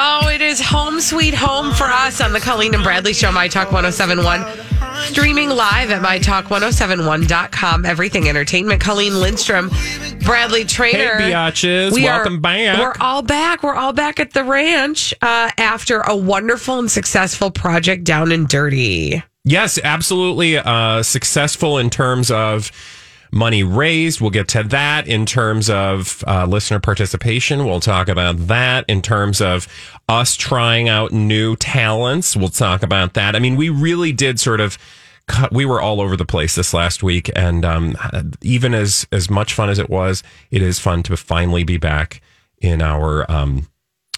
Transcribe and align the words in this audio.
Oh, 0.00 0.28
it 0.28 0.40
is 0.40 0.60
home 0.60 1.00
sweet 1.00 1.34
home 1.34 1.72
for 1.72 1.86
us 1.86 2.20
on 2.20 2.32
the 2.32 2.38
Colleen 2.38 2.72
and 2.72 2.84
Bradley 2.84 3.12
Show, 3.12 3.32
My 3.32 3.48
Talk 3.48 3.72
1071. 3.72 4.46
Streaming 5.06 5.50
live 5.50 5.90
at 5.90 6.00
MyTalk1071.com. 6.00 7.84
Everything 7.84 8.28
Entertainment. 8.28 8.80
Colleen 8.80 9.18
Lindstrom, 9.18 9.72
Bradley 10.24 10.64
Traynor. 10.64 11.18
Hey, 11.18 11.32
biatches. 11.32 11.92
We 11.92 12.04
Welcome 12.04 12.36
are, 12.36 12.40
back. 12.40 12.78
We're 12.78 13.04
all 13.04 13.22
back. 13.22 13.64
We're 13.64 13.74
all 13.74 13.92
back 13.92 14.20
at 14.20 14.34
the 14.34 14.44
ranch 14.44 15.12
uh, 15.20 15.50
after 15.58 15.98
a 16.02 16.16
wonderful 16.16 16.78
and 16.78 16.88
successful 16.88 17.50
project 17.50 18.04
down 18.04 18.30
and 18.30 18.46
dirty. 18.46 19.20
Yes, 19.42 19.80
absolutely 19.82 20.58
uh, 20.58 21.02
successful 21.02 21.76
in 21.76 21.90
terms 21.90 22.30
of 22.30 22.70
money 23.32 23.62
raised. 23.62 24.20
We'll 24.20 24.30
get 24.30 24.48
to 24.48 24.62
that 24.64 25.06
in 25.06 25.26
terms 25.26 25.68
of 25.70 26.22
uh, 26.26 26.46
listener 26.46 26.80
participation. 26.80 27.64
We'll 27.64 27.80
talk 27.80 28.08
about 28.08 28.46
that 28.48 28.84
in 28.88 29.02
terms 29.02 29.40
of 29.40 29.66
us 30.08 30.36
trying 30.36 30.88
out 30.88 31.12
new 31.12 31.56
talents. 31.56 32.36
We'll 32.36 32.48
talk 32.48 32.82
about 32.82 33.14
that. 33.14 33.36
I 33.36 33.38
mean, 33.38 33.56
we 33.56 33.68
really 33.68 34.12
did 34.12 34.40
sort 34.40 34.60
of. 34.60 34.78
cut- 35.26 35.52
We 35.52 35.66
were 35.66 35.80
all 35.80 36.00
over 36.00 36.16
the 36.16 36.24
place 36.24 36.54
this 36.54 36.72
last 36.72 37.02
week, 37.02 37.30
and 37.36 37.64
um, 37.64 37.96
even 38.42 38.74
as 38.74 39.06
as 39.12 39.28
much 39.28 39.52
fun 39.54 39.68
as 39.68 39.78
it 39.78 39.90
was, 39.90 40.22
it 40.50 40.62
is 40.62 40.78
fun 40.78 41.02
to 41.04 41.16
finally 41.16 41.64
be 41.64 41.76
back 41.76 42.20
in 42.60 42.80
our 42.82 43.30
um, 43.30 43.68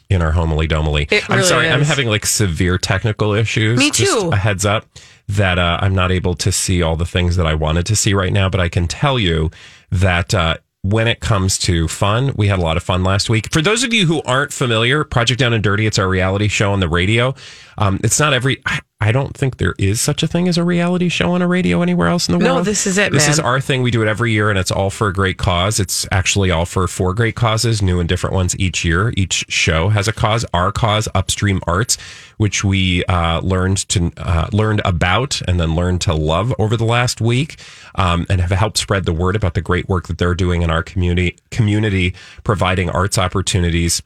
in 0.08 0.22
our 0.22 0.32
homily 0.32 0.66
domily. 0.68 1.06
It 1.10 1.28
I'm 1.28 1.36
really 1.36 1.48
sorry, 1.48 1.68
I'm 1.68 1.82
having 1.82 2.08
like 2.08 2.26
severe 2.26 2.78
technical 2.78 3.32
issues. 3.34 3.78
Me 3.78 3.90
Just 3.90 4.20
too. 4.20 4.30
a 4.32 4.36
heads 4.36 4.64
up 4.64 4.86
that 5.30 5.58
uh, 5.58 5.78
I'm 5.80 5.94
not 5.94 6.10
able 6.10 6.34
to 6.34 6.50
see 6.50 6.82
all 6.82 6.96
the 6.96 7.06
things 7.06 7.36
that 7.36 7.46
I 7.46 7.54
wanted 7.54 7.86
to 7.86 7.96
see 7.96 8.14
right 8.14 8.32
now, 8.32 8.48
but 8.48 8.60
I 8.60 8.68
can 8.68 8.88
tell 8.88 9.18
you 9.18 9.50
that 9.90 10.34
uh, 10.34 10.56
when 10.82 11.06
it 11.06 11.20
comes 11.20 11.58
to 11.58 11.86
fun, 11.88 12.32
we 12.36 12.48
had 12.48 12.58
a 12.58 12.62
lot 12.62 12.76
of 12.76 12.82
fun 12.82 13.04
last 13.04 13.30
week. 13.30 13.52
For 13.52 13.62
those 13.62 13.84
of 13.84 13.92
you 13.92 14.06
who 14.06 14.22
aren't 14.22 14.52
familiar, 14.52 15.04
Project 15.04 15.38
Down 15.38 15.52
and 15.52 15.62
Dirty, 15.62 15.86
it's 15.86 15.98
our 15.98 16.08
reality 16.08 16.48
show 16.48 16.72
on 16.72 16.80
the 16.80 16.88
radio. 16.88 17.34
Um, 17.80 17.98
it's 18.04 18.20
not 18.20 18.32
every. 18.34 18.62
I, 18.66 18.80
I 19.02 19.12
don't 19.12 19.34
think 19.34 19.56
there 19.56 19.74
is 19.78 19.98
such 19.98 20.22
a 20.22 20.26
thing 20.26 20.46
as 20.46 20.58
a 20.58 20.62
reality 20.64 21.08
show 21.08 21.32
on 21.32 21.40
a 21.40 21.48
radio 21.48 21.80
anywhere 21.80 22.08
else 22.08 22.28
in 22.28 22.32
the 22.34 22.38
No, 22.38 22.44
world. 22.44 22.58
No, 22.58 22.64
this 22.64 22.86
is 22.86 22.98
it, 22.98 23.10
This 23.12 23.24
man. 23.24 23.30
is 23.30 23.40
our 23.40 23.58
thing. 23.58 23.80
We 23.80 23.90
do 23.90 24.02
it 24.02 24.08
every 24.08 24.30
year, 24.32 24.50
and 24.50 24.58
it's 24.58 24.70
all 24.70 24.90
for 24.90 25.08
a 25.08 25.12
great 25.14 25.38
cause. 25.38 25.80
It's 25.80 26.06
actually 26.12 26.50
all 26.50 26.66
for 26.66 26.86
four 26.86 27.14
great 27.14 27.34
causes, 27.34 27.80
new 27.80 27.98
and 27.98 28.06
different 28.06 28.34
ones 28.34 28.54
each 28.58 28.84
year. 28.84 29.14
Each 29.16 29.46
show 29.48 29.88
has 29.88 30.06
a 30.06 30.12
cause. 30.12 30.44
Our 30.52 30.70
cause, 30.70 31.08
Upstream 31.14 31.60
Arts, 31.66 31.96
which 32.36 32.62
we 32.62 33.02
uh, 33.06 33.40
learned 33.40 33.78
to 33.88 34.12
uh, 34.18 34.48
learned 34.52 34.82
about 34.84 35.40
and 35.48 35.58
then 35.58 35.74
learned 35.74 36.02
to 36.02 36.12
love 36.12 36.52
over 36.58 36.76
the 36.76 36.84
last 36.84 37.22
week, 37.22 37.58
um, 37.94 38.26
and 38.28 38.42
have 38.42 38.50
helped 38.50 38.76
spread 38.76 39.06
the 39.06 39.14
word 39.14 39.34
about 39.34 39.54
the 39.54 39.62
great 39.62 39.88
work 39.88 40.08
that 40.08 40.18
they're 40.18 40.34
doing 40.34 40.60
in 40.60 40.68
our 40.70 40.82
community. 40.82 41.38
Community 41.50 42.14
providing 42.44 42.90
arts 42.90 43.16
opportunities 43.16 44.02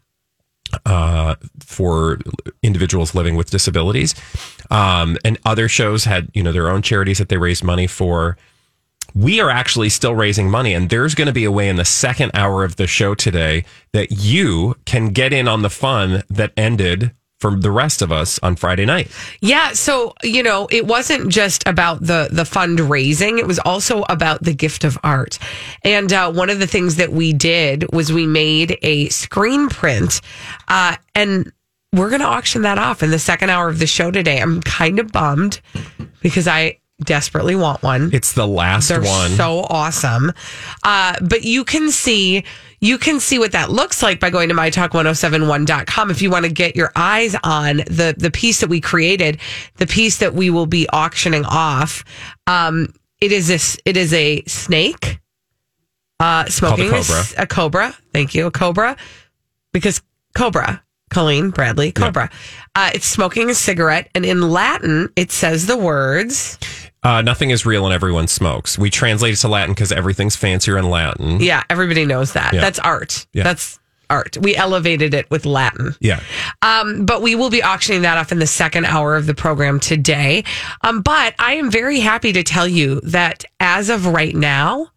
uh, 0.86 1.34
for 1.60 2.18
individuals 2.64 3.14
living 3.14 3.36
with 3.36 3.50
disabilities. 3.50 4.14
Um, 4.70 5.16
and 5.24 5.38
other 5.44 5.68
shows 5.68 6.04
had, 6.04 6.28
you 6.34 6.42
know, 6.42 6.52
their 6.52 6.68
own 6.68 6.82
charities 6.82 7.18
that 7.18 7.28
they 7.28 7.36
raised 7.36 7.62
money 7.62 7.86
for. 7.86 8.36
We 9.14 9.40
are 9.40 9.50
actually 9.50 9.90
still 9.90 10.14
raising 10.14 10.50
money, 10.50 10.74
and 10.74 10.90
there's 10.90 11.14
going 11.14 11.26
to 11.26 11.32
be 11.32 11.44
a 11.44 11.52
way 11.52 11.68
in 11.68 11.76
the 11.76 11.84
second 11.84 12.32
hour 12.34 12.64
of 12.64 12.76
the 12.76 12.86
show 12.86 13.14
today 13.14 13.64
that 13.92 14.10
you 14.10 14.74
can 14.86 15.10
get 15.10 15.32
in 15.32 15.46
on 15.46 15.62
the 15.62 15.70
fun 15.70 16.24
that 16.30 16.52
ended 16.56 17.12
for 17.44 17.54
the 17.54 17.70
rest 17.70 18.00
of 18.00 18.10
us 18.10 18.38
on 18.42 18.56
Friday 18.56 18.86
night. 18.86 19.10
Yeah, 19.42 19.72
so 19.72 20.14
you 20.22 20.42
know, 20.42 20.66
it 20.70 20.86
wasn't 20.86 21.30
just 21.30 21.66
about 21.68 22.00
the 22.00 22.28
the 22.32 22.44
fundraising; 22.44 23.38
it 23.38 23.46
was 23.46 23.58
also 23.58 24.02
about 24.08 24.42
the 24.42 24.54
gift 24.54 24.82
of 24.82 24.98
art. 25.04 25.38
And 25.82 26.10
uh, 26.12 26.32
one 26.32 26.48
of 26.48 26.58
the 26.58 26.66
things 26.66 26.96
that 26.96 27.12
we 27.12 27.34
did 27.34 27.84
was 27.92 28.10
we 28.10 28.26
made 28.26 28.78
a 28.82 29.10
screen 29.10 29.68
print, 29.68 30.22
uh, 30.68 30.96
and 31.14 31.52
we're 31.94 32.08
going 32.10 32.20
to 32.20 32.26
auction 32.26 32.62
that 32.62 32.78
off 32.78 33.02
in 33.02 33.10
the 33.10 33.18
second 33.18 33.50
hour 33.50 33.68
of 33.68 33.78
the 33.78 33.86
show 33.86 34.10
today. 34.10 34.40
I'm 34.40 34.60
kind 34.62 34.98
of 34.98 35.12
bummed 35.12 35.60
because 36.20 36.48
I 36.48 36.78
desperately 37.02 37.54
want 37.54 37.82
one. 37.82 38.10
It's 38.12 38.32
the 38.32 38.46
last 38.46 38.88
They're 38.88 39.02
one. 39.02 39.30
so 39.32 39.60
awesome. 39.68 40.32
Uh, 40.82 41.14
but 41.22 41.42
you 41.42 41.64
can 41.64 41.90
see 41.90 42.44
you 42.80 42.98
can 42.98 43.18
see 43.18 43.38
what 43.38 43.52
that 43.52 43.70
looks 43.70 44.02
like 44.02 44.20
by 44.20 44.28
going 44.28 44.48
to 44.50 44.54
mytalk1071.com 44.54 46.10
if 46.10 46.20
you 46.20 46.30
want 46.30 46.44
to 46.44 46.52
get 46.52 46.76
your 46.76 46.92
eyes 46.96 47.34
on 47.42 47.78
the 47.78 48.14
the 48.16 48.30
piece 48.30 48.60
that 48.60 48.68
we 48.68 48.80
created, 48.80 49.38
the 49.76 49.86
piece 49.86 50.18
that 50.18 50.34
we 50.34 50.50
will 50.50 50.66
be 50.66 50.88
auctioning 50.90 51.44
off. 51.46 52.04
Um, 52.46 52.92
it 53.20 53.32
is 53.32 53.48
this 53.48 53.78
it 53.84 53.96
is 53.96 54.12
a 54.12 54.42
snake 54.44 55.20
uh 56.20 56.44
smoking 56.46 56.88
a 56.88 56.90
cobra. 56.90 57.22
a 57.38 57.46
cobra. 57.46 57.94
Thank 58.12 58.34
you. 58.34 58.46
A 58.46 58.50
cobra 58.50 58.96
because 59.72 60.00
cobra 60.34 60.83
Colleen 61.14 61.50
Bradley 61.50 61.92
Cobra. 61.92 62.28
Uh, 62.74 62.90
it's 62.92 63.06
smoking 63.06 63.48
a 63.48 63.54
cigarette, 63.54 64.10
and 64.14 64.24
in 64.24 64.50
Latin, 64.50 65.10
it 65.14 65.30
says 65.30 65.66
the 65.66 65.76
words. 65.76 66.58
Uh, 67.04 67.22
nothing 67.22 67.50
is 67.50 67.64
real 67.64 67.84
and 67.84 67.94
everyone 67.94 68.26
smokes. 68.26 68.78
We 68.78 68.90
translate 68.90 69.34
it 69.34 69.36
to 69.38 69.48
Latin 69.48 69.74
because 69.74 69.92
everything's 69.92 70.36
fancier 70.36 70.76
in 70.76 70.90
Latin. 70.90 71.40
Yeah, 71.40 71.62
everybody 71.70 72.04
knows 72.04 72.32
that. 72.32 72.52
Yeah. 72.52 72.60
That's 72.60 72.78
art. 72.78 73.26
Yeah. 73.32 73.44
That's 73.44 73.78
art. 74.10 74.36
We 74.40 74.56
elevated 74.56 75.14
it 75.14 75.30
with 75.30 75.46
Latin. 75.46 75.94
Yeah. 76.00 76.20
Um, 76.62 77.04
but 77.04 77.22
we 77.22 77.34
will 77.34 77.50
be 77.50 77.62
auctioning 77.62 78.02
that 78.02 78.18
off 78.18 78.32
in 78.32 78.38
the 78.38 78.46
second 78.46 78.86
hour 78.86 79.16
of 79.16 79.26
the 79.26 79.34
program 79.34 79.80
today. 79.80 80.44
Um, 80.82 81.02
but 81.02 81.34
I 81.38 81.54
am 81.54 81.70
very 81.70 82.00
happy 82.00 82.32
to 82.32 82.42
tell 82.42 82.66
you 82.66 83.00
that 83.02 83.44
as 83.60 83.88
of 83.88 84.06
right 84.06 84.34
now, 84.34 84.90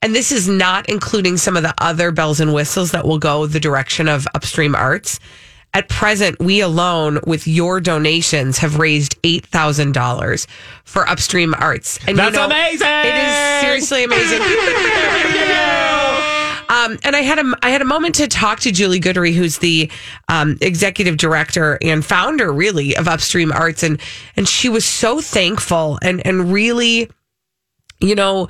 and 0.00 0.14
this 0.14 0.30
is 0.30 0.48
not 0.48 0.88
including 0.88 1.36
some 1.36 1.56
of 1.56 1.62
the 1.62 1.74
other 1.78 2.12
bells 2.12 2.40
and 2.40 2.54
whistles 2.54 2.92
that 2.92 3.04
will 3.04 3.18
go 3.18 3.46
the 3.46 3.60
direction 3.60 4.08
of 4.08 4.28
upstream 4.34 4.74
arts. 4.74 5.18
At 5.74 5.88
present, 5.88 6.40
we 6.40 6.60
alone, 6.60 7.20
with 7.26 7.46
your 7.46 7.80
donations, 7.80 8.58
have 8.58 8.78
raised 8.78 9.16
eight 9.22 9.46
thousand 9.46 9.92
dollars 9.92 10.46
for 10.84 11.08
upstream 11.08 11.54
arts. 11.54 11.98
And 12.08 12.18
That's 12.18 12.36
amazing! 12.36 12.86
It 12.88 13.14
is 13.14 13.60
seriously 13.60 14.04
amazing. 14.04 14.40
Um, 16.68 16.98
and 17.02 17.16
I 17.16 17.20
had 17.20 17.38
a 17.38 17.54
I 17.62 17.70
had 17.70 17.80
a 17.80 17.86
moment 17.86 18.14
to 18.16 18.28
talk 18.28 18.60
to 18.60 18.72
Julie 18.72 19.00
Guidry, 19.00 19.32
who's 19.34 19.58
the 19.58 19.90
um, 20.28 20.58
executive 20.60 21.16
director 21.16 21.78
and 21.82 22.04
founder, 22.04 22.52
really, 22.52 22.94
of 22.96 23.08
Upstream 23.08 23.52
Arts, 23.52 23.82
and 23.82 24.00
and 24.36 24.46
she 24.46 24.68
was 24.68 24.84
so 24.84 25.20
thankful 25.20 25.98
and 26.02 26.24
and 26.26 26.52
really, 26.52 27.10
you 28.00 28.14
know, 28.14 28.48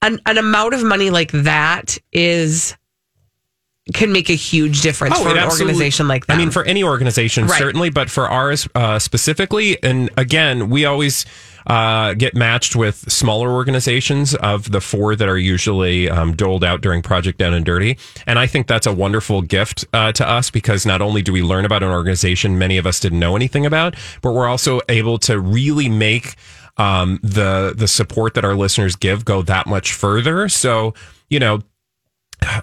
an, 0.00 0.20
an 0.24 0.38
amount 0.38 0.74
of 0.74 0.82
money 0.82 1.10
like 1.10 1.32
that 1.32 1.98
is 2.12 2.76
can 3.94 4.12
make 4.12 4.28
a 4.30 4.34
huge 4.34 4.82
difference 4.82 5.18
for 5.18 5.28
an 5.36 5.44
organization 5.44 6.06
like 6.06 6.26
that. 6.26 6.34
I 6.34 6.38
mean, 6.38 6.50
for 6.50 6.64
any 6.64 6.84
organization, 6.84 7.46
Right. 7.46 7.58
certainly, 7.58 7.90
but 7.90 8.10
for 8.10 8.28
ours 8.28 8.68
uh, 8.74 8.98
specifically. 8.98 9.82
And 9.82 10.10
again, 10.16 10.68
we 10.70 10.84
always 10.84 11.24
uh, 11.66 12.14
get 12.14 12.34
matched 12.34 12.76
with 12.76 13.10
smaller 13.10 13.50
organizations 13.50 14.34
of 14.36 14.70
the 14.70 14.80
four 14.80 15.16
that 15.16 15.28
are 15.28 15.38
usually 15.38 16.08
um, 16.08 16.34
doled 16.36 16.62
out 16.62 16.82
during 16.82 17.02
Project 17.02 17.38
Down 17.38 17.52
and 17.54 17.64
Dirty. 17.64 17.98
And 18.26 18.38
I 18.38 18.46
think 18.46 18.66
that's 18.66 18.86
a 18.86 18.92
wonderful 18.92 19.42
gift 19.42 19.84
uh, 19.92 20.12
to 20.12 20.28
us 20.28 20.50
because 20.50 20.86
not 20.86 21.00
only 21.02 21.22
do 21.22 21.32
we 21.32 21.42
learn 21.42 21.64
about 21.64 21.82
an 21.82 21.90
organization 21.90 22.58
many 22.58 22.76
of 22.78 22.86
us 22.86 23.00
didn't 23.00 23.18
know 23.18 23.34
anything 23.34 23.66
about, 23.66 23.94
but 24.22 24.32
we're 24.32 24.48
also 24.48 24.80
able 24.88 25.18
to 25.20 25.40
really 25.40 25.88
make 25.88 26.34
um, 26.76 27.18
the 27.22 27.74
the 27.76 27.88
support 27.88 28.34
that 28.34 28.44
our 28.44 28.54
listeners 28.54 28.94
give 28.96 29.24
go 29.24 29.42
that 29.42 29.66
much 29.66 29.92
further. 29.92 30.48
So, 30.48 30.94
you 31.28 31.38
know, 31.38 31.60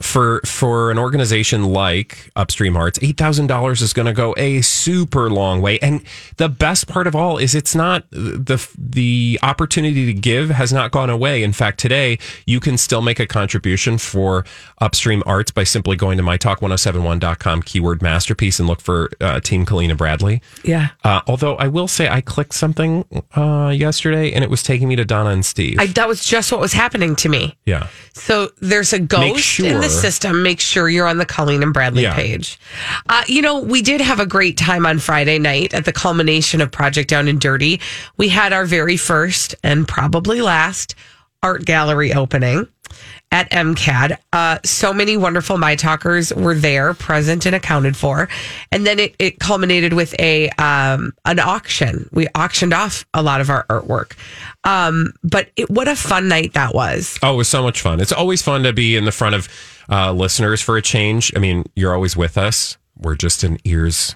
for 0.02 0.42
for 0.46 0.92
an 0.92 0.98
organization 0.98 1.64
like 1.66 2.32
Upstream 2.36 2.76
Arts, 2.76 3.00
eight 3.02 3.18
thousand 3.18 3.48
dollars 3.48 3.82
is 3.82 3.94
going 3.94 4.06
to 4.06 4.14
go 4.14 4.34
a 4.38 4.62
super 4.62 5.30
long 5.30 5.62
way. 5.62 5.80
And 5.80 6.02
the 6.38 6.50
best 6.50 6.88
part 6.88 7.08
of 7.08 7.16
all 7.16 7.38
is 7.38 7.56
it's 7.56 7.76
not 7.76 8.10
the 8.12 8.66
the 8.78 9.40
opportunity 9.44 10.06
to 10.06 10.14
give 10.14 10.50
has 10.50 10.74
not 10.74 10.92
gone 10.92 11.10
away. 11.10 11.44
In 11.44 11.54
fact, 11.54 11.80
today 11.80 12.18
you 12.46 12.60
can 12.60 12.78
still 12.78 13.02
make 13.02 13.20
a 13.20 13.28
contribution 13.28 13.98
for 13.98 14.46
Upstream 14.80 15.22
Arts 15.26 15.52
by 15.52 15.64
simply 15.64 15.96
going 15.96 16.18
to 16.18 16.24
mytalk1071.com 16.24 17.62
keyword 17.64 18.02
masterpiece 18.02 18.60
and 18.60 18.68
look 18.68 18.82
for 18.82 19.10
uh, 19.22 19.40
Team 19.40 19.66
Colleen 19.66 19.90
and 19.90 19.98
Bradley. 19.98 20.42
Yeah. 20.64 20.90
Uh, 21.04 21.22
although 21.28 21.56
I 21.56 21.68
will 21.68 21.88
say 21.88 22.10
I 22.10 22.22
clicked 22.22 22.54
something 22.54 23.06
uh, 23.36 23.74
yesterday 23.76 24.32
and 24.34 24.44
it 24.44 24.50
was 24.50 24.64
taking 24.64 24.88
me 24.88 24.96
to 24.96 25.06
Donna 25.06 25.30
and 25.30 25.46
Steve. 25.46 25.80
I, 25.80 25.88
that 25.88 26.08
was 26.08 26.24
just 26.24 26.52
what 26.52 26.62
was 26.62 26.74
happening 26.74 27.16
to 27.18 27.30
me. 27.30 27.56
yeah. 27.66 27.88
So 28.14 28.50
there's 28.60 28.94
a 28.94 29.00
ghost 29.00 29.60
in 29.68 29.82
the 29.82 29.90
system. 29.90 30.44
Make 30.44 30.60
sure 30.60 30.90
you're 30.90 31.08
on 31.08 31.18
the 31.18 31.26
Colleen 31.26 31.62
and 31.64 31.74
Bradley 31.74 32.04
Yeah. 32.04 32.14
page. 32.16 32.60
Uh, 33.10 33.24
you 33.28 33.42
know, 33.42 33.60
we 33.60 33.82
did 33.82 34.02
have 34.02 34.20
a 34.20 34.26
great 34.26 34.58
time 34.58 34.86
on 34.86 35.00
Friday 35.00 35.40
night 35.40 35.74
at 35.74 35.86
the 35.86 35.94
culmination 35.94 36.62
of 36.62 36.72
Project 36.72 37.10
Down 37.10 37.28
and 37.28 37.40
Dirty. 37.40 37.80
We 38.18 38.30
had 38.30 38.54
our 38.54 38.66
very 38.66 38.98
first 38.98 39.56
and 39.64 39.88
probably 39.88 40.42
last 40.42 40.96
art 41.44 41.66
gallery 41.66 42.14
opening 42.14 42.68
at 43.32 43.50
MCAD. 43.52 44.18
Uh, 44.32 44.58
so 44.64 44.94
many 44.94 45.18
wonderful 45.18 45.58
My 45.58 45.76
Talkers 45.76 46.34
were 46.34 46.56
there, 46.56 46.94
present 46.94 47.46
and 47.46 47.56
accounted 47.56 47.98
for. 47.98 48.30
And 48.72 48.86
then 48.86 49.00
it, 49.00 49.16
it 49.20 49.40
culminated 49.40 49.94
with 49.94 50.18
a 50.20 50.50
um, 50.52 51.14
an 51.26 51.40
auction. 51.40 52.10
We 52.12 52.28
auctioned 52.36 52.74
off 52.74 53.06
a 53.14 53.22
lot 53.22 53.42
of 53.42 53.50
our 53.50 53.66
artwork. 53.68 54.14
Um, 54.64 55.14
but 55.24 55.50
it, 55.56 55.70
what 55.70 55.88
a 55.88 55.96
fun 55.96 56.28
night 56.28 56.54
that 56.54 56.74
was. 56.74 57.18
Oh, 57.22 57.34
it 57.34 57.38
was 57.38 57.50
so 57.50 57.64
much 57.64 57.82
fun. 57.82 58.00
It's 58.00 58.12
always 58.12 58.42
fun 58.42 58.64
to 58.64 58.74
be 58.74 58.96
in 58.96 59.06
the 59.06 59.12
front 59.12 59.36
of 59.36 59.50
uh, 59.90 60.12
listeners 60.14 60.62
for 60.62 60.78
a 60.78 60.82
change. 60.82 61.32
I 61.36 61.40
mean, 61.40 61.66
you're 61.76 61.94
always 61.94 62.16
with 62.16 62.38
us. 62.38 62.78
We're 62.98 63.16
just 63.16 63.44
in 63.44 63.58
ear's 63.64 64.16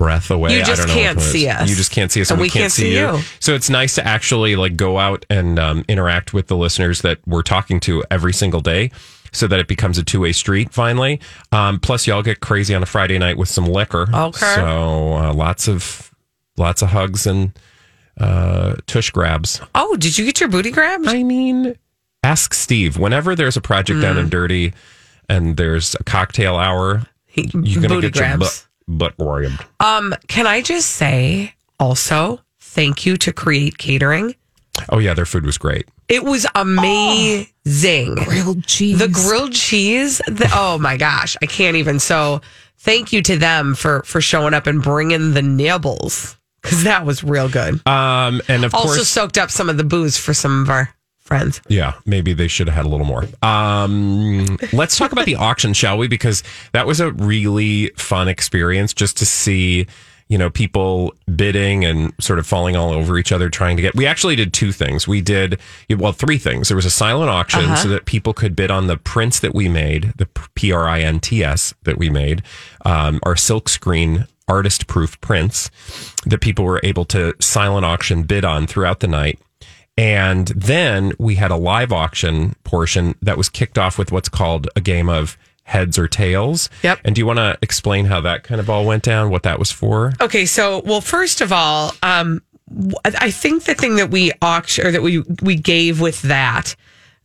breath 0.00 0.30
away. 0.30 0.54
You 0.56 0.62
I 0.62 0.64
just 0.64 0.86
don't 0.86 0.96
know 0.96 1.02
can't 1.02 1.20
see 1.20 1.46
us. 1.46 1.68
You 1.68 1.76
just 1.76 1.92
can't 1.92 2.10
see 2.10 2.22
us, 2.22 2.30
And 2.30 2.38
and, 2.38 2.42
we 2.42 2.48
can't 2.48 2.72
see 2.72 2.96
you. 2.96 3.20
So 3.38 3.54
it's 3.54 3.68
nice 3.68 3.94
to 3.96 4.06
actually 4.06 4.56
like 4.56 4.74
go 4.74 4.98
out 4.98 5.26
and 5.28 5.58
um, 5.58 5.84
interact 5.88 6.32
with 6.32 6.46
the 6.46 6.56
listeners 6.56 7.02
that 7.02 7.18
we're 7.26 7.42
talking 7.42 7.80
to 7.80 8.02
every 8.10 8.32
single 8.32 8.60
day. 8.62 8.90
So 9.32 9.46
that 9.46 9.60
it 9.60 9.68
becomes 9.68 9.98
a 9.98 10.02
two 10.02 10.20
way 10.20 10.32
street 10.32 10.72
finally. 10.72 11.20
Um, 11.52 11.78
plus, 11.78 12.06
y'all 12.06 12.22
get 12.22 12.40
crazy 12.40 12.74
on 12.74 12.82
a 12.82 12.86
Friday 12.86 13.18
night 13.18 13.36
with 13.36 13.48
some 13.50 13.66
liquor. 13.66 14.08
Okay. 14.12 14.54
So 14.56 15.12
uh, 15.14 15.32
lots 15.34 15.68
of 15.68 16.10
lots 16.56 16.80
of 16.82 16.88
hugs 16.88 17.26
and 17.28 17.52
uh, 18.18 18.76
tush 18.86 19.10
grabs. 19.10 19.60
Oh, 19.74 19.96
did 19.96 20.18
you 20.18 20.24
get 20.24 20.40
your 20.40 20.48
booty 20.48 20.70
grabbed? 20.70 21.06
I 21.08 21.22
mean, 21.22 21.76
ask 22.24 22.54
Steve. 22.54 22.98
Whenever 22.98 23.36
there's 23.36 23.56
a 23.56 23.60
project 23.60 24.00
down 24.00 24.16
Mm. 24.16 24.20
and 24.20 24.30
dirty, 24.30 24.72
and 25.28 25.56
there's 25.56 25.94
a 25.94 26.02
cocktail 26.04 26.56
hour, 26.56 27.06
He- 27.26 27.50
you're 27.54 27.82
gonna 27.82 27.94
booty 27.94 28.08
get 28.10 28.16
your 28.16 28.28
grabs. 28.36 28.38
butt, 28.40 28.66
butt 28.98 29.16
grabbed. 29.16 29.64
Um, 29.80 30.14
can 30.28 30.46
I 30.46 30.62
just 30.62 30.90
say 30.90 31.54
also 31.78 32.40
thank 32.60 33.06
you 33.06 33.16
to 33.18 33.32
Create 33.32 33.78
Catering. 33.78 34.34
Oh 34.88 34.98
yeah, 34.98 35.14
their 35.14 35.26
food 35.26 35.44
was 35.44 35.58
great. 35.58 35.88
It 36.08 36.24
was 36.24 36.46
amazing. 36.54 38.14
Grilled 38.24 38.64
cheese. 38.64 38.98
The 38.98 39.08
grilled 39.08 39.52
cheese. 39.52 40.18
The, 40.26 40.50
oh 40.54 40.78
my 40.78 40.96
gosh, 40.96 41.36
I 41.42 41.46
can't 41.46 41.76
even. 41.76 41.98
So 41.98 42.40
thank 42.78 43.12
you 43.12 43.22
to 43.22 43.36
them 43.36 43.74
for 43.74 44.02
for 44.04 44.20
showing 44.20 44.54
up 44.54 44.66
and 44.66 44.82
bringing 44.82 45.34
the 45.34 45.42
nibbles 45.42 46.36
because 46.62 46.84
that 46.84 47.04
was 47.04 47.22
real 47.22 47.48
good. 47.48 47.86
Um, 47.86 48.40
and 48.48 48.64
of 48.64 48.74
also 48.74 48.94
course, 48.94 49.08
soaked 49.08 49.38
up 49.38 49.50
some 49.50 49.68
of 49.68 49.76
the 49.76 49.84
booze 49.84 50.16
for 50.16 50.34
some 50.34 50.62
of 50.62 50.70
our 50.70 50.92
friends. 51.30 51.60
yeah, 51.68 51.94
maybe 52.04 52.32
they 52.34 52.48
should 52.48 52.66
have 52.68 52.76
had 52.76 52.84
a 52.86 52.88
little 52.88 53.06
more. 53.06 53.24
Um, 53.42 54.58
let's 54.72 54.96
talk 54.98 55.12
about 55.12 55.26
the 55.26 55.36
auction, 55.48 55.72
shall 55.72 55.96
we? 55.98 56.08
Because 56.08 56.42
that 56.72 56.86
was 56.86 57.00
a 57.00 57.12
really 57.12 57.88
fun 57.96 58.28
experience 58.28 58.92
just 58.92 59.16
to 59.18 59.26
see. 59.26 59.86
You 60.28 60.38
know, 60.38 60.48
people 60.48 61.12
bidding 61.34 61.84
and 61.84 62.12
sort 62.20 62.38
of 62.38 62.46
falling 62.46 62.76
all 62.76 62.90
over 62.92 63.18
each 63.18 63.32
other 63.32 63.48
trying 63.50 63.74
to 63.76 63.82
get. 63.82 63.96
We 63.96 64.06
actually 64.06 64.36
did 64.36 64.52
two 64.52 64.70
things. 64.70 65.08
We 65.08 65.20
did, 65.20 65.58
well, 65.90 66.12
three 66.12 66.38
things. 66.38 66.68
There 66.68 66.76
was 66.76 66.86
a 66.86 66.90
silent 66.90 67.30
auction 67.30 67.64
Uh-huh. 67.64 67.74
so 67.74 67.88
that 67.88 68.04
people 68.04 68.32
could 68.32 68.54
bid 68.54 68.70
on 68.70 68.86
the 68.86 68.96
prints 68.96 69.40
that 69.40 69.56
we 69.56 69.68
made, 69.68 70.12
the 70.18 70.26
P 70.54 70.70
R 70.70 70.86
I 70.86 71.00
N 71.00 71.18
T 71.18 71.42
S 71.42 71.74
that 71.82 71.98
we 71.98 72.10
made, 72.10 72.42
um, 72.84 73.18
our 73.24 73.34
silk 73.34 73.68
screen 73.68 74.28
artist 74.46 74.86
proof 74.86 75.20
prints 75.20 75.68
that 76.26 76.40
people 76.40 76.64
were 76.64 76.80
able 76.84 77.04
to 77.06 77.34
silent 77.40 77.84
auction 77.84 78.22
bid 78.22 78.44
on 78.44 78.68
throughout 78.68 79.00
the 79.00 79.08
night. 79.08 79.40
And 80.00 80.48
then 80.48 81.12
we 81.18 81.34
had 81.34 81.50
a 81.50 81.56
live 81.56 81.92
auction 81.92 82.56
portion 82.64 83.16
that 83.20 83.36
was 83.36 83.50
kicked 83.50 83.76
off 83.76 83.98
with 83.98 84.10
what's 84.10 84.30
called 84.30 84.66
a 84.74 84.80
game 84.80 85.10
of 85.10 85.36
heads 85.64 85.98
or 85.98 86.08
tails. 86.08 86.70
Yep. 86.82 87.00
And 87.04 87.14
do 87.14 87.20
you 87.20 87.26
want 87.26 87.36
to 87.36 87.58
explain 87.60 88.06
how 88.06 88.22
that 88.22 88.42
kind 88.42 88.62
of 88.62 88.70
all 88.70 88.86
went 88.86 89.02
down, 89.02 89.28
what 89.30 89.42
that 89.42 89.58
was 89.58 89.70
for? 89.70 90.14
Okay, 90.18 90.46
so 90.46 90.80
well, 90.86 91.02
first 91.02 91.42
of 91.42 91.52
all, 91.52 91.92
um, 92.02 92.40
I 93.04 93.30
think 93.30 93.64
the 93.64 93.74
thing 93.74 93.96
that 93.96 94.10
we 94.10 94.32
auction 94.40 94.86
or 94.86 94.90
that 94.90 95.02
we 95.02 95.22
we 95.42 95.54
gave 95.54 96.00
with 96.00 96.22
that, 96.22 96.74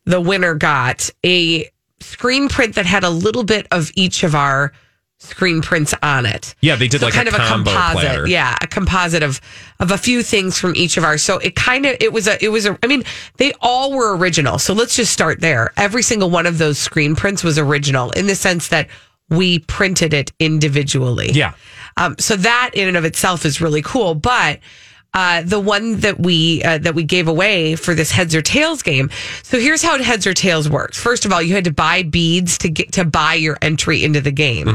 the 0.04 0.20
winner 0.20 0.54
got 0.54 1.10
a 1.26 1.70
screen 2.02 2.50
print 2.50 2.76
that 2.76 2.86
had 2.86 3.06
a 3.06 3.10
little 3.10 3.46
bit 3.46 3.68
of 3.72 3.90
each 3.96 4.22
of 4.24 4.36
our 4.36 4.74
screen 5.20 5.62
prints 5.62 5.94
on 6.04 6.26
it. 6.26 6.56
Yeah, 6.62 6.76
they 6.76 6.88
did 6.88 7.00
So 7.00 7.08
like 7.08 7.14
kind 7.16 7.28
a 7.28 7.34
of 7.34 7.40
a 7.40 7.48
composite, 7.48 8.02
platter. 8.02 8.28
yeah, 8.28 8.56
a 8.62 8.68
composite 8.68 9.24
of 9.24 9.40
of 9.80 9.92
a 9.92 9.98
few 9.98 10.22
things 10.24 10.58
from 10.60 10.76
each 10.76 10.98
of 10.98 11.04
ours. 11.04 11.24
So 11.24 11.38
it 11.40 11.56
kind 11.56 11.86
of 11.86 11.96
it 12.00 12.12
was 12.14 12.28
a 12.28 12.44
it 12.44 12.50
was 12.50 12.66
a 12.66 12.78
I 12.84 12.88
mean 12.88 13.04
they 13.38 13.54
all 13.62 13.94
were 13.94 14.16
original. 14.18 14.60
So 14.60 14.74
let's 14.74 14.96
just 14.96 15.12
start 15.14 15.40
there. 15.42 15.72
Every 15.78 16.04
single 16.04 16.30
one 16.30 16.46
of 16.46 16.58
those 16.58 16.78
screen 16.78 17.16
prints 17.16 17.44
was 17.44 17.58
original 17.58 18.12
in 18.12 18.28
the 18.28 18.36
sense 18.36 18.68
that 18.70 18.90
we 19.30 19.60
printed 19.60 20.14
it 20.14 20.32
individually. 20.40 21.32
Yeah. 21.32 21.54
Um, 21.98 22.16
so 22.20 22.36
that 22.36 22.72
in 22.74 22.88
and 22.88 22.98
of 22.98 23.06
itself 23.06 23.46
is 23.46 23.62
really 23.62 23.82
cool. 23.82 24.16
But 24.16 24.60
uh, 25.16 25.42
the 25.44 25.60
one 25.60 26.02
that 26.02 26.20
we 26.20 26.62
uh, 26.64 26.78
that 26.80 26.94
we 26.94 27.04
gave 27.04 27.30
away 27.30 27.78
for 27.78 27.96
this 27.96 28.12
heads 28.12 28.36
or 28.36 28.42
tails 28.42 28.84
game. 28.84 29.10
So 29.44 29.58
here's 29.58 29.82
how 29.82 29.98
heads 30.04 30.28
or 30.28 30.34
tails 30.34 30.70
works. 30.70 31.00
First 31.00 31.24
of 31.24 31.32
all, 31.32 31.42
you 31.42 31.56
had 31.56 31.64
to 31.64 31.72
buy 31.74 32.04
beads 32.04 32.58
to 32.60 32.70
get 32.70 32.92
to 32.94 33.06
buy 33.06 33.36
your 33.36 33.58
entry 33.62 34.04
into 34.04 34.20
the 34.20 34.32
game. 34.32 34.68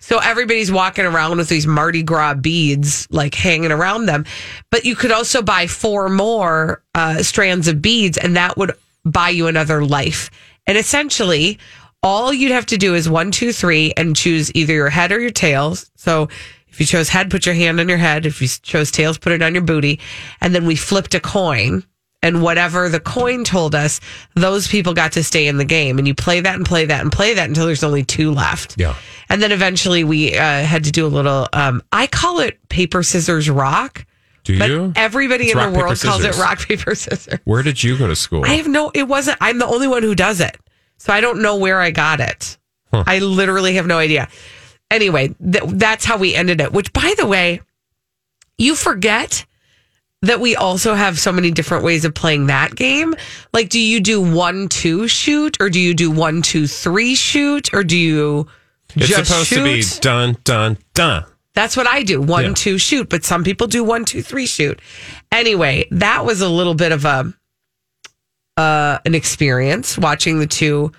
So 0.00 0.18
everybody's 0.18 0.72
walking 0.72 1.04
around 1.06 1.38
with 1.38 1.48
these 1.48 1.66
Mardi 1.66 2.02
Gras 2.02 2.34
beads 2.34 3.06
like 3.10 3.34
hanging 3.36 3.70
around 3.70 4.06
them, 4.06 4.24
but 4.70 4.84
you 4.84 4.96
could 4.96 5.12
also 5.12 5.42
buy 5.42 5.68
four 5.68 6.08
more 6.08 6.82
uh, 6.94 7.22
strands 7.22 7.68
of 7.68 7.80
beads, 7.80 8.18
and 8.18 8.36
that 8.36 8.56
would 8.56 8.72
buy 9.04 9.28
you 9.28 9.46
another 9.46 9.84
life. 9.84 10.30
And 10.66 10.76
essentially, 10.76 11.58
all 12.02 12.32
you'd 12.32 12.52
have 12.52 12.66
to 12.66 12.76
do 12.76 12.94
is 12.94 13.08
one, 13.08 13.30
two, 13.30 13.52
three, 13.52 13.92
and 13.96 14.16
choose 14.16 14.54
either 14.54 14.72
your 14.74 14.90
head 14.90 15.12
or 15.12 15.20
your 15.20 15.30
tails. 15.30 15.90
So 15.96 16.28
if 16.74 16.80
you 16.80 16.86
chose 16.86 17.08
head, 17.08 17.30
put 17.30 17.46
your 17.46 17.54
hand 17.54 17.78
on 17.78 17.88
your 17.88 17.98
head. 17.98 18.26
If 18.26 18.42
you 18.42 18.48
chose 18.48 18.90
tails, 18.90 19.16
put 19.16 19.30
it 19.30 19.42
on 19.42 19.54
your 19.54 19.62
booty. 19.62 20.00
And 20.40 20.52
then 20.52 20.66
we 20.66 20.74
flipped 20.74 21.14
a 21.14 21.20
coin. 21.20 21.84
And 22.20 22.42
whatever 22.42 22.88
the 22.88 22.98
coin 22.98 23.44
told 23.44 23.76
us, 23.76 24.00
those 24.34 24.66
people 24.66 24.92
got 24.92 25.12
to 25.12 25.22
stay 25.22 25.46
in 25.46 25.56
the 25.56 25.64
game. 25.64 25.98
And 25.98 26.08
you 26.08 26.14
play 26.16 26.40
that 26.40 26.56
and 26.56 26.66
play 26.66 26.86
that 26.86 27.00
and 27.00 27.12
play 27.12 27.34
that 27.34 27.48
until 27.48 27.66
there's 27.66 27.84
only 27.84 28.02
two 28.02 28.32
left. 28.32 28.74
Yeah. 28.76 28.96
And 29.28 29.40
then 29.40 29.52
eventually 29.52 30.02
we 30.02 30.34
uh, 30.36 30.64
had 30.64 30.82
to 30.84 30.90
do 30.90 31.06
a 31.06 31.08
little, 31.08 31.46
um, 31.52 31.80
I 31.92 32.08
call 32.08 32.40
it 32.40 32.66
paper, 32.68 33.04
scissors, 33.04 33.48
rock. 33.48 34.04
Do 34.42 34.58
But 34.58 34.68
you? 34.70 34.92
everybody 34.96 35.44
It's 35.44 35.52
in 35.52 35.58
rock, 35.58 35.68
the 35.68 35.74
paper, 35.74 35.86
world 35.86 36.00
calls 36.00 36.24
it 36.24 36.36
rock, 36.38 36.58
paper, 36.66 36.94
scissors. 36.96 37.38
Where 37.44 37.62
did 37.62 37.84
you 37.84 37.96
go 37.96 38.08
to 38.08 38.16
school? 38.16 38.44
I 38.44 38.54
have 38.54 38.66
no, 38.66 38.90
it 38.94 39.04
wasn't, 39.04 39.38
I'm 39.40 39.58
the 39.60 39.66
only 39.66 39.86
one 39.86 40.02
who 40.02 40.16
does 40.16 40.40
it. 40.40 40.56
So 40.96 41.12
I 41.12 41.20
don't 41.20 41.40
know 41.40 41.56
where 41.56 41.80
I 41.80 41.92
got 41.92 42.18
it. 42.18 42.58
I 42.92 43.18
literally 43.20 43.74
have 43.74 43.86
no 43.86 43.98
idea. 43.98 44.28
Anyway, 44.90 45.28
th- 45.28 45.64
that's 45.66 46.04
how 46.04 46.16
we 46.16 46.34
ended 46.34 46.60
it, 46.60 46.72
which 46.72 46.92
by 46.92 47.14
the 47.18 47.26
way, 47.26 47.60
you 48.58 48.74
forget 48.76 49.44
that 50.22 50.40
we 50.40 50.56
also 50.56 50.94
have 50.94 51.18
so 51.18 51.32
many 51.32 51.50
different 51.50 51.84
ways 51.84 52.04
of 52.04 52.14
playing 52.14 52.46
that 52.46 52.74
game. 52.76 53.14
Like, 53.52 53.68
do 53.68 53.78
you 53.80 54.00
do 54.00 54.20
one, 54.22 54.68
two 54.68 55.06
shoot 55.08 55.56
or 55.60 55.68
do 55.68 55.78
you 55.80 55.92
do 55.94 56.10
one, 56.10 56.40
two, 56.42 56.66
three 56.66 57.14
shoot 57.14 57.74
or 57.74 57.84
do 57.84 57.96
you 57.96 58.48
it's 58.94 59.08
supposed 59.14 59.48
shoot? 59.48 59.56
to 59.56 59.64
be 59.64 60.00
dun, 60.00 60.36
dun, 60.44 60.78
dun. 60.94 61.24
That's 61.54 61.76
what 61.76 61.86
I 61.86 62.02
do. 62.04 62.20
One, 62.22 62.44
Yeah. 62.44 62.52
two, 62.54 62.78
shoot. 62.78 63.08
But 63.08 63.24
some 63.24 63.44
people 63.44 63.66
do 63.66 63.84
one, 63.84 64.04
two, 64.04 64.22
three, 64.22 64.46
shoot. 64.46 64.80
Anyway, 65.30 65.86
that 65.90 66.24
was 66.24 66.40
a 66.40 66.48
little 66.48 66.74
bit 66.74 66.90
of 66.92 67.04
a 67.04 67.32
uh, 68.56 68.98
an 69.04 69.14
experience 69.14 69.98
watching 69.98 70.38
the 70.38 70.46
two 70.46 70.92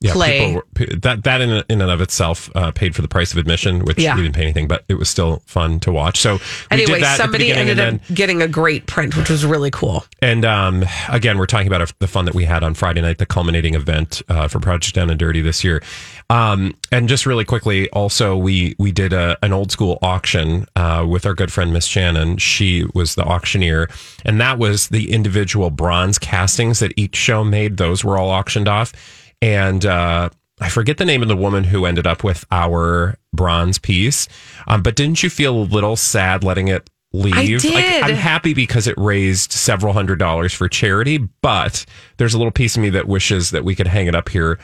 Yeah, 0.00 0.12
play. 0.12 0.38
people 0.38 0.54
were- 0.54 0.96
that 1.00 1.24
that 1.24 1.40
in, 1.40 1.50
in 1.68 1.80
and 1.82 1.90
of 1.90 2.00
itself 2.00 2.48
uh, 2.54 2.70
paid 2.70 2.94
for 2.94 3.02
the 3.02 3.08
price 3.08 3.32
of 3.32 3.38
admission, 3.38 3.80
which 3.84 3.98
Yeah. 3.98 4.14
we 4.14 4.22
didn't 4.22 4.36
pay 4.36 4.42
anything, 4.42 4.68
but 4.68 4.84
it 4.88 4.94
was 4.94 5.08
still 5.08 5.42
fun 5.46 5.80
to 5.80 5.90
watch. 5.90 6.18
So 6.20 6.34
we 6.34 6.40
Anyway, 6.70 6.94
did 6.94 7.02
that 7.02 7.16
somebody 7.16 7.50
ended 7.50 7.80
up 7.80 8.00
then 8.06 8.14
getting 8.14 8.40
a 8.40 8.46
great 8.46 8.86
print, 8.86 9.16
which 9.16 9.28
was 9.28 9.44
really 9.44 9.72
cool. 9.72 10.04
And 10.22 10.44
um, 10.44 10.84
again, 11.08 11.36
we're 11.36 11.46
talking 11.46 11.66
about 11.66 11.92
the 11.98 12.06
fun 12.06 12.26
that 12.26 12.34
we 12.34 12.44
had 12.44 12.62
on 12.62 12.74
Friday 12.74 13.00
night, 13.00 13.18
the 13.18 13.26
culminating 13.26 13.74
event 13.74 14.22
uh, 14.28 14.46
for 14.46 14.60
Project 14.60 14.94
Down 14.94 15.10
and 15.10 15.18
Dirty 15.18 15.40
this 15.40 15.64
year. 15.64 15.82
Um, 16.30 16.74
and 16.92 17.08
just 17.08 17.26
really 17.26 17.44
quickly, 17.44 17.88
also 17.90 18.36
we 18.36 18.76
we 18.78 18.92
did 18.92 19.12
a, 19.12 19.36
an 19.42 19.52
old 19.52 19.72
school 19.72 19.98
auction 20.02 20.66
uh, 20.76 21.04
with 21.08 21.26
our 21.26 21.34
good 21.34 21.50
friend 21.52 21.72
Miss 21.72 21.86
Shannon. 21.86 22.36
She 22.36 22.84
was 22.94 23.16
the 23.16 23.24
auctioneer, 23.24 23.88
and 24.24 24.40
that 24.40 24.58
was 24.58 24.88
the 24.88 25.10
individual 25.10 25.70
bronze 25.70 26.18
castings 26.20 26.78
that 26.78 26.92
each 26.96 27.16
show 27.16 27.42
made. 27.42 27.78
Those 27.78 28.04
were 28.04 28.16
all 28.18 28.28
auctioned 28.30 28.68
off, 28.68 28.92
and 29.40 29.84
uh, 29.84 30.30
I 30.60 30.68
forget 30.68 30.98
the 30.98 31.04
name 31.04 31.22
of 31.22 31.28
the 31.28 31.36
woman 31.36 31.64
who 31.64 31.84
ended 31.86 32.06
up 32.06 32.24
with 32.24 32.44
our 32.50 33.16
bronze 33.32 33.78
piece. 33.78 34.28
Um, 34.66 34.82
but 34.82 34.96
didn't 34.96 35.22
you 35.22 35.30
feel 35.30 35.56
a 35.56 35.62
little 35.62 35.96
sad 35.96 36.42
letting 36.42 36.68
it 36.68 36.90
leave? 37.12 37.34
I 37.34 37.42
Like, 37.42 37.60
did. 37.60 38.02
I'm 38.02 38.14
happy 38.16 38.54
because 38.54 38.86
it 38.86 38.94
raised 38.98 39.52
several 39.52 39.92
hundred 39.92 40.18
dollars 40.18 40.52
for 40.52 40.68
charity, 40.68 41.18
but 41.42 41.84
there's 42.16 42.34
a 42.34 42.38
little 42.38 42.50
piece 42.50 42.76
of 42.76 42.82
me 42.82 42.90
that 42.90 43.06
wishes 43.06 43.50
that 43.50 43.64
we 43.64 43.74
could 43.74 43.86
hang 43.86 44.06
it 44.06 44.14
up 44.14 44.28
here, 44.28 44.58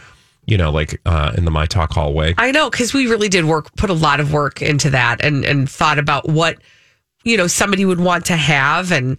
you 0.47 0.59
know, 0.59 0.71
like 0.71 1.01
uh, 1.07 1.33
in 1.37 1.45
the 1.45 1.51
My 1.51 1.67
Talk 1.67 1.93
hallway. 1.93 2.35
I 2.37 2.51
know 2.51 2.71
because 2.71 2.93
we 2.93 3.07
really 3.07 3.29
did 3.29 3.45
work, 3.45 3.75
put 3.77 3.91
a 3.91 3.95
lot 3.95 4.21
of 4.21 4.33
work 4.33 4.63
into 4.63 4.91
that, 4.91 5.25
and 5.25 5.45
and 5.45 5.71
thought 5.71 5.99
about 5.99 6.29
what 6.29 6.59
you 7.23 7.37
know 7.37 7.47
somebody 7.47 7.85
would 7.85 8.01
want 8.01 8.27
to 8.27 8.37
have, 8.37 8.91
and 8.91 9.17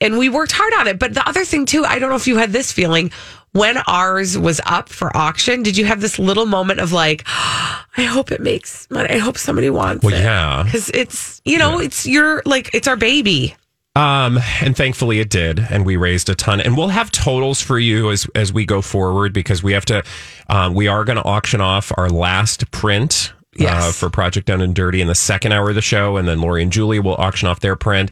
and 0.00 0.16
we 0.16 0.28
worked 0.28 0.52
hard 0.52 0.72
on 0.74 0.86
it. 0.86 0.98
But 0.98 1.14
the 1.14 1.28
other 1.28 1.44
thing 1.44 1.66
too, 1.66 1.84
I 1.84 1.98
don't 1.98 2.08
know 2.08 2.16
if 2.16 2.26
you 2.26 2.36
had 2.38 2.52
this 2.52 2.72
feeling 2.72 3.10
when 3.54 3.78
ours 3.86 4.36
was 4.36 4.60
up 4.66 4.88
for 4.88 5.16
auction. 5.16 5.62
Did 5.62 5.76
you 5.78 5.84
have 5.86 6.00
this 6.00 6.18
little 6.18 6.44
moment 6.46 6.80
of 6.80 6.92
like, 6.92 7.22
I 7.26 8.02
hope 8.02 8.30
it 8.30 8.40
makes 8.40 8.88
money. 8.90 9.08
I 9.08 9.18
hope 9.18 9.38
somebody 9.38 9.70
wants 9.70 10.04
Well, 10.04 10.14
it. 10.14 10.20
yeah. 10.20 10.62
because 10.64 10.90
it's 10.90 11.40
you 11.44 11.56
know 11.58 11.78
it's 11.80 12.06
your 12.06 12.42
like 12.44 12.70
it's 12.74 12.86
our 12.86 12.96
baby. 12.96 13.56
Um, 13.96 14.40
and 14.60 14.76
thankfully 14.76 15.20
it 15.20 15.30
did, 15.30 15.60
and 15.70 15.86
we 15.86 15.94
raised 15.96 16.28
a 16.28 16.34
ton. 16.34 16.60
And 16.60 16.76
we'll 16.76 16.88
have 16.88 17.12
totals 17.12 17.60
for 17.60 17.78
you 17.78 18.10
as 18.10 18.26
as 18.34 18.52
we 18.52 18.66
go 18.66 18.82
forward 18.82 19.32
because 19.32 19.62
we 19.62 19.72
have 19.72 19.84
to. 19.86 20.02
Um, 20.48 20.74
we 20.74 20.88
are 20.88 21.04
going 21.04 21.16
to 21.16 21.24
auction 21.24 21.60
off 21.60 21.92
our 21.96 22.10
last 22.10 22.70
print. 22.72 23.32
Uh, 23.36 23.38
Yes. 23.56 23.96
for 23.96 24.10
Project 24.10 24.48
Down 24.48 24.60
and 24.60 24.74
Dirty 24.74 25.00
in 25.00 25.06
the 25.06 25.14
second 25.14 25.52
hour 25.52 25.68
of 25.68 25.76
the 25.76 25.80
show, 25.80 26.16
and 26.16 26.26
then 26.26 26.40
Lori 26.40 26.60
and 26.60 26.72
Julie 26.72 26.98
will 26.98 27.14
auction 27.14 27.46
off 27.46 27.60
their 27.60 27.76
print. 27.76 28.10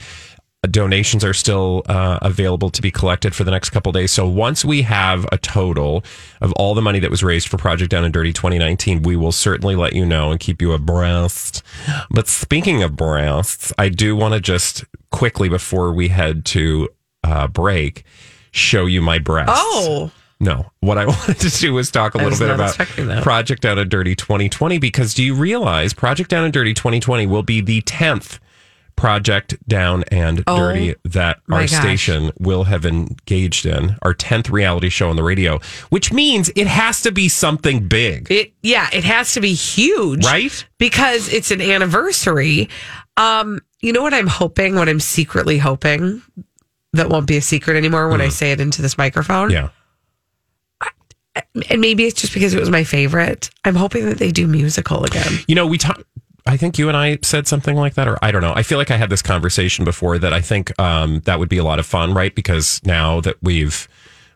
Donations 0.70 1.24
are 1.24 1.34
still 1.34 1.82
uh, 1.86 2.20
available 2.22 2.70
to 2.70 2.80
be 2.80 2.92
collected 2.92 3.34
for 3.34 3.42
the 3.42 3.50
next 3.50 3.70
couple 3.70 3.90
days. 3.90 4.12
So 4.12 4.28
once 4.28 4.64
we 4.64 4.82
have 4.82 5.26
a 5.32 5.38
total 5.38 6.04
of 6.40 6.52
all 6.52 6.74
the 6.74 6.80
money 6.82 7.00
that 7.00 7.10
was 7.10 7.24
raised 7.24 7.48
for 7.48 7.56
Project 7.56 7.90
Down 7.90 8.04
and 8.04 8.14
Dirty 8.14 8.32
2019, 8.32 9.02
we 9.02 9.16
will 9.16 9.32
certainly 9.32 9.74
let 9.74 9.92
you 9.92 10.06
know 10.06 10.30
and 10.30 10.38
keep 10.38 10.62
you 10.62 10.72
abreast. 10.72 11.64
But 12.10 12.28
speaking 12.28 12.80
of 12.84 12.94
breasts, 12.94 13.72
I 13.76 13.88
do 13.88 14.14
want 14.14 14.34
to 14.34 14.40
just 14.40 14.84
quickly 15.10 15.48
before 15.48 15.92
we 15.92 16.08
head 16.08 16.44
to 16.46 16.88
uh, 17.24 17.48
break 17.48 18.04
show 18.52 18.86
you 18.86 19.02
my 19.02 19.18
breasts. 19.18 19.52
Oh, 19.56 20.12
No, 20.38 20.70
what 20.78 20.96
I 20.96 21.06
wanted 21.06 21.40
to 21.40 21.50
do 21.50 21.74
was 21.74 21.90
talk 21.90 22.14
a 22.14 22.18
little 22.18 22.38
bit 22.38 22.50
about. 22.50 22.78
Project 23.24 23.62
Down 23.62 23.78
and 23.78 23.90
Dirty 23.90 24.14
2020 24.14 24.78
because 24.78 25.12
do 25.14 25.24
you 25.24 25.34
realize 25.34 25.92
Project 25.92 26.30
Down 26.30 26.44
and 26.44 26.52
Dirty 26.52 26.72
2020 26.72 27.26
will 27.26 27.42
be 27.42 27.60
the 27.60 27.82
10th 27.82 28.38
Project 28.96 29.56
Down 29.68 30.04
and 30.10 30.42
Oh, 30.46 30.56
Dirty 30.56 30.94
that 31.04 31.40
our 31.50 31.66
station 31.66 32.30
will 32.38 32.64
have 32.64 32.84
engaged 32.86 33.66
in, 33.66 33.96
our 34.02 34.14
10th 34.14 34.50
reality 34.50 34.88
show 34.88 35.08
on 35.10 35.16
the 35.16 35.22
radio, 35.22 35.58
which 35.90 36.12
means 36.12 36.50
it 36.54 36.66
has 36.66 37.02
to 37.02 37.12
be 37.12 37.28
something 37.28 37.88
big, 37.88 38.30
it 38.30 38.52
yeah, 38.62 38.88
it 38.92 39.04
has 39.04 39.34
to 39.34 39.40
be 39.40 39.54
huge, 39.54 40.24
right? 40.24 40.66
because 40.78 41.32
it's 41.32 41.50
an 41.50 41.60
anniversary. 41.60 42.68
Um, 43.16 43.60
you 43.80 43.92
know 43.92 44.02
what 44.02 44.14
I'm 44.14 44.26
hoping, 44.28 44.74
what 44.76 44.88
I'm 44.88 45.00
secretly 45.00 45.58
hoping 45.58 46.22
that 46.92 47.08
won't 47.08 47.26
be 47.26 47.36
a 47.36 47.42
secret 47.42 47.76
anymore 47.76 48.08
when 48.08 48.20
I 48.20 48.28
say 48.28 48.52
it 48.52 48.60
into 48.60 48.82
this 48.82 48.96
microphone. 48.98 49.48
Hmm. 49.48 49.54
Yeah. 49.54 49.68
And 51.70 51.80
maybe 51.80 52.04
it's 52.04 52.20
just 52.20 52.34
because 52.34 52.52
it 52.52 52.60
was 52.60 52.68
my 52.68 52.84
favorite. 52.84 53.48
I'm 53.64 53.74
hoping 53.74 54.04
that 54.04 54.18
they 54.18 54.30
do 54.30 54.46
musical 54.46 55.04
again. 55.04 55.32
You 55.48 55.54
know, 55.54 55.66
we 55.66 55.78
talked. 55.78 56.02
I 56.46 56.56
think 56.56 56.78
you 56.78 56.88
and 56.88 56.96
I 56.96 57.18
said 57.22 57.46
something 57.46 57.76
like 57.76 57.94
that, 57.94 58.08
or 58.08 58.18
I 58.22 58.30
don't 58.32 58.42
know. 58.42 58.52
I 58.54 58.62
feel 58.62 58.78
like 58.78 58.90
I 58.90 58.96
had 58.96 59.10
this 59.10 59.22
conversation 59.22 59.84
before 59.84 60.18
that 60.18 60.32
I 60.32 60.40
think 60.40 60.78
um, 60.80 61.20
that 61.24 61.38
would 61.38 61.48
be 61.48 61.58
a 61.58 61.64
lot 61.64 61.78
of 61.78 61.86
fun, 61.86 62.14
right? 62.14 62.34
Because 62.34 62.80
now 62.84 63.20
that 63.20 63.36
we've 63.42 63.88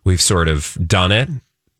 we've 0.04 0.20
sort 0.22 0.46
of 0.46 0.76
done 0.86 1.10
it, 1.10 1.28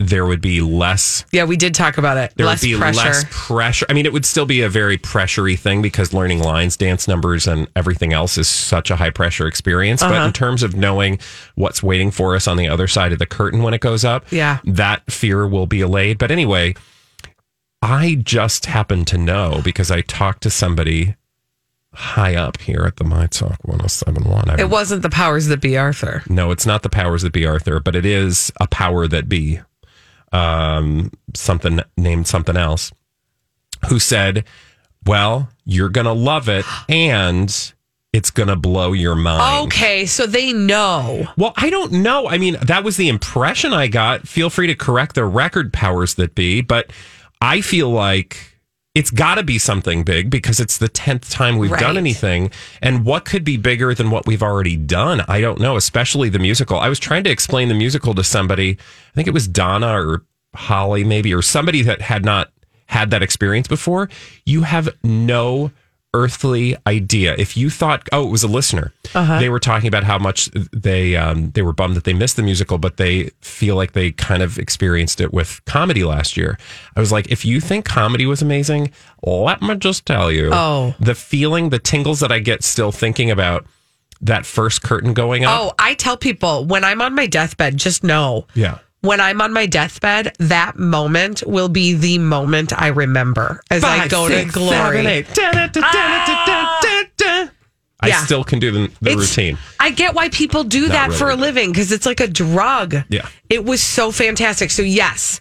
there 0.01 0.27
would 0.27 0.41
be 0.43 0.61
less. 0.61 1.25
Yeah, 1.31 1.45
we 1.45 1.57
did 1.57 1.75
talk 1.77 1.97
about 1.97 2.17
it. 2.17 2.33
There 2.37 2.45
less 2.45 2.61
would 2.61 2.67
be 2.73 2.77
pressure. 2.77 2.99
less 3.09 3.25
pressure. 3.31 3.87
I 3.89 3.93
mean, 3.93 4.05
it 4.05 4.13
would 4.13 4.27
still 4.27 4.45
be 4.47 4.63
a 4.63 4.69
very 4.69 4.99
pressury 4.99 5.57
thing 5.57 5.81
because 5.81 6.13
learning 6.13 6.41
lines, 6.41 6.77
dance 6.77 7.07
numbers, 7.07 7.47
and 7.47 7.69
everything 7.77 8.13
else 8.13 8.37
is 8.37 8.49
such 8.49 8.91
a 8.91 8.97
high 8.97 9.11
pressure 9.11 9.47
experience. 9.47 10.03
But 10.03 10.13
Uh-huh. 10.13 10.27
in 10.27 10.33
terms 10.33 10.63
of 10.65 10.75
knowing 10.75 11.19
what's 11.55 11.83
waiting 11.85 12.11
for 12.11 12.35
us 12.35 12.47
on 12.49 12.57
the 12.57 12.69
other 12.69 12.89
side 12.89 13.13
of 13.13 13.21
the 13.21 13.27
curtain 13.27 13.63
when 13.63 13.73
it 13.75 13.81
goes 13.81 14.05
up, 14.05 14.27
Yeah. 14.33 14.59
that 14.65 15.11
fear 15.11 15.47
will 15.47 15.67
be 15.67 15.81
allayed. 15.81 16.19
But 16.19 16.31
anyway, 16.33 16.75
I 17.87 18.17
just 18.17 18.67
happen 18.67 19.05
to 19.07 19.17
know 19.17 19.61
because 19.63 19.91
I 19.93 20.01
talked 20.01 20.43
to 20.43 20.51
somebody 20.51 21.15
high 21.95 22.35
up 22.35 22.61
here 22.61 22.83
at 22.85 22.97
the 22.97 23.05
My 23.05 23.27
Talk 23.29 23.59
1071. 23.63 24.51
I 24.51 24.59
It 24.61 24.71
wasn't 24.71 25.03
the 25.03 25.09
powers 25.09 25.47
that 25.47 25.61
be, 25.61 25.79
Arthur. 25.79 26.23
no, 26.29 26.51
it's 26.51 26.67
not 26.67 26.83
the 26.83 26.89
powers 26.89 27.23
that 27.23 27.33
be, 27.33 27.47
Arthur, 27.47 27.79
but 27.79 27.95
it 27.95 28.05
is 28.05 28.53
a 28.61 28.67
power 28.67 29.07
that 29.07 29.29
be. 29.29 29.61
Um, 30.33 31.13
something 31.35 31.81
named 31.97 32.27
something 32.27 32.57
else, 32.57 32.91
who 33.89 34.01
said, 34.01 34.45
"Well, 35.07 35.49
you're 35.65 35.89
gonna 35.89 36.13
love 36.13 36.49
it, 36.49 36.65
and 36.89 37.55
it's 38.13 38.31
gonna 38.33 38.57
blow 38.57 38.93
your 38.93 39.15
mind." 39.15 39.67
Okay, 39.69 40.05
so 40.05 40.27
they 40.27 40.53
know. 40.53 41.29
Well, 41.39 41.55
I 41.57 41.71
don't 41.71 41.93
know. 41.93 42.29
I 42.29 42.37
mean, 42.39 42.57
that 42.61 42.83
was 42.83 42.97
the 42.97 43.09
impression 43.09 43.73
I 43.73 43.87
got. 43.87 44.27
Feel 44.27 44.51
free 44.51 44.67
to 44.67 44.75
correct 44.75 45.15
the 45.15 45.25
record 45.25 45.73
powers 45.73 46.15
that 46.15 46.35
be, 46.35 46.61
but 46.61 46.91
I 47.41 47.61
feel 47.61 47.91
like 47.91 48.37
it's 48.95 49.11
got 49.11 49.35
to 49.35 49.43
be 49.43 49.59
something 49.59 50.05
big 50.05 50.31
because 50.31 50.59
it's 50.59 50.79
the 50.79 50.89
10th 50.89 51.31
time 51.31 51.59
we've 51.59 51.71
Right. 51.71 51.81
done 51.81 51.99
anything. 51.99 52.51
And 52.81 53.05
what 53.05 53.27
could 53.27 53.45
be 53.45 53.59
bigger 53.59 53.95
than 53.95 54.11
what 54.11 54.27
we've 54.27 54.43
already 54.43 54.75
done? 54.77 55.23
I 55.29 55.43
don't 55.43 55.61
know, 55.61 55.77
especially 55.77 56.31
the 56.31 56.39
musical. 56.39 56.79
I 56.79 56.89
was 56.89 56.99
trying 56.99 57.25
to 57.25 57.31
explain 57.31 57.69
the 57.69 57.75
musical 57.75 58.15
to 58.15 58.25
somebody. 58.25 58.71
I 58.71 59.15
think 59.15 59.29
it 59.29 59.35
was 59.35 59.47
Donna 59.47 59.89
or 60.01 60.23
Holly, 60.55 61.05
maybe, 61.05 61.35
or 61.35 61.43
somebody 61.43 61.83
that 61.83 62.01
had 62.01 62.25
not 62.25 62.51
had 62.87 63.11
that 63.11 63.23
experience 63.23 63.69
before. 63.69 64.09
You 64.47 64.63
have 64.63 64.89
no 65.05 65.73
earthly 66.21 66.77
idea. 66.87 67.35
If 67.37 67.57
you 67.57 67.69
thought, 67.71 68.09
oh, 68.13 68.27
it 68.27 68.31
was 68.31 68.43
a 68.43 68.49
listener, 68.49 68.93
they 69.13 69.49
were 69.49 69.61
talking 69.61 69.89
about 69.89 70.05
how 70.05 70.19
much 70.19 70.51
they 70.73 71.17
um, 71.17 71.51
they 71.53 71.63
were 71.63 71.73
bummed 71.73 71.97
that 71.97 72.05
they 72.05 72.15
missed 72.15 72.37
the 72.37 72.43
musical, 72.43 72.79
but 72.79 72.97
they 72.97 73.31
feel 73.41 73.77
like 73.77 73.93
they 73.93 74.11
kind 74.13 74.43
of 74.43 74.59
experienced 74.59 75.21
it 75.21 75.33
with 75.33 75.61
comedy 75.67 76.05
last 76.05 76.37
year. 76.37 76.59
I 76.97 77.01
was 77.01 77.13
like, 77.13 77.31
if 77.31 77.45
you 77.45 77.61
think 77.61 77.85
comedy 77.85 78.27
was 78.27 78.41
amazing, 78.43 78.91
let 79.23 79.61
me 79.63 79.75
just 79.77 80.07
tell 80.07 80.31
you, 80.33 80.51
Oh. 80.53 80.95
the 81.01 81.15
feeling, 81.15 81.69
the 81.71 81.79
tingles 81.79 82.21
that 82.21 82.33
I 82.33 82.39
get 82.39 82.65
still 82.65 82.93
thinking 82.93 83.31
about 83.31 83.67
that 84.23 84.47
first 84.47 84.83
curtain 84.83 85.13
going 85.13 85.45
up. 85.45 85.61
Oh, 85.61 85.73
I 85.79 85.93
tell 85.95 86.17
people 86.17 86.65
when 86.65 86.85
I'm 86.85 87.03
on 87.03 87.15
my 87.15 87.27
deathbed, 87.27 87.77
just 87.77 88.03
know 88.03 88.47
yeah. 88.55 88.79
When 89.07 89.21
I'm 89.21 89.41
on 89.41 89.53
my 89.53 89.67
deathbed, 89.67 90.35
that 90.39 90.77
moment 90.79 91.43
will 91.47 91.69
be 91.69 91.95
the 91.95 92.19
moment 92.19 92.73
I 92.79 92.89
remember 92.89 93.63
as 93.71 93.83
I 93.85 94.09
go 94.09 94.29
six, 94.29 94.53
to 94.53 94.59
glory. 94.59 95.03
seven. 95.05 95.25
Da, 95.35 95.67
da, 95.67 95.67
da, 95.69 97.03
da. 97.17 97.49
I 97.99 98.09
Yeah. 98.09 98.25
still 98.25 98.45
can 98.45 98.59
do 98.59 98.71
the, 98.71 98.91
the 99.01 99.17
routine. 99.17 99.57
I 99.81 99.91
get 99.91 100.15
why 100.15 100.29
people 100.29 100.65
do 100.65 100.83
Not 100.83 100.89
that 100.91 101.07
really, 101.09 101.19
for 101.19 101.31
a 101.31 101.37
but- 101.37 101.41
living 101.41 101.73
because 101.73 101.93
it's 101.93 102.05
like 102.07 102.21
a 102.21 102.27
drug. 102.29 102.95
Yeah. 103.09 103.27
It 103.49 103.65
was 103.65 103.83
so 103.83 104.13
fantastic. 104.13 104.71
So, 104.71 104.83
yes, 104.83 105.41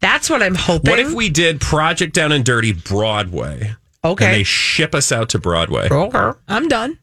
that's 0.00 0.30
what 0.30 0.42
I'm 0.42 0.54
hoping. 0.54 0.90
What 0.90 1.00
if 1.00 1.12
we 1.12 1.28
did 1.28 1.60
Project 1.60 2.14
Down 2.14 2.30
and 2.30 2.44
Dirty 2.44 2.72
Broadway? 2.72 3.74
Okay. 4.04 4.24
And 4.26 4.34
they 4.34 4.44
ship 4.44 4.94
us 4.94 5.10
out 5.10 5.30
to 5.30 5.40
Broadway. 5.40 5.88
Okay. 5.90 6.38
I'm 6.46 6.68
done. 6.68 6.98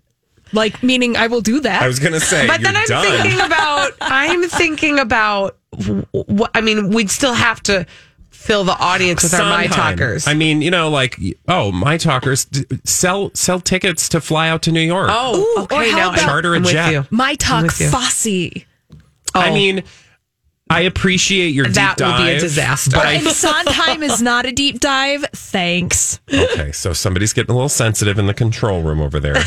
Like, 0.53 0.81
meaning 0.83 1.17
I 1.17 1.27
will 1.27 1.41
do 1.41 1.59
that. 1.61 1.81
I 1.81 1.87
was 1.87 1.99
going 1.99 2.13
to 2.13 2.19
say, 2.19 2.47
But 2.47 2.61
you're 2.61 2.71
then 2.71 2.75
I'm 2.77 2.85
done. 2.87 3.21
thinking 3.23 3.41
about, 3.45 3.91
I'm 4.01 4.43
thinking 4.43 4.99
about, 4.99 5.57
what, 6.11 6.51
I 6.53 6.61
mean, 6.61 6.89
we'd 6.91 7.09
still 7.09 7.33
have 7.33 7.61
to 7.63 7.85
fill 8.29 8.63
the 8.63 8.77
audience 8.77 9.23
with 9.23 9.33
our 9.33 9.49
My 9.49 9.67
Talkers. 9.67 10.27
I 10.27 10.33
mean, 10.33 10.61
you 10.61 10.69
know, 10.69 10.89
like, 10.89 11.17
oh, 11.47 11.71
My 11.71 11.97
Talkers, 11.97 12.45
sell 12.83 13.31
sell 13.33 13.59
tickets 13.59 14.09
to 14.09 14.21
fly 14.21 14.49
out 14.49 14.61
to 14.63 14.71
New 14.71 14.81
York. 14.81 15.09
oh, 15.11 15.39
Ooh, 15.39 15.61
or 15.61 15.63
okay. 15.63 15.91
how 15.91 15.97
Now 15.97 16.09
about- 16.09 16.19
I'm- 16.19 16.27
Charter 16.27 16.53
a 16.53 16.57
I'm 16.57 16.63
jet. 16.65 17.11
My 17.11 17.35
talk 17.35 17.63
with 17.63 17.79
you. 17.81 17.89
Fosse. 17.89 18.27
I 19.33 19.49
Oh. 19.49 19.53
mean, 19.53 19.83
I 20.69 20.81
appreciate 20.81 21.49
your 21.55 21.67
That 21.67 21.97
deep 21.97 22.07
would 22.07 22.17
be 22.17 22.29
a 22.31 22.39
disaster. 22.39 22.91
But 22.97 23.05
I 23.07 23.13
And 23.13 23.27
Sondheim 23.27 24.03
is 24.03 24.21
not 24.21 24.45
a 24.45 24.51
deep 24.51 24.79
dive. 24.79 25.25
Thanks. 25.33 26.19
Okay, 26.33 26.71
so 26.71 26.93
somebody's 26.93 27.33
getting 27.33 27.51
a 27.51 27.55
little 27.55 27.69
sensitive 27.69 28.19
in 28.19 28.27
the 28.27 28.33
control 28.33 28.81
room 28.83 29.01
over 29.01 29.19
there. 29.19 29.35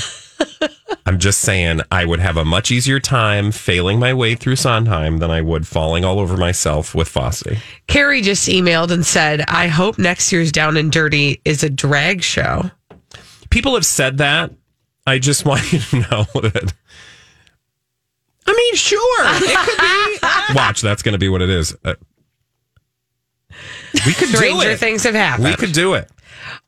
I'm 1.04 1.18
just 1.18 1.40
saying 1.40 1.80
I 1.90 2.04
would 2.04 2.20
have 2.20 2.36
a 2.36 2.44
much 2.44 2.70
easier 2.70 3.00
time 3.00 3.50
failing 3.52 3.98
my 3.98 4.14
way 4.14 4.34
through 4.34 4.56
Sondheim 4.56 5.18
than 5.18 5.30
I 5.30 5.40
would 5.40 5.66
falling 5.66 6.04
all 6.04 6.20
over 6.20 6.36
myself 6.36 6.94
with 6.94 7.08
Fosse. 7.08 7.42
Carrie 7.88 8.20
just 8.20 8.48
emailed 8.48 8.90
and 8.90 9.04
said, 9.04 9.42
I 9.48 9.68
hope 9.68 9.98
next 9.98 10.32
year's 10.32 10.52
Down 10.52 10.76
and 10.76 10.92
Dirty 10.92 11.40
is 11.44 11.62
a 11.64 11.70
drag 11.70 12.22
show. 12.22 12.70
People 13.50 13.74
have 13.74 13.86
said 13.86 14.18
that. 14.18 14.52
I 15.06 15.18
just 15.18 15.44
want 15.46 15.72
you 15.72 15.78
to 15.80 15.96
know 16.00 16.24
that. 16.40 16.72
I 18.48 18.52
mean, 18.52 18.74
sure, 18.76 19.24
it 19.26 19.58
could 19.68 20.50
be. 20.52 20.54
Watch, 20.54 20.80
that's 20.80 21.02
going 21.02 21.14
to 21.14 21.18
be 21.18 21.28
what 21.28 21.42
it 21.42 21.50
is. 21.50 21.76
Uh, 21.84 21.94
we 24.06 24.12
could 24.12 24.28
do 24.28 24.36
Stranger 24.36 24.70
it. 24.70 24.78
things 24.78 25.02
have 25.04 25.14
happened. 25.14 25.48
We 25.48 25.56
could 25.56 25.72
do 25.72 25.94
it. 25.94 26.10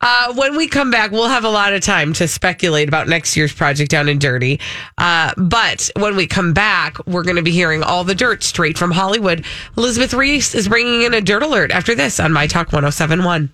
Uh, 0.01 0.35
when 0.35 0.57
we 0.57 0.69
come 0.69 0.91
back, 0.91 1.11
we'll 1.11 1.29
have 1.29 1.45
a 1.45 1.51
lot 1.51 1.73
of 1.73 1.83
time 1.83 2.13
to 2.15 2.29
speculate 2.29 2.89
about 2.89 3.09
next 3.09 3.37
year's 3.37 3.53
project 3.53 3.91
down 3.91 4.09
and 4.09 4.21
dirty. 4.21 4.61
Uh, 4.97 5.33
but 5.37 5.91
when 5.97 6.17
we 6.17 6.27
come 6.27 6.53
back, 6.53 7.05
we're 7.07 7.25
going 7.25 7.37
to 7.37 7.43
be 7.43 7.51
hearing 7.51 7.83
all 7.83 8.05
the 8.05 8.15
dirt 8.15 8.43
straight 8.43 8.79
from 8.79 8.91
Hollywood. 8.91 9.45
Elizabeth 9.77 10.15
Reese 10.15 10.55
is 10.55 10.69
bringing 10.69 11.03
in 11.03 11.15
a 11.15 11.21
dirt 11.21 11.43
alert 11.43 11.71
after 11.71 11.95
this 11.95 12.21
on 12.21 12.33
My 12.33 12.47
Talk 12.47 12.69
1071. 12.69 13.53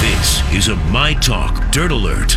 This 0.00 0.42
is 0.52 0.68
a 0.68 0.76
My 0.90 1.14
Talk 1.14 1.70
Dirt 1.70 1.92
Alert. 1.92 2.36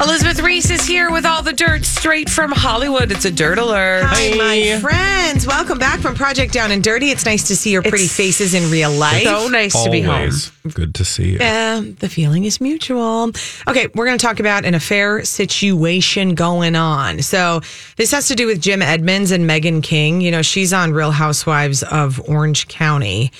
Elizabeth 0.00 0.40
Reese 0.40 0.70
is 0.70 0.86
here 0.86 1.10
with 1.10 1.26
all 1.26 1.42
the 1.42 1.52
dirt 1.52 1.84
straight 1.84 2.30
from 2.30 2.52
Hollywood. 2.52 3.10
It's 3.10 3.24
a 3.24 3.32
dirt 3.32 3.58
alert. 3.58 4.04
Hi, 4.06 4.36
my 4.36 4.78
friends. 4.80 5.44
Welcome 5.44 5.78
back 5.78 5.98
from 5.98 6.14
Project 6.14 6.52
Down 6.52 6.70
and 6.70 6.84
Dirty. 6.84 7.10
It's 7.10 7.24
nice 7.24 7.48
to 7.48 7.56
see 7.56 7.72
your 7.72 7.82
pretty 7.82 8.04
It's 8.04 8.16
faces 8.16 8.54
in 8.54 8.70
real 8.70 8.92
life. 8.92 9.24
So 9.24 9.48
nice 9.48 9.82
to 9.82 9.90
be 9.90 10.00
home. 10.00 10.14
Always 10.14 10.52
good 10.72 10.94
to 10.94 11.04
see 11.04 11.30
you. 11.30 11.38
Yeah, 11.40 11.82
the 11.98 12.08
feeling 12.08 12.44
is 12.44 12.60
mutual. 12.60 13.32
Okay, 13.66 13.88
we're 13.96 14.06
going 14.06 14.16
to 14.16 14.24
talk 14.24 14.38
about 14.38 14.64
an 14.64 14.74
affair 14.74 15.24
situation 15.24 16.36
going 16.36 16.76
on. 16.76 17.20
So, 17.20 17.60
this 17.96 18.12
has 18.12 18.28
to 18.28 18.36
do 18.36 18.46
with 18.46 18.60
Jim 18.60 18.82
Edmonds 18.82 19.32
and 19.32 19.48
Megan 19.48 19.82
King. 19.82 20.20
You 20.20 20.30
know, 20.30 20.42
she's 20.42 20.72
on 20.72 20.92
Real 20.92 21.10
Housewives 21.10 21.82
of 21.82 22.20
Orange 22.28 22.68
County 22.68 23.32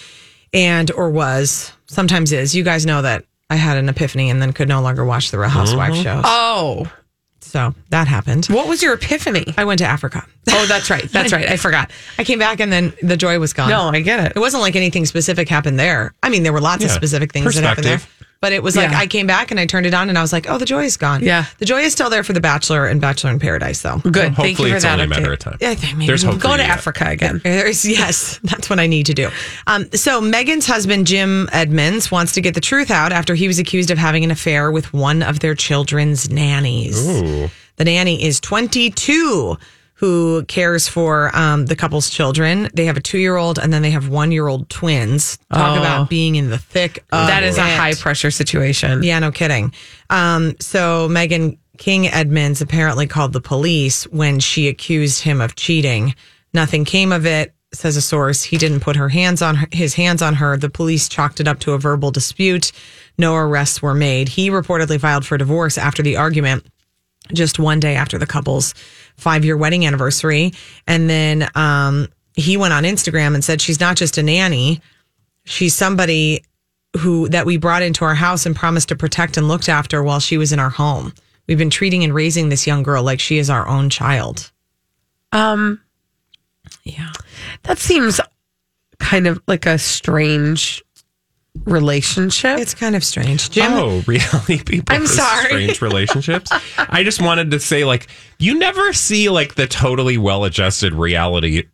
and, 0.53 0.91
or 0.91 1.09
was, 1.09 1.73
sometimes 1.87 2.33
is. 2.33 2.53
You 2.57 2.65
guys 2.65 2.85
know 2.85 3.03
that 3.03 3.25
I 3.50 3.57
had 3.57 3.76
an 3.78 3.88
epiphany 3.88 4.31
and 4.31 4.43
then 4.43 4.52
could 4.52 4.69
no 4.69 4.81
longer 4.83 5.05
watch 5.05 5.31
the 5.31 5.38
Real 5.38 5.49
Housewives 5.49 5.97
mm-hmm. 5.97 6.02
shows. 6.05 6.25
Oh, 6.26 6.90
So, 7.40 7.75
that 7.90 8.07
happened. 8.09 8.47
what 8.47 8.69
was 8.69 8.83
your 8.83 8.93
epiphany? 8.95 9.55
I 9.57 9.64
went 9.64 9.78
to 9.78 9.87
Africa. 9.87 10.26
Oh, 10.50 10.67
that's 10.67 10.90
right. 10.90 11.05
That's 11.11 11.33
right. 11.33 11.49
I 11.49 11.57
forgot. 11.57 11.90
I 12.19 12.25
came 12.25 12.38
back 12.38 12.61
and 12.61 12.71
then 12.73 12.93
the 13.02 13.17
joy 13.17 13.38
was 13.38 13.52
gone. 13.52 13.71
No, 13.71 13.88
I 13.88 14.00
get 14.00 14.21
it. 14.21 14.33
It 14.37 14.40
wasn't 14.40 14.62
like 14.62 14.76
anything 14.76 15.07
specific 15.07 15.49
happened 15.49 15.78
there. 15.78 16.12
I 16.23 16.28
mean, 16.28 16.43
there 16.43 16.52
were 16.52 16.61
lots 16.61 16.85
of 16.85 16.90
specific 16.90 17.33
things 17.33 17.55
that 17.55 17.64
happened 17.64 17.87
there. 17.87 18.00
Perspective. 18.40 18.40
But 18.40 18.52
it 18.52 18.62
was 18.62 18.76
like 18.76 18.90
Yeah. 18.92 18.99
I 18.99 19.07
came 19.07 19.26
back 19.26 19.50
and 19.50 19.59
I 19.59 19.66
turned 19.66 19.87
it 19.87 19.95
on 19.95 20.09
and 20.09 20.16
I 20.16 20.23
was 20.23 20.33
like, 20.33 20.49
oh, 20.49 20.59
the 20.59 20.64
joy 20.64 20.85
is 20.85 20.97
gone. 20.97 21.23
Yeah. 21.25 21.47
The 21.59 21.64
joy 21.64 21.80
is 21.80 21.92
still 21.92 22.09
there 22.09 22.23
for 22.23 22.33
The 22.33 22.40
Bachelor 22.40 22.87
and 22.87 23.00
Bachelor 23.00 23.30
in 23.33 23.38
Paradise, 23.40 23.83
though. 23.83 23.99
Good. 23.99 24.12
Thank 24.14 24.37
Hopefully, 24.37 24.68
you 24.68 24.73
for 24.75 24.76
it's 24.76 24.85
that 24.85 24.92
only 24.92 25.04
a 25.04 25.09
matter 25.09 25.33
of 25.33 25.38
time. 25.40 25.59
I 25.61 25.75
think 25.75 25.97
maybe 25.97 26.07
There's 26.07 26.25
we'll 26.25 26.35
hope 26.35 26.42
Go 26.42 26.57
to 26.57 26.62
you 26.62 26.68
yet. 26.68 26.76
Africa 26.78 27.09
again. 27.09 27.40
There's 27.42 27.85
yes, 27.85 28.38
that's 28.45 28.71
what 28.71 28.78
I 28.78 28.87
need 28.87 29.07
to 29.07 29.14
do. 29.14 29.28
Um, 29.66 29.90
so 29.92 30.21
Megan's 30.21 30.66
husband 30.66 31.07
Jim 31.07 31.49
Edmonds 31.52 32.11
wants 32.11 32.33
to 32.33 32.40
get 32.40 32.54
the 32.54 32.61
truth 32.61 32.90
out 32.90 33.12
after 33.12 33.35
he 33.35 33.49
was 33.49 33.59
accused 33.59 33.90
of 33.90 33.99
having 33.99 34.23
an 34.25 34.30
affair 34.30 34.71
with 34.71 34.92
one 34.92 35.23
of 35.23 35.40
their 35.40 35.54
children's 35.54 36.30
nannies. 36.30 36.97
The 37.76 37.85
nanny 37.85 38.23
is 38.25 38.40
22, 38.40 39.57
who 39.99 40.45
cares 40.45 40.87
for 40.87 41.35
um, 41.37 41.67
the 41.67 41.75
couple's 41.75 42.09
children. 42.09 42.69
They 42.73 42.85
have 42.87 42.97
a 42.97 43.00
two-year-old 43.00 43.59
and 43.59 43.73
then 43.73 43.83
they 43.83 43.90
have 43.90 44.09
one-year-old 44.09 44.69
twins. 44.71 45.38
Talk 45.52 45.76
Oh. 45.76 45.81
about 45.81 46.09
being 46.09 46.37
in 46.37 46.50
the 46.50 46.59
thick. 46.59 46.99
Of 47.11 47.26
That 47.26 47.43
is 47.43 47.59
a 47.59 47.62
high 47.62 47.95
pressure 47.95 48.31
situation. 48.31 49.02
Yeah, 49.02 49.19
no 49.19 49.33
kidding. 49.33 49.73
Um, 50.09 50.55
so 50.61 51.09
Megan 51.09 51.59
King 51.78 52.07
Edmonds 52.09 52.61
apparently 52.61 53.07
called 53.09 53.33
the 53.33 53.40
police 53.40 54.05
when 54.05 54.38
she 54.38 54.69
accused 54.69 55.23
him 55.23 55.40
of 55.40 55.57
cheating. 55.57 56.14
Nothing 56.55 56.85
came 56.85 57.11
of 57.11 57.26
it, 57.26 57.52
says 57.75 57.97
a 57.97 58.00
source. 58.00 58.43
He 58.45 58.57
didn't 58.57 58.81
put 58.81 58.95
her 58.97 59.09
hands 59.09 59.42
on 59.42 59.57
her, 59.57 59.66
his 59.73 59.94
hands 59.94 60.23
on 60.23 60.35
her. 60.35 60.57
The 60.57 60.70
police 60.70 61.09
chalked 61.09 61.40
it 61.40 61.49
up 61.49 61.59
to 61.61 61.73
a 61.73 61.79
verbal 61.79 62.12
dispute. 62.12 62.70
No 63.18 63.35
arrests 63.35 63.83
were 63.83 63.94
made. 63.94 64.29
He 64.29 64.49
reportedly 64.49 65.01
filed 65.01 65.27
for 65.27 65.37
divorce 65.38 65.77
after 65.77 66.03
the 66.05 66.16
argument 66.16 66.64
just 67.35 67.59
one 67.59 67.79
day 67.79 67.94
after 67.94 68.16
the 68.16 68.27
couple's 68.27 68.73
five 69.18 69.44
year 69.44 69.57
wedding 69.57 69.85
anniversary. 69.87 70.52
And 70.87 71.11
then 71.11 71.48
um, 71.54 72.09
he 72.35 72.57
went 72.57 72.72
on 72.72 72.85
Instagram 72.85 73.35
and 73.35 73.44
said, 73.44 73.61
She's 73.61 73.81
not 73.81 73.96
just 73.96 74.16
a 74.18 74.22
nanny, 74.22 74.81
she's 75.44 75.74
somebody 75.74 76.44
who 76.96 77.28
that 77.28 77.44
we 77.44 77.59
brought 77.59 77.83
into 77.83 78.04
our 78.04 78.14
house 78.14 78.46
and 78.46 78.57
promised 78.57 78.88
to 78.88 78.96
protect 78.96 79.37
and 79.37 79.46
looked 79.46 79.68
after 79.68 80.02
while 80.02 80.20
she 80.20 80.38
was 80.38 80.52
in 80.52 80.59
our 80.59 80.70
home. 80.70 81.12
We've 81.46 81.59
been 81.59 81.70
treating 81.70 82.02
and 82.04 82.14
raising 82.14 82.48
this 82.48 82.66
young 82.66 82.83
girl 82.83 83.02
like 83.02 83.20
she 83.20 83.38
is 83.38 83.50
our 83.50 83.68
own 83.68 83.90
child. 83.90 84.50
Um, 85.33 85.81
Yeah. 86.85 87.12
that 87.64 87.78
seems 87.78 88.20
kind 88.98 89.26
of 89.26 89.40
like 89.46 89.66
a 89.66 89.78
strange 89.78 90.83
relationship. 91.64 92.59
It's 92.59 92.75
kind 92.75 92.94
of 92.97 93.05
strange. 93.05 93.51
Jim, 93.51 93.73
Oh, 93.73 94.03
reality 94.07 94.62
people. 94.62 94.94
I'm 94.94 95.07
sorry. 95.07 95.44
Strange 95.47 95.83
relationships. 95.83 96.51
I 96.79 97.03
just 97.05 97.21
wanted 97.23 97.51
to 97.53 97.61
say, 97.61 97.85
like, 97.85 98.09
you 98.38 98.59
never 98.59 98.92
see 98.92 99.29
like 99.29 99.55
the 99.55 99.66
totally 99.66 100.18
well-adjusted 100.18 100.92
reality 100.94 101.64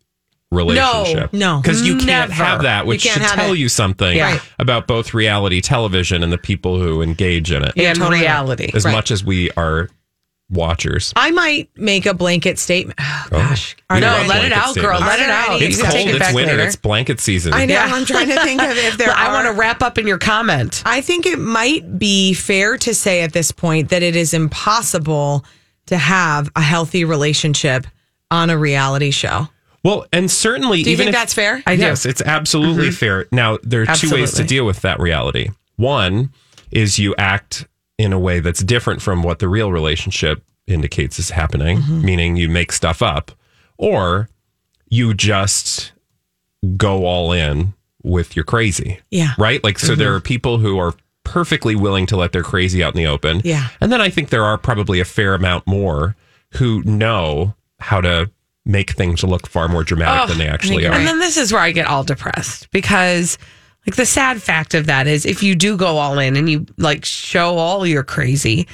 relationship. 0.51 1.33
no. 1.33 1.59
because 1.61 1.81
you 1.85 1.97
can't 1.97 2.29
Never. 2.29 2.33
have 2.33 2.61
that, 2.63 2.85
which 2.85 3.03
can't 3.03 3.21
should 3.21 3.29
tell 3.35 3.53
it. 3.53 3.57
you 3.59 3.67
something 3.67 4.15
Yeah. 4.15 4.39
about 4.59 4.87
both 4.87 5.13
reality 5.13 5.59
television 5.59 6.23
and 6.23 6.31
the 6.31 6.37
people 6.37 6.79
who 6.79 7.01
engage 7.01 7.51
in 7.51 7.63
it. 7.63 7.73
and 7.77 7.97
totally 7.97 8.19
reality. 8.21 8.71
As 8.73 8.85
Right. 8.85 8.91
much 8.93 9.11
as 9.11 9.23
we 9.23 9.49
are 9.57 9.89
watchers. 10.49 11.11
I 11.15 11.31
might 11.31 11.69
make 11.75 12.05
a 12.05 12.13
blanket 12.13 12.59
statement. 12.59 12.99
Oh, 13.27 13.39
gosh. 13.39 13.75
You 13.79 13.83
Are 13.89 13.99
No, 13.99 14.07
you 14.07 14.11
love 14.11 14.19
ready? 14.19 14.29
let 14.29 14.45
it 14.45 14.49
blanket 14.49 14.77
out, 14.77 14.83
girl. 14.83 14.99
Let 14.99 15.19
it 15.19 15.29
out. 15.29 15.61
It's 15.63 15.81
cold. 15.81 15.91
take 15.93 16.07
it 16.07 16.15
It's 16.21 16.31
winter. 16.31 16.51
later. 16.51 16.63
It's 16.63 16.75
blanket 16.75 17.19
season. 17.19 17.53
I 17.53 17.65
know. 17.65 17.73
Yeah. 17.73 17.89
I'm 17.91 18.05
trying 18.05 18.27
to 18.27 18.39
think 18.43 18.61
of 18.61 18.77
if 18.77 18.97
there 18.99 19.09
I 19.09 19.33
want 19.33 19.47
to 19.47 19.53
wrap 19.53 19.81
up 19.81 19.97
in 19.97 20.05
your 20.05 20.19
comment. 20.19 20.83
I 20.85 21.01
think 21.01 21.25
it 21.25 21.39
might 21.39 21.97
be 21.97 22.35
fair 22.35 22.77
to 22.77 22.93
say 22.93 23.23
at 23.23 23.33
this 23.33 23.51
point 23.51 23.89
that 23.89 24.03
it 24.03 24.15
is 24.15 24.35
impossible 24.35 25.43
to 25.87 25.97
have 25.97 26.51
a 26.55 26.61
healthy 26.61 27.03
relationship 27.03 27.87
on 28.29 28.51
a 28.51 28.57
reality 28.57 29.09
show. 29.09 29.47
Well, 29.83 30.05
and 30.13 30.29
certainly, 30.29 30.83
Do 30.83 30.89
you 30.89 30.93
even 30.93 31.05
think 31.05 31.15
if, 31.15 31.19
that's 31.21 31.33
fair? 31.33 31.63
I 31.65 31.75
do. 31.75 31.81
yes, 31.81 32.05
it's 32.05 32.21
absolutely 32.21 32.87
mm-hmm. 32.87 32.95
fair. 32.95 33.25
Now, 33.31 33.57
there 33.63 33.83
are 33.83 33.95
two 33.95 34.11
ways 34.11 34.33
to 34.33 34.43
deal 34.43 34.65
with 34.65 34.81
that 34.81 34.99
reality. 34.99 35.49
One 35.77 36.31
is 36.71 36.97
you 36.99 37.15
act 37.17 37.67
in 37.97 38.13
a 38.13 38.19
way 38.19 38.39
that's 38.39 38.63
different 38.63 39.01
from 39.01 39.23
what 39.23 39.39
the 39.39 39.47
real 39.47 39.71
relationship 39.71 40.43
indicates 40.67 41.19
is 41.19 41.29
happening, 41.29 41.79
mm-hmm. 41.79 42.05
meaning 42.05 42.35
you 42.35 42.49
make 42.49 42.71
stuff 42.71 43.01
up, 43.01 43.31
or 43.77 44.29
you 44.89 45.13
just 45.13 45.91
go 46.77 47.05
all 47.05 47.31
in 47.31 47.73
with 48.03 48.35
your 48.35 48.45
crazy. 48.45 48.99
Yeah. 49.11 49.33
Right? 49.37 49.63
Like, 49.63 49.79
so 49.79 49.95
there 49.95 50.09
mm-hmm. 50.09 50.17
are 50.17 50.21
people 50.21 50.57
who 50.57 50.77
are 50.77 50.93
perfectly 51.23 51.75
willing 51.75 52.05
to 52.07 52.15
let 52.15 52.31
their 52.31 52.43
crazy 52.43 52.83
out 52.83 52.93
in 52.93 52.97
the 52.97 53.07
open. 53.07 53.41
Yeah. 53.43 53.67
And 53.81 53.91
then 53.91 54.01
I 54.01 54.09
think 54.09 54.29
there 54.29 54.43
are 54.43 54.57
probably 54.57 54.99
a 54.99 55.05
fair 55.05 55.33
amount 55.33 55.67
more 55.67 56.15
who 56.53 56.83
know 56.83 57.55
how 57.79 58.01
to 58.01 58.29
make 58.65 58.91
things 58.91 59.23
look 59.23 59.47
far 59.47 59.67
more 59.67 59.83
dramatic 59.83 60.23
oh, 60.23 60.27
than 60.27 60.37
they 60.37 60.47
actually 60.47 60.85
are. 60.85 60.93
And 60.93 61.05
then 61.05 61.19
this 61.19 61.37
is 61.37 61.51
where 61.51 61.61
I 61.61 61.71
get 61.71 61.87
all 61.87 62.03
depressed 62.03 62.69
because 62.71 63.37
like 63.87 63.95
the 63.95 64.05
sad 64.05 64.41
fact 64.41 64.73
of 64.73 64.87
that 64.87 65.07
is 65.07 65.25
if 65.25 65.43
you 65.43 65.55
do 65.55 65.77
go 65.77 65.97
all 65.97 66.17
in 66.19 66.35
and 66.35 66.49
you 66.49 66.65
like 66.77 67.05
show 67.05 67.57
all 67.57 67.85
your 67.85 68.03
crazy 68.03 68.67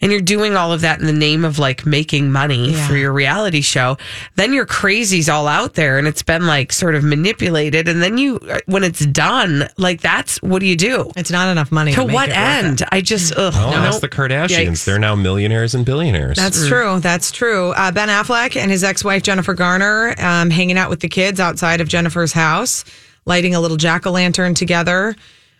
and 0.00 0.12
you're 0.12 0.20
doing 0.20 0.54
all 0.54 0.72
of 0.72 0.82
that 0.82 1.00
in 1.00 1.06
the 1.06 1.12
name 1.12 1.44
of 1.44 1.58
like 1.58 1.84
making 1.84 2.30
money 2.30 2.70
Yeah. 2.72 2.86
for 2.86 2.96
your 2.96 3.12
reality 3.12 3.62
show, 3.62 3.96
then 4.36 4.52
your 4.52 4.64
crazy's 4.66 5.28
all 5.28 5.48
out 5.48 5.74
there 5.74 5.98
and 5.98 6.06
it's 6.06 6.22
been 6.22 6.46
like 6.46 6.72
sort 6.72 6.94
of 6.94 7.02
manipulated. 7.02 7.88
And 7.88 8.00
then 8.00 8.16
you, 8.18 8.38
when 8.66 8.84
it's 8.84 9.04
done, 9.06 9.68
like 9.76 10.00
that's 10.00 10.40
what 10.42 10.60
do 10.60 10.66
you 10.66 10.76
do? 10.76 11.10
It's 11.16 11.30
not 11.32 11.48
enough 11.50 11.72
money. 11.72 11.92
To 11.94 12.06
make 12.06 12.14
what 12.14 12.28
it 12.28 12.32
worth 12.32 12.38
end? 12.64 12.80
it. 12.82 12.88
I 12.92 13.00
just, 13.00 13.32
ugh. 13.36 13.52
Well, 13.54 13.72
no. 13.72 13.82
that's 13.82 13.98
the 14.00 14.08
Kardashians. 14.08 14.48
Yikes. 14.68 14.84
They're 14.84 15.00
now 15.00 15.16
millionaires 15.16 15.74
and 15.74 15.84
billionaires. 15.84 16.36
That's 16.36 16.68
true. 16.68 17.00
That's 17.00 17.32
true. 17.32 17.70
Uh, 17.70 17.90
ben 17.90 18.08
Affleck 18.08 18.54
and 18.54 18.70
his 18.70 18.84
ex-wife 18.84 19.22
Jennifer 19.24 19.54
Garner 19.54 20.14
um, 20.18 20.50
hanging 20.50 20.78
out 20.78 20.90
with 20.90 21.00
the 21.00 21.08
kids 21.08 21.40
outside 21.40 21.80
of 21.80 21.88
Jennifer's 21.88 22.32
house, 22.32 22.84
lighting 23.28 23.54
a 23.54 23.60
little 23.60 23.76
jack 23.76 24.06
o' 24.06 24.10
lantern 24.10 24.54
together 24.54 25.14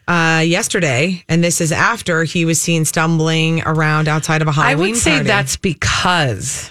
uh, 0.09 0.43
yesterday, 0.45 1.23
and 1.29 1.45
this 1.45 1.61
is 1.61 1.71
after 1.71 2.25
he 2.25 2.45
was 2.45 2.61
seen 2.61 2.85
stumbling 2.87 3.63
around 3.67 4.09
outside 4.09 4.41
of 4.43 4.49
a 4.49 4.53
Halloween 4.53 4.73
I 4.89 4.91
would 4.93 4.97
say 4.97 5.11
party. 5.13 5.27
that's 5.27 5.57
because 5.57 6.71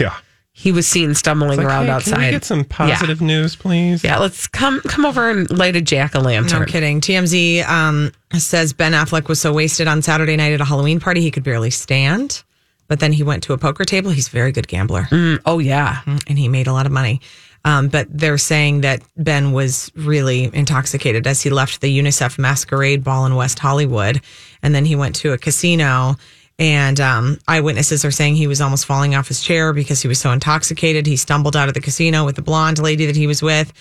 yeah. 0.00 0.14
he 0.52 0.70
was 0.70 0.86
seen 0.86 1.14
stumbling 1.14 1.58
Like, 1.58 1.66
around 1.66 1.86
hey, 1.86 1.90
outside. 1.90 2.14
Can 2.14 2.24
we 2.24 2.30
get 2.30 2.44
some 2.44 2.64
positive 2.64 3.20
news, 3.20 3.56
please? 3.56 4.04
Yeah, 4.04 4.18
let's 4.18 4.46
come 4.46 4.80
come 4.82 5.04
over 5.04 5.30
and 5.30 5.50
light 5.50 5.74
a 5.76 5.80
jack 5.80 6.14
o' 6.14 6.20
lantern. 6.20 6.46
No 6.46 6.58
lantern. 6.58 6.72
kidding. 6.72 7.00
TMZ 7.00 7.66
um, 7.68 8.12
says 8.38 8.72
Ben 8.72 8.92
Affleck 8.92 9.26
was 9.28 9.40
so 9.40 9.52
wasted 9.52 9.88
on 9.88 10.00
Saturday 10.00 10.36
night 10.36 10.52
at 10.52 10.60
a 10.60 10.64
Halloween 10.64 11.00
party 11.00 11.20
he 11.20 11.30
could 11.32 11.42
barely 11.44 11.70
stand. 11.70 12.44
but 12.88 13.00
then 13.00 13.12
he 13.12 13.24
went 13.24 13.42
to 13.42 13.52
a 13.52 13.58
poker 13.58 13.84
table. 13.84 14.12
He's 14.12 14.28
a 14.28 14.30
very 14.30 14.52
good 14.52 14.68
gambler. 14.68 15.08
Mm, 15.10 15.40
oh 15.44 15.58
yeah, 15.58 16.02
and 16.06 16.38
he 16.38 16.48
made 16.48 16.68
a 16.68 16.72
lot 16.72 16.86
of 16.86 16.92
money. 16.92 17.20
Um, 17.66 17.88
but 17.88 18.06
they're 18.08 18.38
saying 18.38 18.82
that 18.82 19.02
Ben 19.16 19.50
was 19.50 19.90
really 19.96 20.48
intoxicated 20.54 21.26
as 21.26 21.42
he 21.42 21.50
left 21.50 21.80
the 21.80 21.98
UNICEF 21.98 22.38
masquerade 22.38 23.02
ball 23.02 23.26
in 23.26 23.34
West 23.34 23.58
Hollywood, 23.58 24.20
and 24.62 24.72
then 24.72 24.84
he 24.84 24.94
went 24.94 25.16
to 25.16 25.32
a 25.32 25.38
casino. 25.38 26.14
And 26.60 27.00
um, 27.00 27.38
eyewitnesses 27.48 28.04
are 28.04 28.12
saying 28.12 28.36
he 28.36 28.46
was 28.46 28.60
almost 28.60 28.86
falling 28.86 29.16
off 29.16 29.26
his 29.26 29.42
chair 29.42 29.72
because 29.72 30.00
he 30.00 30.06
was 30.06 30.20
so 30.20 30.30
intoxicated. 30.30 31.06
He 31.06 31.16
stumbled 31.16 31.56
out 31.56 31.66
of 31.66 31.74
the 31.74 31.80
casino 31.80 32.24
with 32.24 32.36
the 32.36 32.40
blonde 32.40 32.78
lady 32.78 33.04
that 33.06 33.16
he 33.16 33.26
was 33.26 33.42
with. 33.42 33.72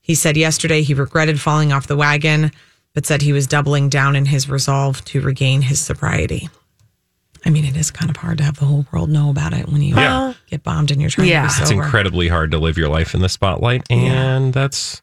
He 0.00 0.16
said 0.16 0.36
yesterday 0.36 0.82
he 0.82 0.92
regretted 0.92 1.40
falling 1.40 1.72
off 1.72 1.86
the 1.86 1.96
wagon, 1.96 2.50
but 2.92 3.06
said 3.06 3.22
he 3.22 3.32
was 3.32 3.46
doubling 3.46 3.88
down 3.88 4.16
in 4.16 4.26
his 4.26 4.48
resolve 4.48 5.04
to 5.06 5.20
regain 5.20 5.62
his 5.62 5.78
sobriety. 5.78 6.48
I 7.46 7.50
mean, 7.50 7.64
it 7.64 7.76
is 7.76 7.90
kind 7.90 8.10
of 8.10 8.16
hard 8.16 8.38
to 8.38 8.44
have 8.44 8.58
the 8.58 8.64
whole 8.66 8.86
world 8.92 9.10
know 9.10 9.30
about 9.30 9.52
it 9.52 9.68
when 9.68 9.80
you 9.82 9.94
Yeah. 9.94 10.34
get 10.48 10.62
bombed 10.62 10.90
and 10.90 11.00
you're 11.00 11.10
trying 11.10 11.28
Yeah. 11.28 11.46
to 11.48 11.56
be 11.56 11.62
It's 11.62 11.70
incredibly 11.70 12.28
hard 12.28 12.50
to 12.50 12.58
live 12.58 12.76
your 12.76 12.88
life 12.88 13.14
in 13.14 13.20
the 13.22 13.28
spotlight, 13.28 13.84
and 13.90 14.52
that's 14.52 15.02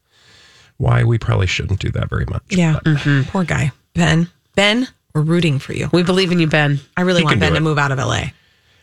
why 0.76 1.02
we 1.04 1.18
probably 1.18 1.46
shouldn't 1.46 1.80
do 1.80 1.90
that 1.90 2.08
very 2.10 2.26
much. 2.26 2.42
Yeah, 2.50 2.78
Mm-hmm. 2.84 3.30
poor 3.30 3.44
guy, 3.44 3.72
Ben. 3.94 4.28
Ben, 4.54 4.88
we're 5.14 5.22
rooting 5.22 5.58
for 5.58 5.72
you. 5.72 5.88
we 5.92 6.02
believe 6.02 6.30
in 6.32 6.38
you, 6.38 6.46
Ben. 6.46 6.80
I 6.96 7.02
really 7.02 7.20
He 7.20 7.24
want 7.24 7.40
Ben 7.40 7.54
to 7.54 7.60
move 7.60 7.78
out 7.78 7.90
of 7.92 7.98
LA, 7.98 8.32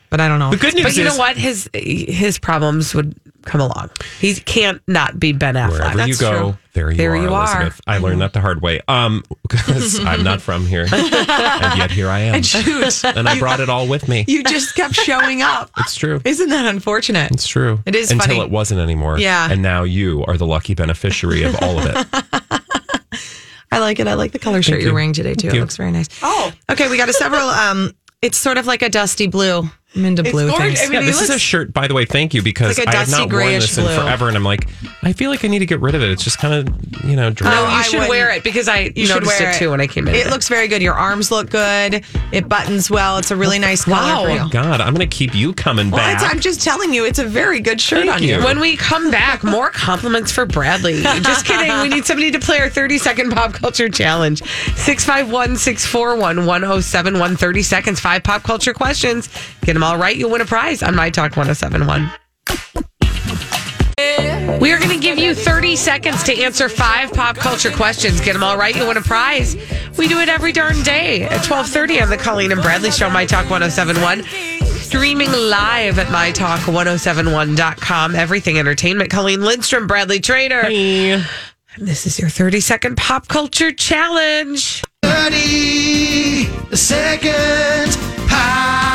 but 0.09 0.19
I 0.19 0.27
don't 0.27 0.39
know. 0.39 0.49
The 0.51 0.57
good 0.57 0.73
news 0.73 0.83
But 0.83 0.95
you 0.97 1.05
is 1.05 1.13
know 1.13 1.19
what? 1.19 1.37
His 1.37 1.69
his 1.73 2.39
problems 2.39 2.93
would 2.95 3.15
come 3.45 3.61
along. 3.61 3.89
He 4.19 4.33
can't 4.35 4.81
not 4.87 5.19
be 5.19 5.31
Ben 5.33 5.55
Affleck. 5.55 5.71
wherever 5.71 6.07
you 6.07 6.15
go, 6.17 6.31
true. 6.39 6.57
there 6.73 6.91
you 6.91 6.97
There 6.97 7.11
are, 7.11 7.15
you 7.17 7.33
are. 7.33 7.61
Elizabeth. 7.61 7.81
I 7.87 7.97
learned 7.99 8.21
that 8.21 8.33
the 8.33 8.41
hard 8.41 8.61
way. 8.61 8.81
Um, 8.87 9.23
because 9.49 9.99
I'm 10.03 10.23
not 10.23 10.41
from 10.41 10.65
here, 10.65 10.87
and 10.91 11.77
yet 11.77 11.91
here 11.91 12.09
I 12.09 12.19
am, 12.19 12.35
And 12.35 12.45
shoot, 12.45 13.03
and 13.03 13.27
I 13.29 13.37
brought 13.39 13.59
it 13.59 13.69
all 13.69 13.87
with 13.87 14.07
me. 14.07 14.25
you 14.27 14.43
just 14.43 14.75
kept 14.75 14.95
showing 14.95 15.41
up. 15.41 15.69
It's 15.77 15.95
true. 15.95 16.21
Isn't 16.23 16.49
that 16.49 16.65
unfortunate? 16.65 17.31
It's 17.31 17.47
true. 17.47 17.79
It 17.85 17.95
is 17.95 18.09
until 18.11 18.27
funny. 18.27 18.39
it 18.39 18.49
wasn't 18.49 18.79
anymore. 18.79 19.19
Yeah. 19.19 19.49
and 19.51 19.61
now 19.61 19.83
you 19.83 20.23
are 20.25 20.37
the 20.37 20.45
lucky 20.45 20.73
beneficiary 20.75 21.43
of 21.43 21.55
all 21.61 21.77
of 21.79 21.85
it. 21.85 22.07
I 23.71 23.79
like 23.79 23.99
it. 23.99 24.07
I 24.07 24.13
like 24.13 24.31
the 24.31 24.39
color 24.39 24.61
shirt 24.61 24.75
Thank 24.75 24.83
you're 24.85 24.93
wearing 24.93 25.13
today 25.13 25.33
too. 25.33 25.47
Thank 25.47 25.53
It 25.53 25.57
you. 25.57 25.61
looks 25.61 25.77
very 25.77 25.91
nice. 25.91 26.07
Oh, 26.21 26.51
okay. 26.69 26.89
We 26.89 26.97
got 26.97 27.09
a 27.09 27.13
several. 27.13 27.41
Um, 27.49 27.91
it's 28.21 28.37
sort 28.37 28.57
of 28.57 28.67
like 28.67 28.81
a 28.83 28.89
dusty 28.89 29.27
blue. 29.27 29.63
I'm 29.95 30.05
into 30.05 30.23
blue 30.23 30.49
gorgeous. 30.49 30.79
things. 30.79 30.79
I 30.79 30.83
mean, 30.85 30.93
Yeah, 30.93 30.99
he 31.01 31.05
this 31.07 31.21
is 31.21 31.29
a 31.29 31.37
shirt, 31.37 31.71
by 31.71 31.87
the 31.87 31.93
way. 31.93 32.05
Thank 32.05 32.33
you, 32.33 32.41
because 32.41 32.77
Like 32.79 32.87
a 32.87 32.91
I 32.91 32.95
have 32.95 33.11
not 33.11 33.31
worn 33.31 33.45
this 33.47 33.77
in 33.77 33.83
blue. 33.83 33.95
forever, 33.95 34.27
and 34.27 34.35
I'm 34.35 34.43
like, 34.43 34.67
I 35.03 35.13
feel 35.13 35.29
like 35.29 35.45
I 35.45 35.47
need 35.49 35.59
to 35.59 35.65
get 35.67 35.81
rid 35.81 35.93
of 35.93 36.01
it. 36.01 36.09
It's 36.09 36.23
just 36.23 36.39
kind 36.39 36.53
of, 36.67 37.05
you 37.05 37.15
know, 37.15 37.29
dry. 37.29 37.51
No, 37.53 37.61
Oh, 37.61 37.65
I 37.65 37.77
you 37.77 37.83
should 37.83 37.93
wouldn't. 37.93 38.09
wear 38.09 38.29
it 38.31 38.43
because 38.43 38.67
I 38.67 38.91
You 38.95 39.05
should 39.05 39.25
wear 39.25 39.49
it 39.51 39.55
too 39.59 39.69
when 39.71 39.81
I 39.81 39.87
came 39.87 40.07
in. 40.07 40.15
It 40.15 40.27
looks 40.31 40.49
very 40.49 40.67
good. 40.67 40.81
Your 40.81 40.95
arms 40.95 41.29
look 41.29 41.49
good. 41.51 42.03
It 42.31 42.49
buttons 42.49 42.89
well. 42.89 43.17
It's 43.19 43.29
a 43.31 43.35
really 43.35 43.59
nice 43.59 43.85
color 43.85 43.97
Wow. 43.97 44.23
for 44.23 44.29
Oh 44.31 44.45
you. 44.45 44.49
God, 44.51 44.81
I'm 44.81 44.95
going 44.95 45.07
to 45.07 45.15
keep 45.15 45.35
you 45.35 45.53
coming 45.53 45.91
Well, 45.91 45.99
back. 45.99 46.23
I'm 46.23 46.39
just 46.39 46.61
telling 46.63 46.91
you, 46.93 47.05
it's 47.05 47.19
a 47.19 47.25
very 47.25 47.59
good 47.59 47.79
shirt 47.79 48.05
Thank 48.07 48.15
on 48.15 48.23
you. 48.23 48.37
you. 48.37 48.43
When 48.43 48.59
we 48.59 48.75
come 48.75 49.11
back, 49.11 49.43
more 49.43 49.69
compliments 49.69 50.31
for 50.31 50.45
Bradley. 50.47 51.01
Just 51.23 51.45
kidding. 51.45 51.71
We 51.81 51.89
need 51.89 52.05
somebody 52.05 52.31
to 52.31 52.39
play 52.39 52.59
our 52.59 52.69
30 52.69 52.97
second 52.97 53.31
pop 53.31 53.53
culture 53.53 53.89
challenge. 53.89 54.41
651 54.75 55.57
641 55.57 56.45
1071. 56.45 57.35
30 57.37 57.61
seconds, 57.63 57.99
five 57.99 58.23
pop 58.23 58.43
culture 58.43 58.73
questions. 58.73 59.29
Get 59.61 59.75
them 59.83 59.91
all 59.91 59.97
right. 59.97 60.15
You'll 60.15 60.31
win 60.31 60.41
a 60.41 60.45
prize 60.45 60.81
on 60.81 60.95
My 60.95 61.09
Talk 61.09 61.35
1071. 61.35 62.09
We 64.59 64.71
are 64.71 64.77
going 64.77 64.91
to 64.91 64.99
give 64.99 65.17
you 65.19 65.35
30 65.35 65.75
seconds 65.75 66.23
to 66.23 66.41
answer 66.41 66.69
five 66.69 67.11
pop 67.11 67.35
culture 67.35 67.71
questions. 67.71 68.21
Get 68.21 68.33
them 68.33 68.43
all 68.43 68.57
right. 68.57 68.75
You'll 68.75 68.87
win 68.87 68.97
a 68.97 69.01
prize. 69.01 69.55
We 69.97 70.07
do 70.07 70.19
it 70.19 70.29
every 70.29 70.53
darn 70.53 70.81
day 70.83 71.23
at 71.23 71.49
1230 71.49 72.01
on 72.01 72.09
the 72.09 72.17
Colleen 72.17 72.51
and 72.51 72.61
Bradley 72.61 72.91
Show, 72.91 73.09
My 73.09 73.25
Talk 73.25 73.49
1071. 73.49 74.23
Streaming 74.63 75.31
live 75.31 75.97
at 75.99 76.07
MyTalk1071.com. 76.07 78.15
Everything 78.15 78.59
Entertainment. 78.59 79.09
Colleen 79.09 79.41
Lindstrom, 79.41 79.87
Bradley 79.87 80.19
Traynor. 80.19 80.65
And 80.65 81.25
this 81.77 82.05
is 82.05 82.19
your 82.19 82.29
30 82.29 82.59
second 82.59 82.95
pop 82.95 83.27
culture 83.27 83.71
challenge. 83.71 84.83
30 85.03 86.75
second 86.75 87.97
pop 88.29 88.92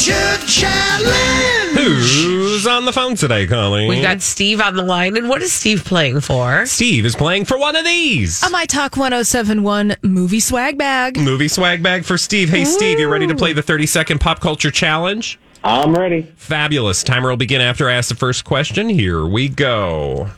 culture 0.00 0.46
challenge. 0.46 1.76
Who's 1.76 2.66
on 2.66 2.86
the 2.86 2.92
phone 2.92 3.16
today, 3.16 3.46
Colleen? 3.46 3.88
We've 3.88 4.02
got 4.02 4.22
Steve 4.22 4.60
on 4.60 4.74
the 4.74 4.82
line. 4.82 5.16
And 5.16 5.28
what 5.28 5.42
is 5.42 5.52
Steve 5.52 5.84
playing 5.84 6.20
for? 6.22 6.64
Steve 6.64 7.04
is 7.04 7.14
playing 7.14 7.44
for 7.44 7.58
one 7.58 7.76
of 7.76 7.84
these. 7.84 8.42
A 8.42 8.48
My 8.48 8.64
Talk 8.64 8.96
1071 8.96 9.96
movie 10.02 10.40
swag 10.40 10.78
bag. 10.78 11.18
Movie 11.18 11.48
swag 11.48 11.82
bag 11.82 12.04
for 12.04 12.16
Steve. 12.16 12.48
Hey, 12.48 12.64
Steve, 12.64 12.98
you 12.98 13.10
ready 13.10 13.26
to 13.26 13.34
play 13.34 13.52
the 13.52 13.62
30 13.62 13.86
second 13.86 14.20
pop 14.20 14.40
culture 14.40 14.70
challenge? 14.70 15.38
I'm 15.62 15.94
ready. 15.94 16.22
Fabulous. 16.36 17.02
Timer 17.02 17.28
will 17.28 17.36
begin 17.36 17.60
after 17.60 17.88
I 17.90 17.92
ask 17.92 18.08
the 18.08 18.14
first 18.14 18.44
question. 18.46 18.88
Here 18.88 19.26
we 19.26 19.50
go. 19.50 20.30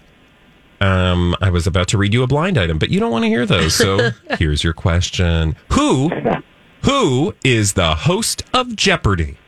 Um, 0.81 1.37
I 1.40 1.51
was 1.51 1.68
about 1.68 1.87
to 1.88 1.98
read 1.98 2.12
you 2.12 2.25
a 2.25 2.27
blind 2.27 2.59
item, 2.59 2.79
but 2.79 2.90
you 2.90 2.98
don't 2.98 3.12
want 3.12 3.22
to 3.25 3.29
hear 3.29 3.46
those. 3.46 3.77
So 3.77 4.11
here's 4.38 4.64
your 4.64 4.72
question. 4.72 5.55
Who 5.72 6.11
who 6.83 7.37
is 7.44 7.75
the 7.75 7.94
host 7.94 8.42
of 8.53 8.75
Jeopardy? 8.75 9.38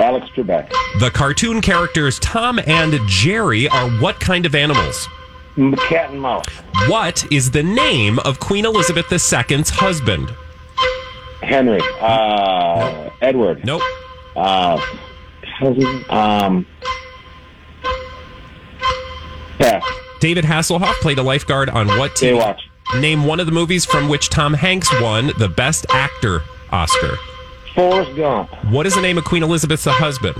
Alex 0.00 0.26
Trebek. 0.34 0.70
The 0.98 1.10
cartoon 1.10 1.60
characters 1.60 2.18
Tom 2.18 2.58
and 2.66 2.98
Jerry 3.06 3.68
are 3.68 3.88
what 4.00 4.18
kind 4.18 4.46
of 4.46 4.54
animals? 4.54 5.08
Cat 5.76 6.10
and 6.10 6.20
mouse. 6.20 6.46
What 6.88 7.30
is 7.30 7.50
the 7.50 7.62
name 7.62 8.18
of 8.20 8.40
Queen 8.40 8.64
Elizabeth 8.64 9.12
II's 9.12 9.68
husband? 9.70 10.34
Henry. 11.42 11.80
Uh, 12.00 13.10
Edward. 13.20 13.64
Nope. 13.64 13.82
Uh. 14.36 14.80
Um. 16.08 16.66
Pass. 19.58 19.84
David 20.20 20.44
Hasselhoff 20.44 20.94
played 21.00 21.18
a 21.18 21.22
lifeguard 21.22 21.68
on 21.68 21.86
what 21.98 22.12
TV? 22.12 22.38
Baywatch. 22.38 23.00
Name 23.00 23.24
one 23.24 23.40
of 23.40 23.46
the 23.46 23.52
movies 23.52 23.84
from 23.84 24.08
which 24.08 24.30
Tom 24.30 24.54
Hanks 24.54 24.88
won 25.00 25.32
the 25.38 25.48
Best 25.48 25.86
Actor 25.90 26.42
Oscar. 26.72 27.16
Forrest 27.74 28.16
Gump. 28.16 28.50
What 28.66 28.86
is 28.86 28.94
the 28.94 29.00
name 29.00 29.18
of 29.18 29.24
Queen 29.24 29.42
Elizabeth's 29.42 29.84
husband? 29.84 30.36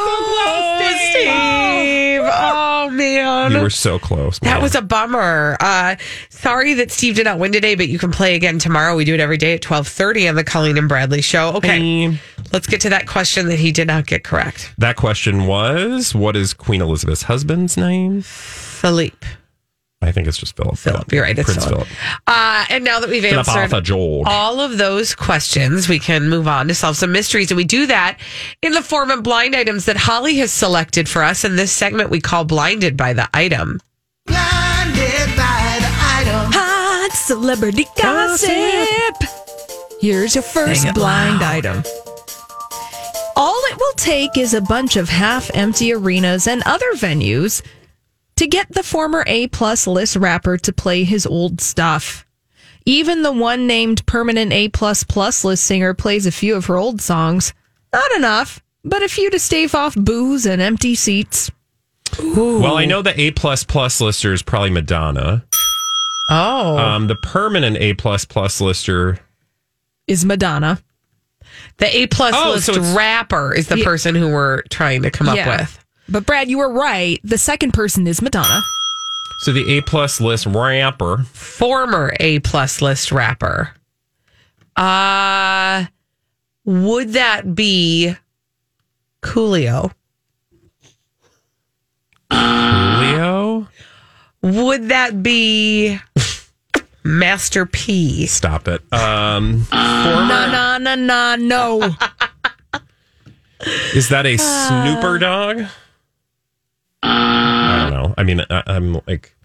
Oh, 0.00 0.94
Steve. 1.10 2.20
Oh, 2.22 2.90
man. 2.92 3.52
You 3.52 3.60
were 3.60 3.70
so 3.70 3.98
close. 3.98 4.38
That 4.40 4.54
man. 4.54 4.62
was 4.62 4.74
a 4.74 4.82
bummer. 4.82 5.56
Uh, 5.60 5.96
sorry 6.28 6.74
that 6.74 6.90
Steve 6.90 7.14
did 7.16 7.24
not 7.24 7.38
win 7.38 7.52
today, 7.52 7.74
but 7.74 7.88
you 7.88 7.98
can 7.98 8.10
play 8.10 8.34
again 8.34 8.58
tomorrow. 8.58 8.94
We 8.96 9.04
do 9.04 9.14
it 9.14 9.20
every 9.20 9.38
day 9.38 9.54
at 9.54 9.62
twelve 9.62 9.88
thirty 9.88 10.28
on 10.28 10.34
the 10.34 10.44
Colleen 10.44 10.76
and 10.76 10.88
Bradley 10.88 11.22
Show. 11.22 11.54
Okay, 11.54 12.18
let's 12.52 12.66
get 12.66 12.80
to 12.82 12.90
that 12.90 13.06
question 13.06 13.46
that 13.48 13.58
he 13.58 13.72
did 13.72 13.86
not 13.86 14.06
get 14.06 14.24
correct. 14.24 14.74
That 14.78 14.96
question 14.96 15.46
was 15.46 16.14
what 16.14 16.36
is 16.36 16.52
Queen 16.52 16.82
Elizabeth's 16.82 17.22
husband's 17.22 17.76
name? 17.76 18.20
Philippe. 18.22 19.26
I 20.00 20.12
think 20.12 20.28
it's 20.28 20.38
just 20.38 20.56
Philip. 20.56 20.78
Philip, 20.78 21.12
you're 21.12 21.24
right. 21.24 21.36
It's 21.36 21.52
Prince 21.52 21.66
Philip. 21.66 21.86
Philip. 21.86 22.20
Uh, 22.28 22.64
and 22.70 22.84
now 22.84 23.00
that 23.00 23.10
we've 23.10 23.22
Philip 23.22 23.48
answered 23.48 23.60
Arthur 23.60 23.80
George. 23.80 24.28
all 24.28 24.60
of 24.60 24.78
those 24.78 25.14
questions, 25.14 25.88
we 25.88 25.98
can 25.98 26.28
move 26.28 26.46
on 26.46 26.68
to 26.68 26.74
solve 26.74 26.96
some 26.96 27.10
mysteries. 27.10 27.50
And 27.50 27.56
we 27.56 27.64
do 27.64 27.86
that 27.86 28.18
in 28.62 28.72
the 28.72 28.82
form 28.82 29.10
of 29.10 29.24
blind 29.24 29.56
items 29.56 29.86
that 29.86 29.96
Holly 29.96 30.36
has 30.36 30.52
selected 30.52 31.08
for 31.08 31.24
us. 31.24 31.44
In 31.44 31.56
this 31.56 31.72
segment, 31.72 32.10
we 32.10 32.20
call 32.20 32.44
Blinded 32.44 32.96
by 32.96 33.12
the 33.12 33.28
Item. 33.34 33.80
Blinded 34.26 35.36
by 35.36 35.78
the 35.80 35.90
item. 35.90 36.52
Hot 36.52 37.10
celebrity 37.12 37.86
gossip. 38.00 38.50
Here's 40.00 40.36
your 40.36 40.42
first 40.42 40.94
blind 40.94 41.40
loud. 41.40 41.66
item. 41.66 41.82
All 43.34 43.60
it 43.70 43.76
will 43.78 43.92
take 43.96 44.36
is 44.38 44.54
a 44.54 44.60
bunch 44.60 44.96
of 44.96 45.08
half 45.08 45.50
empty 45.54 45.92
arenas 45.92 46.46
and 46.46 46.62
other 46.66 46.92
venues 46.92 47.62
to 48.38 48.46
get 48.46 48.72
the 48.72 48.82
former 48.82 49.24
A 49.26 49.48
plus 49.48 49.86
list 49.86 50.16
rapper 50.16 50.56
to 50.58 50.72
play 50.72 51.04
his 51.04 51.26
old 51.26 51.60
stuff. 51.60 52.24
Even 52.84 53.22
the 53.22 53.32
one 53.32 53.66
named 53.66 54.04
permanent 54.06 54.52
A 54.52 54.68
plus 54.68 55.04
plus 55.04 55.44
list 55.44 55.64
singer 55.64 55.92
plays 55.94 56.24
a 56.26 56.32
few 56.32 56.54
of 56.56 56.66
her 56.66 56.76
old 56.76 57.00
songs. 57.02 57.52
Not 57.92 58.10
enough, 58.12 58.62
but 58.84 59.02
a 59.02 59.08
few 59.08 59.30
to 59.30 59.38
stave 59.38 59.74
off 59.74 59.94
booze 59.94 60.46
and 60.46 60.62
empty 60.62 60.94
seats. 60.94 61.50
Well, 62.18 62.76
I 62.76 62.86
know 62.86 63.02
the 63.02 63.18
A 63.20 63.32
plus 63.32 63.64
plus 63.64 64.00
lister 64.00 64.32
is 64.32 64.42
probably 64.42 64.70
Madonna. 64.70 65.44
Oh, 66.30 66.76
Um, 66.78 67.06
the 67.06 67.14
permanent 67.16 67.76
A 67.78 67.94
plus 67.94 68.24
plus 68.24 68.60
lister. 68.60 69.18
Is 70.06 70.24
Madonna. 70.24 70.80
the 71.78 71.94
A 71.96 72.06
plus 72.06 72.34
Oh, 72.36 72.52
list 72.52 72.66
so 72.66 72.80
rapper 72.94 73.54
is 73.54 73.68
the 73.68 73.78
Yeah. 73.78 73.84
person 73.84 74.14
who 74.14 74.28
we're 74.28 74.62
trying 74.70 75.02
to 75.02 75.10
come 75.10 75.28
up 75.28 75.36
Yeah. 75.36 75.60
with. 75.60 75.78
But 76.08 76.24
Brad, 76.26 76.48
you 76.48 76.58
were 76.58 76.72
right. 76.72 77.20
The 77.22 77.38
second 77.38 77.72
person 77.72 78.06
is 78.06 78.22
Madonna. 78.22 78.62
So 79.40 79.52
the 79.52 79.78
A 79.78 79.82
plus 79.82 80.20
list 80.20 80.46
rapper. 80.46 81.18
former 81.32 82.14
A 82.18 82.38
plus 82.40 82.80
list 82.82 83.12
rapper. 83.12 83.72
Uh 84.76 85.84
would 86.64 87.10
that 87.14 87.54
be 87.54 88.14
Coolio? 89.22 89.92
Leo. 92.30 93.68
Would 94.42 94.88
that 94.90 95.22
be 95.22 95.98
Master 97.04 97.64
P. 97.66 98.26
Stop 98.26 98.68
it. 98.68 98.82
Um, 98.92 99.66
Na 99.72 100.46
na 100.46 100.78
na 100.78 100.94
na 100.94 101.36
no. 101.36 101.94
is 103.94 104.10
that 104.10 104.26
a 104.26 104.36
snooper 104.36 105.18
dog? 105.18 105.64
I 107.02 107.86
don't 107.86 107.92
uh, 107.94 108.02
know. 108.02 108.14
I 108.18 108.22
mean, 108.24 108.40
I, 108.50 108.62
I'm 108.66 109.00
like, 109.06 109.36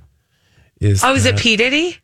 is 0.79 1.03
Oh, 1.03 1.13
is 1.13 1.25
it 1.25 1.35
that- 1.35 1.41
P 1.41 1.55
Diddy? 1.57 1.97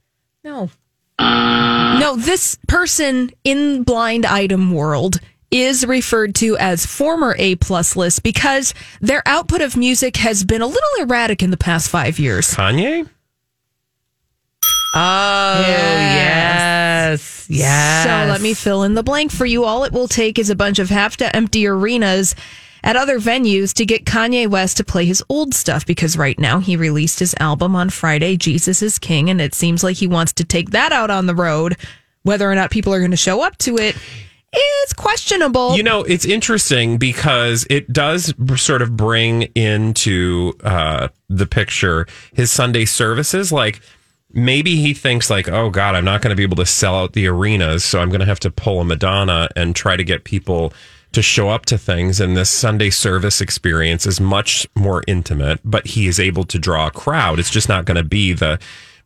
No. 0.44 0.70
Uh, 1.18 2.00
no, 2.00 2.16
this 2.16 2.58
person 2.68 3.30
in 3.44 3.84
blind 3.84 4.26
item 4.26 4.74
world 4.74 5.20
is 5.52 5.86
referred 5.86 6.36
to 6.36 6.56
as 6.58 6.86
former 6.86 7.36
A 7.38 7.56
plus 7.56 7.96
list 7.96 8.24
because 8.24 8.74
their 9.02 9.22
output 9.26 9.62
of 9.62 9.76
music 9.76 10.16
has 10.18 10.44
been 10.44 10.62
a 10.62 10.68
little 10.68 10.90
erratic 11.02 11.44
in 11.44 11.52
the 11.52 11.58
past 11.58 11.90
five 11.90 12.20
years. 12.20 12.54
Kanye? 12.54 13.10
Oh, 14.96 15.56
yes. 15.60 17.48
Yes. 17.50 18.04
So 18.06 18.32
let 18.32 18.42
me 18.42 18.54
fill 18.54 18.84
in 18.84 18.94
the 18.94 19.04
blank 19.04 19.32
for 19.32 19.46
you. 19.46 19.66
All 19.66 19.84
it 19.84 19.92
will 19.92 20.08
take 20.08 20.40
is 20.40 20.50
a 20.50 20.56
bunch 20.56 20.80
of 20.80 20.90
half 20.90 21.18
to 21.18 21.36
empty 21.36 21.68
arenas 21.68 22.34
at 22.84 22.96
other 22.96 23.20
venues 23.20 23.74
to 23.74 23.86
get 23.86 24.06
Kanye 24.06 24.48
West 24.48 24.78
to 24.78 24.84
play 24.84 25.06
his 25.06 25.24
old 25.30 25.54
stuff 25.54 25.86
because 25.86 26.18
right 26.18 26.38
now 26.40 26.60
he 26.60 26.76
released 26.76 27.20
his 27.20 27.36
album 27.40 27.76
on 27.76 27.90
Friday, 27.90 28.38
Jesus 28.38 28.82
is 28.82 29.00
King, 29.00 29.30
and 29.30 29.42
it 29.42 29.54
seems 29.54 29.84
like 29.84 29.98
he 29.98 30.08
wants 30.08 30.34
to 30.34 30.44
take 30.44 30.72
that 30.72 30.92
out 30.92 31.10
on 31.10 31.26
the 31.26 31.36
road. 31.36 31.78
Whether 32.24 32.50
or 32.50 32.56
not 32.56 32.72
people 32.72 32.94
are 32.94 33.00
going 33.00 33.12
to 33.12 33.18
show 33.18 33.42
up 33.42 33.58
to 33.60 33.78
it 33.78 33.96
is 34.54 34.94
questionable. 34.94 35.76
You 35.76 35.84
know, 35.84 36.04
it's 36.04 36.26
interesting 36.26 36.98
because 36.98 37.66
it 37.70 37.92
does 37.92 38.34
sort 38.56 38.82
of 38.82 38.98
bring 38.98 39.44
into 39.56 40.54
uh, 40.64 41.10
the 41.30 41.46
picture 41.46 42.08
his 42.34 42.52
Sunday 42.52 42.86
services. 42.86 43.52
Like 43.52 43.82
maybe 44.32 44.76
he 44.76 44.94
thinks 44.94 45.30
like, 45.30 45.48
oh 45.48 45.70
God, 45.70 45.96
I'm 45.96 46.06
not 46.06 46.22
going 46.22 46.32
to 46.32 46.36
be 46.36 46.44
able 46.44 46.58
to 46.58 46.66
sell 46.66 46.96
out 46.96 47.14
the 47.14 47.28
arenas, 47.28 47.84
so 47.84 48.00
I'm 48.00 48.10
going 48.10 48.22
to 48.22 48.26
have 48.26 48.40
to 48.42 48.52
pull 48.52 48.82
a 48.82 48.86
Madonna 48.86 49.50
and 49.56 49.76
try 49.76 49.96
to 49.96 50.04
get 50.04 50.24
people 50.24 50.74
to 51.12 51.22
show 51.22 51.50
up 51.50 51.66
to 51.68 51.78
things. 51.78 52.20
And 52.20 52.38
this 52.38 52.50
Sunday 52.50 52.90
service 52.90 53.42
experience 53.42 54.06
is 54.06 54.20
much 54.22 54.68
more 54.76 55.04
intimate, 55.08 55.60
but 55.64 55.88
he 55.88 56.08
is 56.08 56.20
able 56.20 56.44
to 56.46 56.60
draw 56.60 56.88
a 56.88 56.92
crowd. 56.92 57.40
It's 57.40 57.50
just 57.50 57.68
not 57.70 57.86
going 57.86 57.98
to 57.98 58.04
be 58.04 58.34
the 58.34 58.60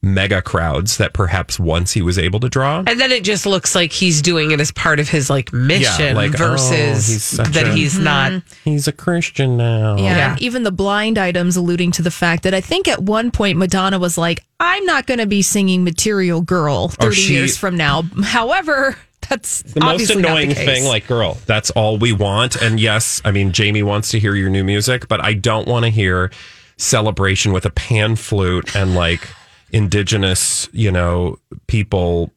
mega 0.06 0.42
crowds 0.42 0.98
that 0.98 1.13
perhaps 1.13 1.58
once 1.58 1.94
he 1.94 2.02
was 2.02 2.20
able 2.20 2.38
to 2.42 2.50
draw. 2.50 2.84
And 2.86 3.00
then 3.00 3.10
it 3.13 3.24
just 3.24 3.46
looks 3.46 3.74
like 3.74 3.94
he's 3.94 4.22
doing 4.22 4.52
it 4.52 4.60
as 4.60 4.70
part 4.70 5.00
of 5.00 5.08
his 5.08 5.30
like 5.30 5.54
mission 5.54 6.13
like, 6.18 6.34
oh, 6.34 6.38
versus 6.50 7.08
he's 7.08 7.32
that 7.38 7.68
a- 7.68 7.72
he's 7.72 7.98
not. 7.98 8.34
Mm-hmm. 8.34 8.70
He's 8.70 8.86
a 8.89 8.92
Christian 8.92 9.56
now. 9.56 9.96
Yeah, 9.96 10.18
Yeah. 10.18 10.36
even 10.42 10.63
the 10.63 10.74
blind 10.74 11.18
items 11.18 11.56
alluding 11.56 11.92
to 11.94 12.02
the 12.02 12.12
fact 12.12 12.44
that 12.44 12.54
I 12.54 12.60
think 12.60 12.89
at 12.89 13.02
one 13.02 13.32
point 13.32 13.58
Madonna 13.58 13.98
was 13.98 14.18
like, 14.18 14.44
I'm 14.60 14.86
not 14.86 15.08
going 15.08 15.20
to 15.22 15.26
be 15.26 15.42
singing 15.42 15.86
Material 15.86 16.42
Girl 16.42 16.89
30 16.89 17.08
Oh, 17.08 17.12
she- 17.12 17.34
years 17.36 17.58
from 17.58 17.78
now. 17.78 18.02
However, 18.24 18.98
that's 19.30 19.62
the 19.64 19.80
most 19.80 20.02
not 20.10 20.14
the 20.14 20.20
annoying 20.20 20.54
thing 20.54 20.86
like 20.86 21.08
girl 21.08 21.38
that's 21.46 21.70
all 21.72 21.98
we 21.98 22.12
want 22.12 22.56
and 22.62 22.80
yes 22.80 23.22
i 23.26 23.32
mean 23.32 23.52
jamie 23.52 23.84
wants 23.84 24.10
to 24.12 24.20
hear 24.20 24.36
your 24.36 24.50
new 24.50 24.64
music 24.64 25.08
but 25.08 25.24
i 25.24 25.34
don't 25.34 25.68
want 25.68 25.84
to 25.86 25.90
hear 25.90 26.32
celebration 26.78 27.52
with 27.54 27.66
a 27.66 27.70
pan 27.70 28.16
flute 28.16 28.76
and 28.76 28.96
like 28.96 29.28
indigenous 29.72 30.70
you 30.72 30.92
know 30.92 31.38
people 31.68 32.32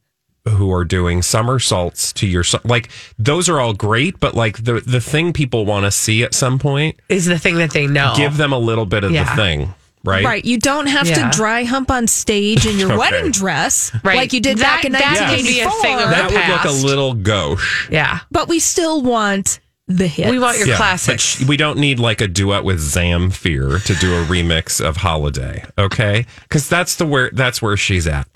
who 0.47 0.71
are 0.71 0.85
doing 0.85 1.21
somersaults 1.21 2.13
to 2.13 2.25
your 2.25 2.43
like 2.63 2.89
those 3.19 3.49
are 3.49 3.59
all 3.59 3.73
great 3.73 4.19
but 4.19 4.33
like 4.33 4.63
the 4.63 4.79
the 4.85 5.01
thing 5.01 5.33
people 5.33 5.65
want 5.65 5.85
to 5.85 5.91
see 5.91 6.23
at 6.23 6.33
some 6.33 6.57
point 6.57 6.97
Is 7.09 7.25
the 7.25 7.37
thing 7.37 7.55
that 7.55 7.71
they 7.71 7.85
know. 7.85 8.13
give 8.15 8.37
them 8.37 8.53
a 8.53 8.57
little 8.57 8.85
bit 8.85 9.03
of 9.03 9.11
Yeah. 9.11 9.23
the 9.29 9.35
thing 9.41 9.73
right 10.07 10.23
Right. 10.25 10.45
You 10.45 10.57
don't 10.57 10.87
have 10.87 11.07
Yeah. 11.07 11.29
to 11.29 11.37
dry 11.37 11.63
hump 11.63 11.91
on 11.91 12.07
stage 12.07 12.65
in 12.65 12.79
your 12.79 12.89
Okay. 12.93 12.97
wedding 12.97 13.31
dress 13.31 13.91
Right. 14.03 14.15
like 14.17 14.33
you 14.33 14.39
did 14.39 14.57
That- 14.57 14.77
back 14.77 14.85
in 14.85 14.93
that 14.93 15.01
can 15.01 15.43
be 15.43 15.59
a 15.59 15.65
1984. 15.65 16.09
that 16.11 16.27
the 16.29 16.35
would 16.35 16.47
look 16.47 16.61
past. 16.61 16.83
a 16.83 16.87
little 16.87 17.13
gauche 17.13 17.89
Yeah. 17.91 18.19
but 18.31 18.47
we 18.47 18.59
still 18.59 19.01
want 19.01 19.59
the 19.89 20.07
hits. 20.07 20.29
We 20.29 20.37
want 20.39 20.57
your 20.57 20.67
Yeah, 20.67 20.75
classics. 20.77 21.39
we 21.47 21.55
don't 21.55 21.77
need 21.79 21.97
like 21.99 22.19
a 22.19 22.27
duet 22.27 22.65
with 22.65 22.79
Zamfir 22.81 23.81
to 23.85 23.95
do 23.95 24.15
a 24.21 24.25
remix 24.25 24.81
of 24.85 24.97
Holiday, 24.97 25.63
okay? 25.77 26.25
Because 26.41 26.67
that's 26.67 26.95
the 26.95 27.05
where 27.05 27.29
that's 27.31 27.61
where 27.61 27.77
she's 27.77 28.05
at. 28.05 28.27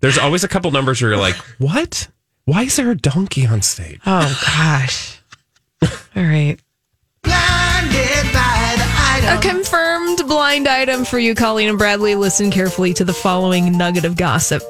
There's 0.00 0.18
always 0.18 0.42
a 0.42 0.48
couple 0.48 0.70
numbers 0.72 1.00
where 1.00 1.12
you're 1.12 1.20
like, 1.20 1.36
what? 1.58 2.08
Why 2.44 2.62
is 2.62 2.74
there 2.74 2.90
a 2.90 2.96
donkey 2.96 3.46
on 3.46 3.62
stage? 3.62 4.00
oh 4.04 4.40
gosh. 4.44 5.18
All 6.16 6.24
right. 6.24 6.58
Blinded 9.20 9.42
by 9.42 9.48
the 9.48 9.50
A 9.50 9.54
confirmed 9.54 10.28
blind 10.28 10.68
item 10.68 11.04
for 11.04 11.18
you, 11.18 11.34
Colleen 11.34 11.68
and 11.68 11.78
Bradley. 11.78 12.14
Listen 12.14 12.50
carefully 12.50 12.94
to 12.94 13.04
the 13.04 13.12
following 13.12 13.76
nugget 13.76 14.04
of 14.04 14.16
gossip. 14.16 14.62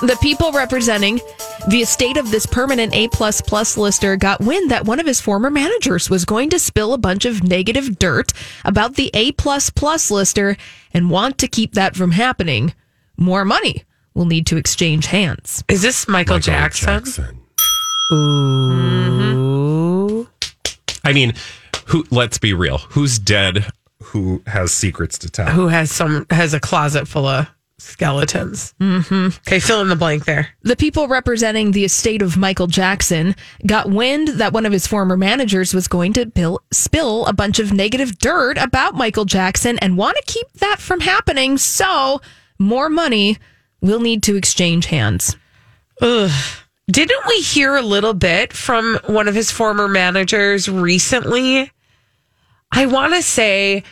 The 0.00 0.18
people 0.20 0.50
representing 0.52 1.20
the 1.68 1.78
estate 1.82 2.16
of 2.16 2.30
this 2.30 2.44
permanent 2.44 2.94
A 2.94 3.08
plus 3.08 3.40
plus 3.40 3.76
lister 3.76 4.16
got 4.16 4.40
wind 4.40 4.70
that 4.70 4.84
one 4.84 4.98
of 4.98 5.06
his 5.06 5.20
former 5.20 5.48
managers 5.50 6.10
was 6.10 6.24
going 6.24 6.50
to 6.50 6.58
spill 6.58 6.92
a 6.92 6.98
bunch 6.98 7.24
of 7.24 7.44
negative 7.44 7.98
dirt 7.98 8.32
about 8.64 8.96
the 8.96 9.10
A 9.14 9.32
plus 9.32 9.70
plus 9.70 10.10
lister 10.10 10.56
and 10.92 11.10
want 11.10 11.38
to 11.38 11.46
keep 11.46 11.74
that 11.74 11.94
from 11.94 12.10
happening. 12.10 12.74
More 13.16 13.44
money 13.44 13.84
will 14.14 14.26
need 14.26 14.46
to 14.48 14.56
exchange 14.56 15.06
hands. 15.06 15.62
Is 15.68 15.82
this 15.82 16.08
Michael, 16.08 16.36
Michael 16.36 16.52
Jackson? 16.52 17.38
Ooh. 18.12 18.16
Mm-hmm. 19.06 20.22
I 21.04 21.12
mean, 21.12 21.34
who? 21.86 22.04
Let's 22.10 22.38
be 22.38 22.54
real. 22.54 22.78
Who's 22.78 23.18
dead? 23.18 23.66
Who 24.04 24.42
has 24.46 24.72
secrets 24.72 25.18
to 25.18 25.30
tell? 25.30 25.46
Who 25.46 25.68
has 25.68 25.90
some 25.90 26.26
has 26.30 26.54
a 26.54 26.60
closet 26.60 27.06
full 27.06 27.26
of 27.26 27.48
skeletons? 27.78 28.74
Mm-hmm. 28.80 29.38
Okay, 29.46 29.60
fill 29.60 29.80
in 29.80 29.88
the 29.88 29.96
blank 29.96 30.24
there. 30.24 30.48
The 30.62 30.76
people 30.76 31.08
representing 31.08 31.70
the 31.70 31.84
estate 31.84 32.22
of 32.22 32.36
Michael 32.36 32.66
Jackson 32.66 33.36
got 33.66 33.90
wind 33.90 34.28
that 34.28 34.52
one 34.52 34.66
of 34.66 34.72
his 34.72 34.86
former 34.86 35.16
managers 35.16 35.72
was 35.72 35.88
going 35.88 36.12
to 36.14 36.26
bill, 36.26 36.60
spill 36.72 37.26
a 37.26 37.32
bunch 37.32 37.58
of 37.58 37.72
negative 37.72 38.18
dirt 38.18 38.58
about 38.58 38.94
Michael 38.94 39.24
Jackson 39.24 39.78
and 39.78 39.96
want 39.96 40.16
to 40.16 40.32
keep 40.32 40.50
that 40.54 40.80
from 40.80 41.00
happening. 41.00 41.58
So, 41.58 42.20
more 42.58 42.88
money 42.88 43.38
will 43.80 44.00
need 44.00 44.22
to 44.24 44.36
exchange 44.36 44.86
hands. 44.86 45.36
Ugh. 46.00 46.30
Didn't 46.90 47.26
we 47.28 47.40
hear 47.40 47.76
a 47.76 47.82
little 47.82 48.14
bit 48.14 48.52
from 48.52 48.98
one 49.06 49.28
of 49.28 49.34
his 49.34 49.50
former 49.50 49.88
managers 49.88 50.68
recently? 50.68 51.70
I 52.72 52.86
want 52.86 53.14
to 53.14 53.22
say, 53.22 53.84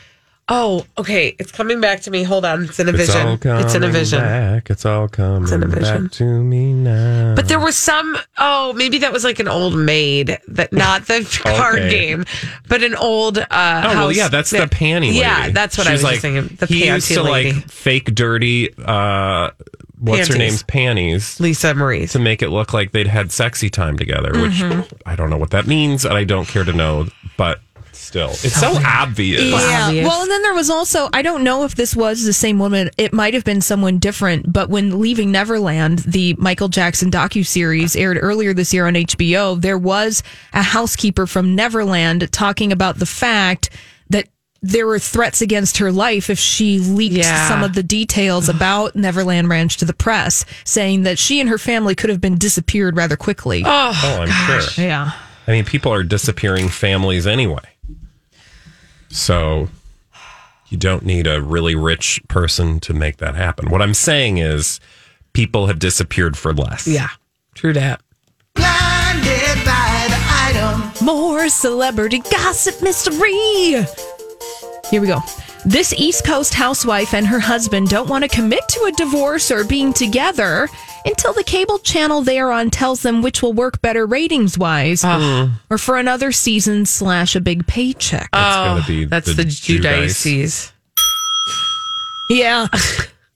oh, 0.50 0.84
okay, 0.98 1.34
it's 1.38 1.52
coming 1.52 1.80
back 1.80 2.00
to 2.02 2.10
me. 2.10 2.22
Hold 2.24 2.44
on, 2.44 2.64
it's 2.64 2.78
in 2.78 2.88
a 2.88 2.92
It's 2.92 3.06
vision. 3.06 3.26
all 3.26 3.60
It's 3.60 3.74
in 3.74 3.82
a 3.84 3.88
vision. 3.88 4.20
Back. 4.20 4.68
It's 4.68 4.84
all 4.84 5.08
coming 5.08 5.50
in 5.52 5.62
a 5.62 5.66
vision. 5.66 6.02
back 6.04 6.12
to 6.12 6.24
me 6.24 6.72
now. 6.72 7.34
But 7.34 7.48
there 7.48 7.60
was 7.60 7.76
some. 7.76 8.18
Oh, 8.38 8.72
maybe 8.74 8.98
that 8.98 9.12
was 9.12 9.24
like 9.24 9.38
an 9.38 9.48
old 9.48 9.76
maid 9.76 10.38
that 10.48 10.72
not 10.72 11.06
the 11.06 11.24
card 11.44 11.90
game, 11.90 12.24
but 12.68 12.82
an 12.82 12.94
old. 12.94 13.38
uh 13.38 13.44
Oh 13.50 13.94
well, 13.96 14.12
yeah, 14.12 14.28
that's 14.28 14.50
the 14.50 14.58
panty 14.66 15.00
lady. 15.08 15.18
Yeah, 15.18 15.50
that's 15.50 15.78
what 15.78 15.86
I 15.86 15.92
was 15.92 16.02
like, 16.02 16.20
thinking. 16.20 16.56
The 16.56 16.66
he 16.66 16.82
panty 16.82 16.94
used 16.94 17.08
to 17.12 17.22
lady, 17.22 17.52
like 17.54 17.70
fake 17.70 18.14
dirty. 18.14 18.74
uh 18.84 19.50
What's 20.02 20.28
her 20.28 20.38
name's 20.38 20.62
panties 20.62 21.38
Lisa 21.40 21.74
Marie. 21.74 22.06
to 22.06 22.18
make 22.18 22.40
it 22.40 22.48
look 22.48 22.72
like 22.72 22.92
they'd 22.92 23.06
had 23.06 23.30
sexy 23.30 23.68
time 23.68 23.98
together, 23.98 24.30
which 24.32 24.52
Mm-hmm. 24.52 24.94
I 25.04 25.14
don't 25.14 25.28
know 25.28 25.36
what 25.36 25.50
that 25.50 25.66
means, 25.66 26.06
and 26.06 26.14
I 26.14 26.24
don't 26.24 26.48
care 26.48 26.64
to 26.64 26.72
know. 26.72 27.08
But 27.36 27.60
still, 27.92 28.30
it's 28.30 28.54
so 28.58 28.72
obvious. 28.86 29.52
Obvious. 29.52 30.06
Well, 30.06 30.22
and 30.22 30.30
then 30.30 30.42
there 30.42 30.54
was 30.54 30.70
also, 30.70 31.08
I 31.12 31.22
don't 31.22 31.44
know 31.44 31.64
if 31.64 31.74
this 31.74 31.94
was 31.94 32.24
the 32.24 32.32
same 32.32 32.58
woman. 32.58 32.90
It 32.98 33.12
might 33.12 33.34
have 33.34 33.44
been 33.44 33.60
someone 33.60 33.98
different, 33.98 34.52
but 34.52 34.68
when 34.70 35.00
Leaving 35.00 35.30
Neverland, 35.32 36.00
the 36.00 36.34
Michael 36.38 36.68
Jackson 36.68 37.10
docu 37.10 37.46
series 37.46 37.94
aired 37.96 38.18
earlier 38.20 38.52
this 38.54 38.72
year 38.74 38.86
on 38.86 38.94
HBO, 38.94 39.60
there 39.60 39.78
was 39.78 40.22
a 40.52 40.62
housekeeper 40.62 41.26
from 41.26 41.54
Neverland 41.54 42.30
talking 42.32 42.72
about 42.72 42.98
the 42.98 43.06
fact 43.06 43.70
that 44.10 44.28
there 44.62 44.86
were 44.86 44.98
threats 44.98 45.40
against 45.40 45.78
her 45.78 45.90
life 45.90 46.28
if 46.28 46.38
she 46.38 46.78
leaked 46.80 47.14
Yeah. 47.16 47.48
some 47.48 47.62
of 47.62 47.72
the 47.72 47.82
details 47.82 48.48
about 48.48 48.94
Neverland 48.94 49.48
Ranch 49.48 49.78
to 49.78 49.84
the 49.86 49.94
press, 49.94 50.44
saying 50.64 51.04
that 51.04 51.18
she 51.18 51.40
and 51.40 51.48
her 51.48 51.56
family 51.58 51.94
could 51.94 52.10
have 52.10 52.20
been 52.20 52.36
disappeared 52.36 52.96
rather 52.96 53.16
quickly. 53.16 53.62
Oh, 53.64 53.92
Oh, 54.04 54.20
I'm 54.22 54.28
sure. 54.60 54.84
Yeah. 54.84 55.12
I 55.46 55.52
mean, 55.52 55.64
people 55.64 55.92
are 55.92 56.02
disappearing 56.02 56.68
families 56.68 57.26
anyway. 57.26 57.62
So 59.10 59.68
you 60.68 60.76
don't 60.78 61.04
need 61.04 61.26
a 61.26 61.42
really 61.42 61.74
rich 61.74 62.20
person 62.28 62.80
to 62.80 62.94
make 62.94 63.18
that 63.18 63.34
happen. 63.34 63.70
What 63.70 63.82
I'm 63.82 63.94
saying 63.94 64.38
is 64.38 64.80
people 65.32 65.66
have 65.66 65.78
disappeared 65.78 66.36
for 66.36 66.52
less. 66.54 66.86
yeah, 66.86 67.08
true 67.54 67.72
that. 67.72 68.00
Blinded 68.54 69.64
by 69.64 70.06
the 70.08 70.20
item. 70.28 71.04
More 71.04 71.48
celebrity 71.48 72.20
gossip 72.30 72.82
mystery. 72.82 73.84
Here 74.90 75.00
we 75.00 75.06
go. 75.06 75.20
This 75.66 75.92
East 75.92 76.24
Coast 76.24 76.54
housewife 76.54 77.12
and 77.14 77.26
her 77.26 77.38
husband 77.38 77.88
don't 77.88 78.08
want 78.08 78.24
to 78.24 78.28
commit 78.28 78.66
to 78.68 78.84
a 78.84 78.92
divorce 78.92 79.50
or 79.50 79.62
being 79.64 79.92
together 79.92 80.68
until 81.04 81.32
the 81.32 81.44
cable 81.44 81.78
channel 81.78 82.22
they 82.22 82.38
are 82.38 82.50
on 82.50 82.70
tells 82.70 83.02
them 83.02 83.22
which 83.22 83.42
will 83.42 83.52
work 83.52 83.80
better 83.82 84.06
ratings 84.06 84.58
wise 84.58 85.02
ah. 85.04 85.60
or 85.70 85.78
for 85.78 85.98
another 85.98 86.32
season 86.32 86.86
slash 86.86 87.36
a 87.36 87.40
big 87.40 87.66
paycheck. 87.66 88.28
That's 88.32 88.56
gonna 88.56 88.80
oh, 88.82 88.86
be 88.86 89.04
That's 89.04 89.26
the 89.26 89.34
the, 89.34 89.44
Giudices. 89.44 90.22
Giudices. 90.22 90.72
yeah. 92.30 92.66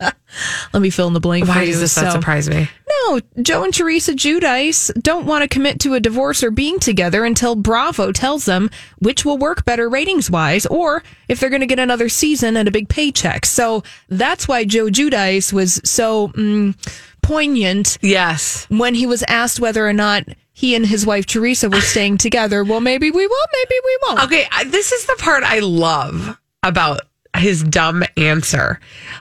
Let 0.73 0.81
me 0.83 0.91
fill 0.91 1.07
in 1.09 1.15
the 1.15 1.21
blank 1.21 1.47
for 1.47 1.53
Why 1.53 1.63
you. 1.63 1.73
does 1.73 1.81
this 1.81 1.93
So- 1.93 2.11
surprise 2.11 2.49
me? 2.49 2.69
No, 3.07 3.21
Joe 3.43 3.65
and 3.65 3.73
Teresa 3.75 4.13
Giudice 4.13 4.91
don't 5.03 5.27
want 5.27 5.43
to 5.43 5.49
commit 5.49 5.79
to 5.81 5.95
a 5.95 6.01
divorce 6.01 6.43
or 6.43 6.51
being 6.51 6.79
together 6.79 7.25
until 7.25 7.55
Bravo 7.55 8.13
tells 8.13 8.45
them 8.47 8.71
which 8.99 9.25
will 9.25 9.37
work 9.39 9.65
better 9.65 9.89
ratings 9.89 10.31
wise 10.31 10.65
or 10.67 11.03
if 11.29 11.39
they're 11.39 11.51
going 11.51 11.61
to 11.61 11.67
get 11.67 11.79
another 11.79 12.09
season 12.09 12.57
and 12.57 12.67
a 12.67 12.71
big 12.73 12.89
paycheck. 12.89 13.45
So 13.47 13.83
that's 14.09 14.49
why 14.49 14.65
Joe 14.65 14.87
Giudice 14.87 15.53
was 15.53 15.81
so 15.85 16.29
mm, 16.29 16.75
poignant. 17.23 17.99
Yes. 18.01 18.67
When 18.71 18.95
he 18.95 19.07
was 19.07 19.23
asked 19.29 19.61
whether 19.61 19.87
or 19.87 19.93
not 19.93 20.25
he 20.53 20.75
and 20.75 20.87
his 20.87 21.05
wife 21.05 21.27
Teresa 21.27 21.69
were 21.69 21.81
staying 21.81 22.19
together. 22.19 22.65
Well, 22.65 22.81
maybe 22.81 23.11
we 23.11 23.27
will, 23.27 23.47
maybe 23.53 23.75
we 23.85 23.99
won't. 24.03 24.25
Okay, 24.25 24.47
this 24.67 24.93
is 24.93 25.07
the 25.07 25.17
part 25.19 25.43
I 25.43 25.59
love 25.59 26.39
about 26.63 27.01
his 27.37 27.63
dumb 27.65 28.05
answer. 28.17 28.79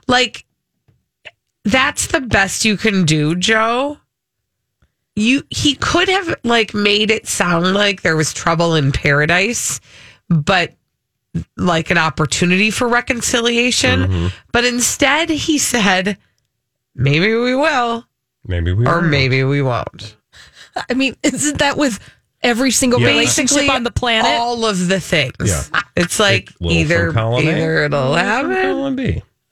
Like, 0.07 0.45
that's 1.65 2.07
the 2.07 2.21
best 2.21 2.65
you 2.65 2.77
can 2.77 3.05
do, 3.05 3.35
Joe. 3.35 3.97
You 5.15 5.43
he 5.49 5.75
could 5.75 6.09
have 6.09 6.35
like 6.43 6.73
made 6.73 7.11
it 7.11 7.27
sound 7.27 7.73
like 7.73 8.01
there 8.01 8.15
was 8.17 8.33
trouble 8.33 8.73
in 8.75 8.91
paradise, 8.91 9.79
but 10.29 10.73
like 11.55 11.91
an 11.91 11.97
opportunity 11.99 12.71
for 12.71 12.87
reconciliation. 12.87 13.99
Mm-hmm. 14.01 14.27
But 14.51 14.65
instead, 14.65 15.29
he 15.29 15.59
said, 15.59 16.17
"Maybe 16.95 17.33
we 17.35 17.55
will, 17.55 18.05
Maybe 18.47 18.73
we 18.73 18.87
or 18.87 19.01
will. 19.01 19.07
maybe 19.07 19.43
we 19.43 19.61
won't." 19.61 20.15
I 20.89 20.95
mean, 20.95 21.15
isn't 21.21 21.59
that 21.59 21.77
with 21.77 21.99
every 22.41 22.71
single 22.71 22.99
Yeah. 22.99 23.07
relationship 23.09 23.69
on 23.69 23.83
the 23.83 23.91
planet? 23.91 24.31
all 24.31 24.65
of 24.65 24.87
the 24.87 24.99
things. 24.99 25.35
Yeah. 25.45 25.81
It's 25.95 26.19
like 26.19 26.49
Like 26.59 26.71
either 26.73 27.09
A, 27.09 27.35
either 27.37 27.83
it'll 27.83 28.15
happen 28.15 28.51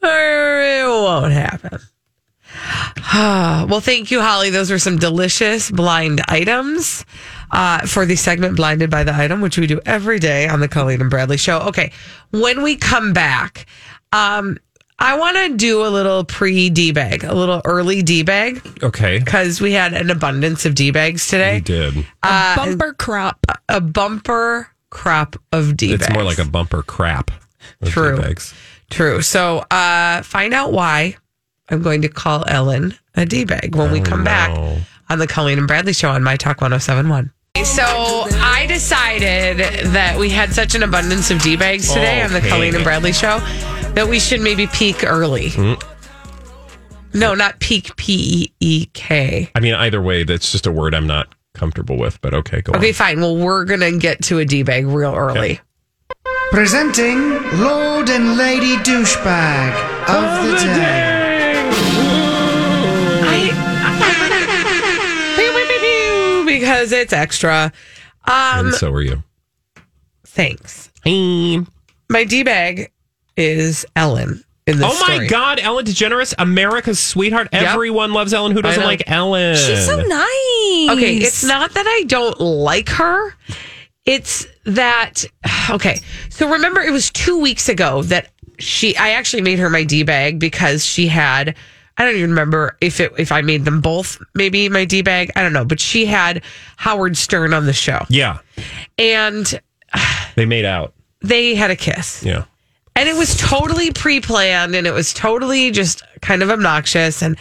or 0.01 0.61
it 0.61 0.85
won't 0.87 1.31
happen. 1.33 1.79
well, 3.13 3.79
thank 3.81 4.11
you, 4.11 4.21
Holly. 4.21 4.49
Those 4.49 4.71
were 4.71 4.79
some 4.79 4.97
delicious 4.97 5.69
blind 5.71 6.21
items 6.27 7.05
uh, 7.51 7.85
for 7.85 8.05
the 8.05 8.15
segment 8.15 8.55
Blinded 8.55 8.89
by 8.89 9.03
the 9.03 9.15
Item, 9.15 9.41
which 9.41 9.57
we 9.57 9.67
do 9.67 9.79
every 9.85 10.19
day 10.19 10.47
on 10.47 10.59
the 10.59 10.67
Colleen 10.67 11.01
and 11.01 11.09
Bradley 11.09 11.37
show. 11.37 11.59
Okay, 11.61 11.91
when 12.31 12.61
we 12.63 12.75
come 12.75 13.13
back, 13.13 13.65
um, 14.11 14.57
I 14.99 15.17
want 15.17 15.37
to 15.37 15.57
do 15.57 15.85
a 15.85 15.89
little 15.89 16.23
pre 16.23 16.69
D 16.69 16.91
bag, 16.91 17.23
a 17.23 17.33
little 17.33 17.61
early 17.65 18.01
D 18.01 18.23
bag, 18.23 18.61
Okay. 18.83 19.19
because 19.19 19.59
we 19.59 19.71
had 19.73 19.93
an 19.93 20.09
abundance 20.11 20.65
of 20.65 20.75
D 20.75 20.91
bags 20.91 21.27
today. 21.27 21.55
We 21.55 21.61
did. 21.61 22.05
Uh, 22.21 22.55
Bumper 22.55 22.93
crop. 22.93 23.39
a 23.67 23.81
bumper 23.81 24.67
crop 24.89 25.35
of 25.51 25.75
D 25.75 25.91
bags. 25.91 26.03
It's 26.07 26.13
more 26.13 26.23
like 26.23 26.39
a 26.39 26.45
bumper 26.45 26.83
crap. 26.83 27.31
True. 27.85 28.15
tea 28.17 28.21
bags. 28.21 28.53
True. 28.91 29.21
So 29.21 29.59
uh, 29.71 30.21
find 30.21 30.53
out 30.53 30.71
why 30.73 31.15
I'm 31.69 31.81
going 31.81 32.01
to 32.01 32.09
call 32.09 32.43
Ellen 32.47 32.93
a 33.15 33.25
D 33.25 33.45
bag 33.45 33.75
when 33.75 33.91
we 33.91 33.99
Oh, 34.01 34.03
come 34.03 34.23
back 34.23 34.49
on 35.09 35.19
the 35.19 35.27
Colleen 35.27 35.57
and 35.57 35.67
Bradley 35.67 35.93
show 35.93 36.09
on 36.09 36.23
My 36.23 36.35
Talk 36.37 36.61
1071. 36.61 37.31
So 37.63 37.83
I 37.85 38.65
decided 38.67 39.59
that 39.91 40.17
we 40.19 40.29
had 40.29 40.51
such 40.53 40.73
an 40.75 40.83
abundance 40.83 41.29
of 41.31 41.41
D 41.41 41.55
bags 41.57 41.87
today 41.89 42.21
on 42.23 42.33
the 42.33 42.41
Colleen 42.41 42.75
and 42.75 42.83
Bradley 42.83 43.13
show 43.13 43.39
that 43.93 44.07
we 44.09 44.19
should 44.19 44.41
maybe 44.41 44.67
peak 44.67 45.03
early. 45.05 45.49
Hmm. 45.51 45.73
No, 47.13 47.35
not 47.35 47.59
peak 47.59 47.95
P 47.97 48.13
E 48.13 48.53
E 48.61 48.85
K. 48.93 49.51
I 49.53 49.59
mean, 49.59 49.73
either 49.75 50.01
way, 50.01 50.23
that's 50.23 50.51
just 50.51 50.65
a 50.65 50.71
word 50.71 50.95
I'm 50.95 51.07
not 51.07 51.35
comfortable 51.53 51.97
with, 51.97 52.19
but 52.21 52.33
okay, 52.33 52.61
go 52.61 52.71
Okay, 52.73 52.87
on. 52.89 52.93
fine. 52.93 53.19
Well, 53.21 53.35
we're 53.35 53.65
gonna 53.65 53.97
get 53.97 54.23
to 54.25 54.39
a 54.39 54.45
D 54.45 54.63
bag 54.63 54.87
real 54.87 55.13
early. 55.13 55.59
Presenting 56.51 57.19
Lord 57.59 58.09
and 58.09 58.37
Lady 58.37 58.75
Douchebag 58.77 59.73
of 60.09 60.45
the 60.47 60.55
Day. 60.65 61.20
Because 66.81 66.91
it's 66.91 67.13
extra. 67.13 67.71
Um, 68.25 68.67
and 68.67 68.75
so 68.75 68.91
are 68.91 69.01
you. 69.01 69.23
thanks. 70.25 70.91
My 71.05 72.23
D 72.23 72.43
bag 72.43 72.91
is 73.37 73.85
Ellen 73.95 74.43
in 74.67 74.77
this 74.77 74.85
Oh 74.85 74.99
my 75.07 75.13
story. 75.15 75.27
God, 75.27 75.59
Ellen 75.59 75.85
DeGeneres, 75.85 76.33
America's 76.37 76.99
sweetheart. 76.99 77.49
Yep. 77.53 77.63
Everyone 77.63 78.13
loves 78.13 78.33
Ellen. 78.33 78.51
Who 78.51 78.61
doesn't 78.61 78.83
like 78.83 79.03
Ellen? 79.07 79.55
She's 79.55 79.85
so 79.85 79.95
nice. 79.97 80.89
Okay, 80.97 81.17
it's 81.17 81.43
not 81.43 81.73
that 81.73 81.85
I 81.87 82.03
don't 82.07 82.39
like 82.39 82.89
her. 82.89 83.35
It's 84.05 84.47
that 84.65 85.23
okay. 85.69 85.99
So 86.29 86.49
remember, 86.51 86.81
it 86.81 86.91
was 86.91 87.11
two 87.11 87.39
weeks 87.39 87.69
ago 87.69 88.01
that 88.03 88.31
she. 88.59 88.95
I 88.97 89.11
actually 89.11 89.43
made 89.43 89.59
her 89.59 89.69
my 89.69 89.83
d 89.83 90.03
bag 90.03 90.39
because 90.39 90.83
she 90.83 91.07
had. 91.07 91.55
I 92.01 92.05
don't 92.05 92.15
even 92.15 92.31
remember 92.31 92.77
if 92.81 92.99
it 92.99 93.11
if 93.17 93.31
I 93.31 93.41
made 93.41 93.63
them 93.65 93.79
both 93.81 94.19
maybe 94.33 94.67
my 94.69 94.85
d 94.85 95.01
bag. 95.01 95.31
I 95.35 95.43
don't 95.43 95.53
know, 95.53 95.65
but 95.65 95.79
she 95.79 96.05
had 96.05 96.43
Howard 96.77 97.15
Stern 97.15 97.53
on 97.53 97.65
the 97.65 97.73
show, 97.73 98.05
Yeah, 98.09 98.39
and 98.97 99.61
they 100.35 100.45
made 100.45 100.65
out. 100.65 100.93
they 101.21 101.55
had 101.55 101.71
a 101.71 101.75
kiss. 101.75 102.23
Yeah. 102.23 102.45
And 102.95 103.07
it 103.07 103.15
was 103.15 103.37
totally 103.37 103.91
pre 103.91 104.19
planned 104.19 104.75
and 104.75 104.85
it 104.85 104.91
was 104.91 105.13
totally 105.13 105.71
just 105.71 106.03
kind 106.21 106.43
of 106.43 106.49
obnoxious. 106.49 107.21
And 107.21 107.37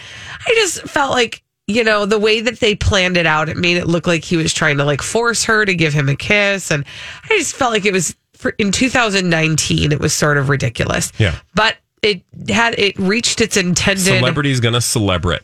I 0.47 0.53
just 0.55 0.83
felt 0.83 1.11
like, 1.11 1.43
you 1.67 1.83
know, 1.83 2.07
the 2.07 2.19
way 2.21 2.41
that 2.41 2.61
they 2.61 2.75
planned 2.77 3.17
it 3.17 3.27
out, 3.27 3.49
it 3.49 3.57
made 3.57 3.77
it 3.77 3.87
look 3.89 4.07
like 4.07 4.23
he 4.25 4.37
was 4.37 4.55
trying 4.55 4.77
to 4.79 4.85
like 4.85 5.03
force 5.03 5.43
her 5.45 5.65
to 5.65 5.75
give 5.75 5.93
him 5.93 6.09
a 6.09 6.15
kiss. 6.15 6.71
And 6.71 6.85
I 7.25 7.29
just 7.37 7.57
felt 7.57 7.73
like 7.73 7.85
it 7.85 7.93
was 7.93 8.15
for, 8.35 8.51
in 8.59 8.71
2019, 8.71 9.91
it 9.93 9.99
was 10.01 10.13
sort 10.13 10.39
of 10.39 10.49
ridiculous. 10.49 11.13
Yeah. 11.19 11.35
But 11.55 11.77
it 12.03 12.23
had, 12.49 12.79
it 12.79 12.99
reached 12.99 13.41
its 13.41 13.57
intended. 13.57 14.05
Celebrity's 14.05 14.61
gonna 14.61 14.81
celebrate. 14.81 15.43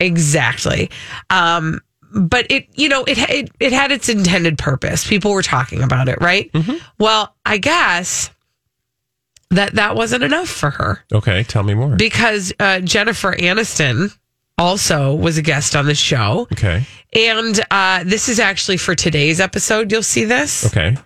Exactly. 0.00 0.90
Um, 1.30 1.80
but 2.14 2.46
it, 2.50 2.68
you 2.74 2.88
know, 2.88 3.04
it, 3.04 3.18
it 3.30 3.50
it 3.60 3.72
had 3.72 3.90
its 3.90 4.08
intended 4.08 4.58
purpose. 4.58 5.06
People 5.06 5.32
were 5.32 5.42
talking 5.42 5.82
about 5.82 6.08
it, 6.08 6.18
right? 6.20 6.50
Well, 6.98 7.34
I 7.44 7.58
guess 7.58 8.30
that 9.50 9.74
that 9.74 9.96
wasn't 9.96 10.22
enough 10.22 10.48
for 10.48 10.70
her 10.70 11.04
Okay, 11.12 11.42
tell 11.44 11.62
me 11.62 11.74
more. 11.74 11.94
because 11.96 12.52
uh, 12.60 12.80
Jennifer 12.80 13.32
Aniston 13.32 14.16
also 14.58 15.14
was 15.14 15.36
a 15.38 15.42
guest 15.42 15.76
on 15.76 15.86
the 15.86 15.94
show, 15.94 16.48
okay. 16.52 16.84
and 17.14 17.60
uh, 17.70 18.02
this 18.04 18.28
is 18.28 18.38
actually 18.40 18.76
for 18.78 18.94
today's 18.94 19.40
episode. 19.40 19.90
You'll 19.92 20.02
see 20.02 20.24
this. 20.24 20.66
Okay. 20.66 20.96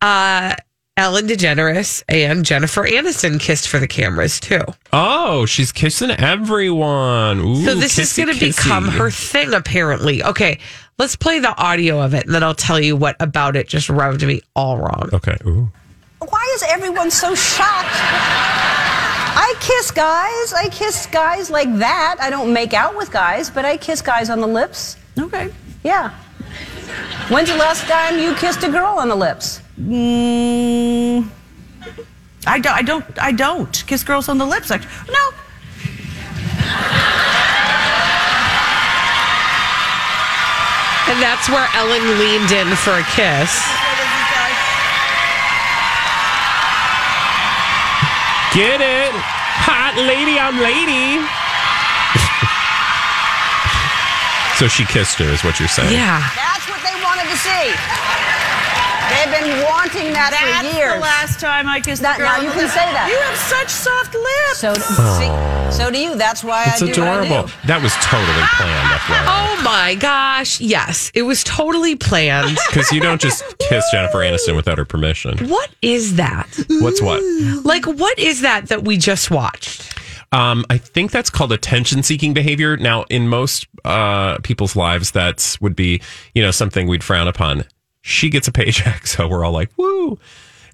Uh, 0.00 0.54
Ellen 0.98 1.28
DeGeneres 1.28 2.02
and 2.08 2.44
Jennifer 2.44 2.82
Aniston 2.82 3.38
kissed 3.38 3.68
for 3.68 3.78
the 3.78 3.86
cameras 3.86 4.40
too. 4.40 4.62
Oh, 4.92 5.46
she's 5.46 5.70
kissing 5.70 6.10
everyone. 6.10 7.38
Ooh, 7.38 7.64
So 7.64 7.76
this 7.76 8.00
is 8.00 8.12
going 8.16 8.34
to 8.34 8.40
become 8.40 8.88
her 8.88 9.08
thing, 9.08 9.54
apparently. 9.54 10.24
Okay, 10.24 10.58
let's 10.98 11.14
play 11.14 11.38
the 11.38 11.56
audio 11.56 12.02
of 12.02 12.14
it, 12.14 12.26
and 12.26 12.34
then 12.34 12.42
I'll 12.42 12.52
tell 12.52 12.80
you 12.80 12.96
what 12.96 13.14
about 13.20 13.54
it 13.54 13.68
just 13.68 13.88
rubbed 13.88 14.26
me 14.26 14.42
all 14.56 14.76
wrong. 14.76 15.08
Okay. 15.12 15.36
Ooh. 15.46 15.70
Why 16.18 16.52
is 16.56 16.64
everyone 16.64 17.12
so 17.12 17.32
shocked? 17.32 17.94
I 17.94 19.54
kiss 19.60 19.92
guys. 19.92 20.52
I 20.52 20.68
kiss 20.68 21.06
guys 21.06 21.48
like 21.48 21.72
that. 21.78 22.16
I 22.20 22.28
don't 22.28 22.52
make 22.52 22.74
out 22.74 22.96
with 22.96 23.12
guys, 23.12 23.50
but 23.50 23.64
I 23.64 23.76
kiss 23.76 24.02
guys 24.02 24.30
on 24.30 24.40
the 24.40 24.48
lips. 24.48 24.96
Okay. 25.16 25.54
Yeah. 25.84 26.10
When's 27.28 27.50
the 27.50 27.56
last 27.56 27.86
time 27.86 28.18
you 28.18 28.34
kissed 28.34 28.64
a 28.64 28.68
girl 28.68 28.98
on 28.98 29.08
the 29.08 29.14
lips? 29.14 29.60
Mm, 29.78 31.28
I 32.46 32.58
don't. 32.58 32.74
I 32.74 32.82
don't. 32.82 33.04
I 33.22 33.32
don't 33.32 33.84
kiss 33.86 34.02
girls 34.02 34.28
on 34.28 34.38
the 34.38 34.46
lips. 34.46 34.70
Actually, 34.70 34.90
no. 35.12 35.30
And 41.08 41.22
that's 41.22 41.48
where 41.48 41.66
Ellen 41.74 42.18
leaned 42.18 42.52
in 42.52 42.68
for 42.76 42.92
a 42.92 43.02
kiss. 43.14 43.64
Get 48.52 48.80
it, 48.80 49.12
hot 49.62 49.94
lady 49.96 50.38
on 50.38 50.60
lady. 50.60 51.22
so 54.58 54.68
she 54.68 54.84
kissed 54.84 55.18
her, 55.18 55.30
is 55.32 55.44
what 55.44 55.60
you're 55.60 55.68
saying? 55.68 55.92
Yeah. 55.92 56.20
That's 56.34 56.68
what 56.68 56.82
they 56.84 56.96
wanted 57.00 57.30
to 57.30 57.38
see. 57.38 58.37
They've 59.10 59.32
been 59.40 59.64
wanting 59.64 60.12
that 60.12 60.30
for 60.34 60.46
That's 60.46 60.74
years. 60.76 60.94
the 60.94 61.00
last 61.00 61.40
time 61.40 61.68
I 61.68 61.80
kissed 61.80 62.02
That- 62.02 62.16
a 62.16 62.18
girl. 62.18 62.28
now 62.28 62.40
you 62.40 62.50
can 62.50 62.68
say 62.68 62.86
that. 62.92 63.08
You 63.10 63.18
have 63.18 63.36
such 63.36 63.68
soft 63.70 64.14
lips. 64.14 64.58
So, 64.58 64.74
see, 64.74 65.76
so 65.76 65.90
do 65.90 65.98
you. 65.98 66.14
That's 66.16 66.42
why 66.44 66.64
It's 66.68 66.82
I 66.82 66.86
do 66.86 66.92
adorable. 66.92 67.28
what 67.36 67.44
I 67.44 67.62
do. 67.62 67.66
That 67.68 67.82
was 67.82 67.94
totally 68.02 68.46
planned, 68.56 68.88
FYI. 69.00 69.24
Oh 69.28 69.62
my 69.62 69.94
gosh. 69.94 70.60
Yes, 70.60 71.10
it 71.14 71.22
was 71.22 71.42
totally 71.44 71.96
planned. 71.96 72.56
Because 72.68 72.92
you 72.92 73.00
don't 73.00 73.20
just 73.20 73.42
kiss 73.58 73.84
Jennifer 73.90 74.18
Aniston 74.18 74.54
without 74.54 74.78
her 74.78 74.84
permission. 74.84 75.48
what 75.48 75.70
is 75.82 76.16
that? 76.16 76.46
What's 76.80 77.00
what? 77.02 77.22
Like, 77.64 77.84
what 77.86 78.18
is 78.18 78.42
that 78.42 78.68
that 78.68 78.84
we 78.84 78.96
just 78.98 79.30
watched? 79.30 79.94
Um, 80.32 80.64
I 80.68 80.76
think 80.78 81.10
that's 81.10 81.30
called 81.30 81.52
attention 81.52 82.02
seeking 82.02 82.34
behavior. 82.34 82.76
Now, 82.76 83.04
in 83.08 83.28
most 83.28 83.66
uh, 83.84 84.38
people's 84.42 84.76
lives, 84.76 85.10
that's 85.10 85.58
would 85.60 85.74
be, 85.74 86.02
you 86.34 86.42
know, 86.42 86.50
something 86.50 86.86
we'd 86.86 87.02
frown 87.02 87.26
upon. 87.28 87.64
She 88.08 88.30
gets 88.30 88.48
a 88.48 88.52
paycheck, 88.52 89.06
so 89.06 89.28
we're 89.28 89.44
all 89.44 89.52
like, 89.52 89.70
woo. 89.76 90.18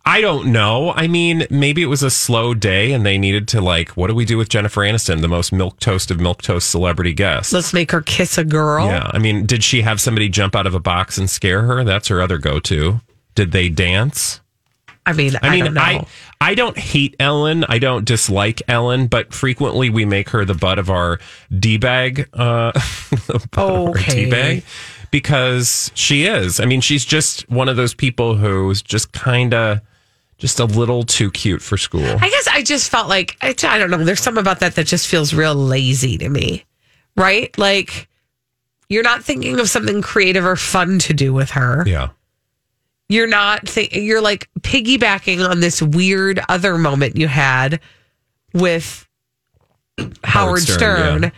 I 0.07 0.20
don't 0.20 0.53
know. 0.53 0.93
I 0.93 1.09
mean, 1.09 1.47
maybe 1.51 1.82
it 1.82 1.87
was 1.87 2.03
a 2.03 2.11
slow 2.11 2.53
day 2.53 2.93
and 2.93 3.07
they 3.07 3.16
needed 3.16 3.49
to 3.49 3.62
like, 3.62 3.89
what 3.97 4.09
do 4.09 4.14
we 4.14 4.26
do 4.26 4.37
with 4.37 4.51
Jennifer 4.51 4.82
Aniston, 4.82 5.22
the 5.22 5.28
most 5.28 5.51
milk 5.51 5.80
toast 5.80 6.11
of 6.11 6.20
milk 6.20 6.43
toast 6.43 6.68
celebrity 6.70 7.14
guests? 7.14 7.55
Let's 7.55 7.72
make 7.72 7.91
her 7.91 8.03
kiss 8.03 8.37
a 8.37 8.45
girl. 8.45 8.87
Yeah. 8.87 9.11
I 9.12 9.18
mean, 9.18 9.47
did 9.47 9.64
she 9.64 9.80
have 9.80 10.03
somebody 10.03 10.28
jump 10.28 10.55
out 10.55 10.66
of 10.66 10.74
a 10.74 10.80
box 10.80 11.16
and 11.16 11.28
scare 11.28 11.62
her? 11.62 11.82
That's 11.85 12.09
her 12.09 12.20
other 12.20 12.37
go 12.37 12.61
to. 12.61 13.01
Did 13.35 13.53
they 13.53 13.70
dance? 13.70 14.41
I 15.07 15.12
mean, 15.14 15.37
I, 15.43 15.49
I 15.49 15.62
mean. 15.62 15.78
I 15.78 16.07
I 16.41 16.55
don't 16.55 16.78
hate 16.78 17.16
Ellen. 17.18 17.64
I 17.64 17.78
don't 17.78 18.05
dislike 18.05 18.62
Ellen, 18.68 19.07
but 19.07 19.35
frequently 19.35 19.91
we 19.91 20.05
make 20.05 20.30
her 20.30 20.45
the 20.45 20.55
butt 20.55 20.78
of 20.78 20.89
our 20.91 21.18
d 21.59 21.78
bag. 21.78 22.28
Uh, 22.32 22.72
Okay. 23.57 24.24
d 24.24 24.30
bag 24.30 24.64
because 25.15 25.93
she 25.95 26.25
is. 26.25 26.59
I 26.59 26.65
mean, 26.65 26.81
she's 26.81 27.05
just 27.05 27.49
one 27.49 27.69
of 27.69 27.77
those 27.77 27.95
people 27.95 28.35
who's 28.35 28.83
just 28.83 29.12
kind 29.12 29.55
of 29.55 29.81
just 30.39 30.59
a 30.59 30.65
little 30.65 31.05
too 31.05 31.31
cute 31.31 31.62
for 31.62 31.77
school. 31.77 32.03
I 32.21 32.29
guess 32.29 32.49
I 32.49 32.65
just 32.65 32.91
felt 32.91 33.09
like 33.09 33.37
I, 33.41 33.55
I 33.62 33.79
don't 33.79 33.93
know. 33.93 34.03
There's 34.03 34.19
something 34.21 34.41
about 34.41 34.59
that 34.59 34.75
that 34.75 34.89
just 34.89 35.07
feels 35.07 35.33
real 35.33 35.55
lazy 35.55 36.19
to 36.19 36.29
me, 36.29 36.65
right? 37.17 37.57
Like 37.57 38.09
you're 38.89 39.05
not 39.05 39.23
thinking 39.23 39.61
of 39.61 39.71
something 39.71 40.03
creative 40.03 40.45
or 40.45 40.57
fun 40.57 40.99
to 40.99 41.15
do 41.15 41.33
with 41.33 41.51
her. 41.51 41.85
yeah. 41.87 42.09
You're 43.09 43.29
not. 43.29 43.67
Th- 43.69 43.95
you're 43.95 44.21
like 44.21 44.49
piggybacking 44.62 45.49
on 45.49 45.61
this 45.61 45.81
weird 45.81 46.41
other 46.49 46.77
moment 46.77 47.17
you 47.17 47.29
had 47.29 47.79
with 48.53 49.07
Howard, 50.25 50.62
Stern, 50.62 50.77
Stern, 50.77 51.23
yeah. 51.23 51.31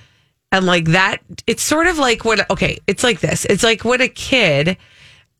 And 0.57 0.66
like 0.66 0.86
that. 0.86 1.18
It's 1.46 1.62
sort 1.62 1.86
of 1.86 1.98
like 1.98 2.24
when 2.24 2.40
okay, 2.50 2.78
it's 2.86 3.04
like 3.04 3.20
this. 3.20 3.44
It's 3.44 3.62
like 3.62 3.84
when 3.84 4.00
a 4.00 4.09
kid 4.09 4.76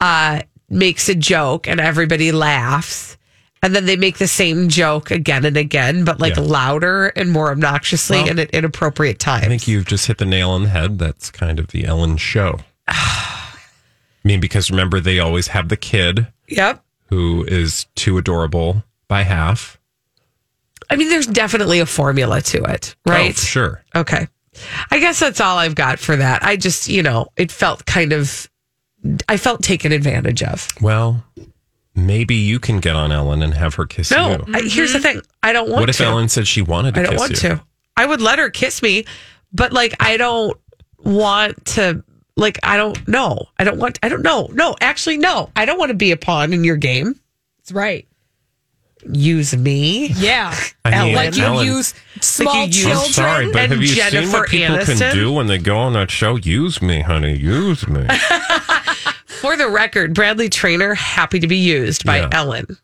uh, 0.01 0.43
makes 0.69 1.09
a 1.09 1.15
joke 1.15 1.67
and 1.69 1.81
everybody 1.81 2.33
laughs. 2.33 3.17
And 3.63 3.75
then 3.75 3.87
they 3.87 3.97
make 3.97 4.19
the 4.19 4.29
same 4.29 4.69
joke 4.69 5.11
again 5.11 5.45
and 5.45 5.57
again, 5.57 6.05
but 6.05 6.21
like 6.21 6.37
Yeah. 6.37 6.43
louder 6.43 7.07
and 7.17 7.33
more 7.33 7.51
obnoxiously 7.51 8.19
Well, 8.19 8.29
and 8.31 8.39
at 8.39 8.51
inappropriate 8.51 9.19
times. 9.19 9.45
I 9.45 9.49
think 9.49 9.67
you've 9.67 9.87
just 9.87 10.07
hit 10.07 10.19
the 10.19 10.27
nail 10.27 10.51
on 10.51 10.65
the 10.65 10.69
head. 10.69 10.99
That's 10.99 11.31
kind 11.31 11.59
of 11.59 11.69
the 11.69 11.85
Ellen 11.87 12.17
show. 12.19 12.61
I 12.89 13.59
mean, 14.25 14.41
because 14.41 14.71
remember, 14.71 15.01
they 15.01 15.19
always 15.19 15.49
have 15.49 15.69
the 15.69 15.77
kid 15.77 16.29
Yep. 16.49 16.85
who 17.09 17.45
is 17.49 17.87
too 17.97 18.19
adorable 18.19 18.85
by 19.09 19.23
half. 19.23 19.79
I 20.91 20.97
mean, 20.97 21.09
there's 21.09 21.27
definitely 21.27 21.81
a 21.81 21.87
formula 21.87 22.43
to 22.43 22.63
it, 22.65 22.95
right? 23.07 23.31
Oh, 23.31 23.41
sure. 23.41 23.83
Okay. 23.97 24.29
I 24.91 24.99
guess 24.99 25.21
that's 25.21 25.41
all 25.41 25.59
I've 25.59 25.75
got 25.75 25.99
for 25.99 26.17
that. 26.17 26.43
I 26.43 26.57
just, 26.57 26.89
you 26.89 27.03
know, 27.03 27.29
it 27.37 27.51
felt 27.53 27.87
kind 27.87 28.13
of, 28.13 28.49
I 29.29 29.37
felt 29.37 29.63
taken 29.63 29.93
advantage 29.93 30.43
of. 30.43 30.69
Well, 30.81 31.25
maybe 31.95 32.35
you 32.35 32.59
can 32.59 32.81
get 32.81 32.97
on 32.97 33.13
Ellen 33.13 33.43
and 33.43 33.55
have 33.55 33.75
her 33.75 33.87
kiss 33.87 34.11
No, 34.11 34.33
you. 34.33 34.45
I, 34.55 34.63
here's 34.63 34.93
the 34.93 35.01
thing. 35.01 35.21
I 35.43 35.53
don't 35.53 35.69
want 35.69 35.79
to 35.79 35.81
What 35.83 35.89
if 35.91 35.97
to. 35.99 36.05
Ellen 36.05 36.29
said 36.29 36.47
she 36.47 36.63
wanted 36.63 36.95
to 36.95 37.01
I 37.01 37.05
don't 37.05 37.17
want 37.17 37.31
you? 37.31 37.37
to. 37.37 37.63
I 37.97 38.07
would 38.07 38.21
let 38.21 38.39
her 38.39 38.51
kiss 38.51 38.83
me, 38.83 39.05
but 39.53 39.73
like, 39.73 39.95
I 40.01 40.17
don't 40.17 40.59
want 40.99 41.65
to, 41.67 42.03
like, 42.37 42.59
I 42.63 42.77
don't 42.77 43.07
know. 43.09 43.47
I 43.59 43.65
don't 43.65 43.79
want, 43.79 43.99
I 44.03 44.09
don't 44.09 44.23
know. 44.23 44.51
No, 44.53 44.77
actually, 44.81 45.17
no. 45.19 45.51
I 45.57 45.65
don't 45.65 45.79
want 45.79 45.89
to 45.91 45.95
be 45.95 46.11
a 46.13 46.17
pawn 46.17 46.53
in 46.53 46.65
your 46.65 46.77
game. 46.77 47.19
That's 47.59 47.73
right. 47.73 48.07
Use 49.05 49.57
me. 49.57 50.09
Yeah. 50.09 50.55
I 50.85 51.05
mean, 51.05 51.15
like 51.15 51.37
you 51.37 51.45
Ellen- 51.45 51.67
use 51.67 51.95
small 52.21 52.67
you 52.67 52.73
children. 52.73 52.99
I'm 53.05 53.13
sorry, 53.13 53.53
but 53.53 53.63
and 53.63 53.73
have 53.73 53.81
you 53.83 53.89
seen 53.89 54.33
what 54.33 54.49
people 54.49 54.77
Aniston? 54.77 54.99
can 54.99 55.15
do 55.15 55.33
when 55.33 55.47
they 55.47 55.59
go 55.59 55.77
on 55.77 55.93
that 55.93 56.11
show? 56.11 56.37
Use 56.37 56.81
me, 56.83 57.01
honey. 57.03 57.37
Use 57.37 57.87
me. 57.87 58.07
For 59.27 59.57
the 59.57 59.69
record, 59.69 60.15
Bradley 60.15 60.49
Traynor, 60.49 60.95
happy 60.95 61.39
to 61.41 61.47
be 61.47 61.57
used 61.59 62.05
by 62.05 62.19
Yeah. 62.21 62.29
Ellen. 62.33 62.79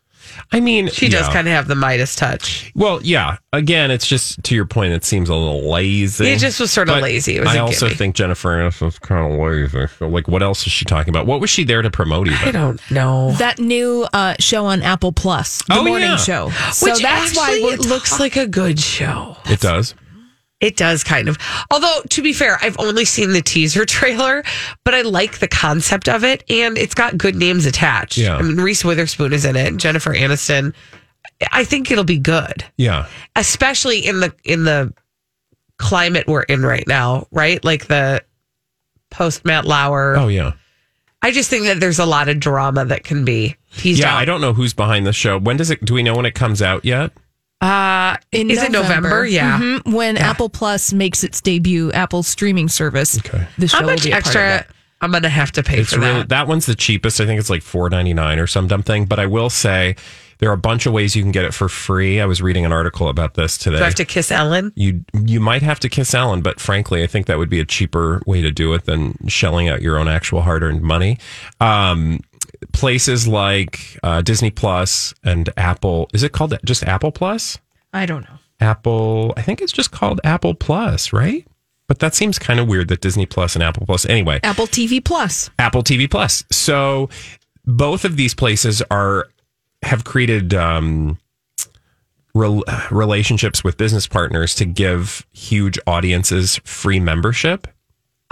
I 0.51 0.59
mean, 0.59 0.89
She 0.89 1.09
does 1.09 1.27
yeah. 1.27 1.33
kind 1.33 1.47
of 1.47 1.53
have 1.53 1.67
the 1.67 1.75
Midas 1.75 2.15
touch. 2.15 2.71
Well, 2.75 2.99
yeah. 3.03 3.37
Again, 3.51 3.91
it's 3.91 4.07
just 4.07 4.41
to 4.43 4.55
your 4.55 4.65
point. 4.65 4.93
It 4.93 5.03
seems 5.03 5.29
a 5.29 5.35
little 5.35 5.69
lazy. 5.69 6.27
It 6.27 6.39
just 6.39 6.59
was 6.59 6.71
sort 6.71 6.89
of 6.89 6.95
But 6.95 7.03
lazy. 7.03 7.37
It 7.37 7.41
was 7.41 7.49
I 7.49 7.57
a 7.57 7.61
also 7.63 7.85
gimme. 7.87 7.97
think 7.97 8.15
Jennifer 8.15 8.49
Aniston's 8.49 8.99
kind 8.99 9.31
of 9.33 9.39
lazy. 9.39 9.87
So, 9.99 10.07
like, 10.07 10.27
what 10.27 10.41
else 10.43 10.65
is 10.65 10.71
she 10.71 10.85
talking 10.85 11.09
about? 11.09 11.25
What 11.27 11.39
was 11.41 11.49
she 11.49 11.63
there 11.63 11.81
to 11.81 11.89
promote? 11.91 12.27
Even 12.27 12.47
I 12.47 12.51
don't 12.51 12.91
know. 12.91 13.31
That 13.33 13.59
new 13.59 14.07
uh, 14.13 14.35
show 14.39 14.65
on 14.65 14.81
Apple 14.81 15.11
Plus, 15.11 15.61
the 15.67 15.75
Oh, 15.75 15.83
morning 15.83 16.09
yeah. 16.09 16.17
show. 16.17 16.49
So 16.71 16.87
Which 16.91 17.01
that's 17.01 17.35
why 17.35 17.43
actually 17.51 17.63
we're 17.63 17.73
it 17.75 17.79
looks 17.85 18.19
like 18.19 18.35
a 18.35 18.47
good 18.47 18.79
show. 18.79 19.37
it 19.45 19.59
does. 19.59 19.93
It 20.63 20.77
does 20.77 21.03
kind 21.03 21.27
of. 21.27 21.37
Although 21.69 22.01
to 22.09 22.21
be 22.21 22.31
fair, 22.31 22.57
I've 22.61 22.79
only 22.79 23.03
seen 23.05 23.33
the 23.33 23.41
teaser 23.41 23.83
trailer, 23.97 24.43
but 24.85 24.93
I 24.95 25.01
like 25.01 25.39
the 25.39 25.47
concept 25.47 26.07
of 26.07 26.23
it, 26.23 26.43
and 26.49 26.77
it's 26.77 26.95
got 26.95 27.17
good 27.17 27.35
names 27.35 27.65
attached. 27.65 28.17
Yeah. 28.17 28.37
I 28.37 28.41
mean, 28.41 28.57
Reese 28.57 28.85
Witherspoon 28.85 29.33
is 29.33 29.43
in 29.43 29.55
it, 29.57 29.75
Jennifer 29.77 30.13
Aniston. 30.13 30.73
I 31.51 31.65
think 31.65 31.91
it'll 31.91 32.03
be 32.05 32.17
good, 32.17 32.63
Yeah. 32.77 33.07
especially 33.35 33.99
in 33.99 34.21
the 34.21 34.33
in 34.45 34.63
the 34.63 34.93
climate 35.77 36.27
we're 36.27 36.43
in 36.43 36.61
right 36.63 36.87
now, 36.87 37.27
right? 37.31 37.63
Like 37.65 37.87
the 37.87 38.23
post 39.09 39.43
Matt 39.43 39.65
Lauer. 39.65 40.15
Oh, 40.17 40.27
yeah. 40.29 40.53
I 41.21 41.31
just 41.31 41.49
think 41.49 41.65
that 41.65 41.79
there's 41.79 41.99
a 41.99 42.05
lot 42.05 42.29
of 42.29 42.39
drama 42.39 42.85
that 42.85 43.03
can 43.03 43.25
be 43.25 43.55
teased 43.75 43.99
Yeah. 43.99 44.13
out. 44.13 44.17
I 44.17 44.25
don't 44.25 44.41
know 44.41 44.53
who's 44.53 44.73
behind 44.73 45.05
the 45.05 45.13
show. 45.13 45.37
When 45.37 45.57
does 45.57 45.71
it? 45.71 45.83
Do 45.83 45.93
we 45.93 46.03
know 46.03 46.15
when 46.15 46.25
it 46.25 46.35
comes 46.35 46.61
out 46.61 46.85
yet? 46.85 47.11
Uh, 47.63 48.17
in 48.31 48.51
is 48.51 48.61
it 48.61 48.71
November? 48.71 49.25
Yeah. 49.25 49.57
Mhm. 49.57 49.93
When 49.93 50.17
Apple 50.17 50.49
Plus 50.49 50.91
makes 50.91 51.23
its 51.23 51.39
debut, 51.41 51.91
Apple 51.93 52.21
streaming 52.23 52.67
service. 52.67 53.17
Okay. 53.19 53.47
The 53.57 53.67
show 53.67 53.77
How 53.77 53.85
much 53.85 54.03
will 54.03 54.11
be 54.11 54.11
a 54.11 54.21
part 54.21 54.35
of 54.35 54.41
extra? 54.41 54.65
I'm 55.01 55.11
gonna 55.11 55.29
have 55.29 55.51
to 55.53 55.63
pay 55.63 55.79
It's 55.79 55.93
for 55.93 55.99
really 55.99 56.19
that. 56.19 56.29
that 56.29 56.47
one's 56.47 56.65
the 56.65 56.75
cheapest. 56.75 57.19
I 57.21 57.25
think 57.25 57.39
it's 57.39 57.49
like 57.49 57.61
four 57.61 57.89
ninety 57.89 58.13
nine 58.13 58.39
or 58.39 58.47
some 58.47 58.67
dumb 58.67 58.83
thing. 58.83 59.05
But 59.05 59.19
I 59.19 59.25
will 59.25 59.49
say 59.49 59.95
there 60.39 60.49
are 60.49 60.53
a 60.53 60.57
bunch 60.57 60.85
of 60.85 60.93
ways 60.93 61.15
you 61.15 61.21
can 61.21 61.31
get 61.31 61.43
it 61.45 61.53
for 61.53 61.67
free. 61.69 62.19
I 62.21 62.25
was 62.25 62.41
reading 62.41 62.65
an 62.65 62.71
article 62.71 63.07
about 63.09 63.33
this 63.35 63.57
today. 63.57 63.77
Do 63.77 63.83
I 63.83 63.85
have 63.85 63.95
to 63.95 64.05
kiss 64.05 64.31
Ellen? 64.31 64.71
you 64.75 65.03
you 65.13 65.39
might 65.41 65.61
have 65.61 65.79
to 65.81 65.89
kiss 65.89 66.13
Ellen, 66.13 66.41
but 66.41 66.59
frankly, 66.59 67.03
I 67.03 67.07
think 67.07 67.27
that 67.27 67.37
would 67.37 67.49
be 67.49 67.59
a 67.59 67.65
cheaper 67.65 68.21
way 68.25 68.41
to 68.41 68.51
do 68.51 68.73
it 68.73 68.85
than 68.85 69.17
shelling 69.27 69.67
out 69.69 69.81
your 69.81 69.97
own 69.97 70.07
actual 70.07 70.41
hard 70.41 70.63
earned 70.63 70.81
money. 70.81 71.17
Um, 71.59 72.19
places 72.71 73.27
like 73.27 73.99
uh, 74.03 74.21
Disney 74.21 74.51
Plus 74.51 75.13
and 75.23 75.49
Apple. 75.57 76.09
Is 76.13 76.23
it 76.23 76.31
called 76.31 76.57
just 76.65 76.83
Apple 76.83 77.11
Plus? 77.11 77.57
I 77.93 78.05
don't 78.05 78.21
know. 78.23 78.37
Apple. 78.59 79.33
I 79.37 79.41
think 79.41 79.61
it's 79.61 79.71
just 79.71 79.91
called 79.91 80.21
Apple 80.23 80.55
Plus, 80.55 81.11
right? 81.13 81.45
But 81.87 81.99
that 81.99 82.15
seems 82.15 82.39
kind 82.39 82.59
of 82.59 82.67
weird 82.67 82.87
that 82.87 83.01
Disney 83.01 83.25
Plus 83.25 83.55
and 83.55 83.63
Apple 83.63 83.85
Plus. 83.85 84.05
Anyway, 84.05 84.39
Apple 84.43 84.67
TV 84.67 85.03
Plus. 85.03 85.49
Apple 85.59 85.83
TV 85.83 86.09
Plus. 86.09 86.43
So 86.51 87.09
both 87.65 88.05
of 88.05 88.15
these 88.15 88.33
places 88.33 88.81
are 88.89 89.27
have 89.83 90.05
created 90.05 90.53
um, 90.53 91.17
rel- 92.33 92.63
relationships 92.89 93.63
with 93.63 93.77
business 93.77 94.07
partners 94.07 94.55
to 94.55 94.65
give 94.65 95.25
huge 95.33 95.77
audiences 95.85 96.59
free 96.63 96.99
membership. 96.99 97.67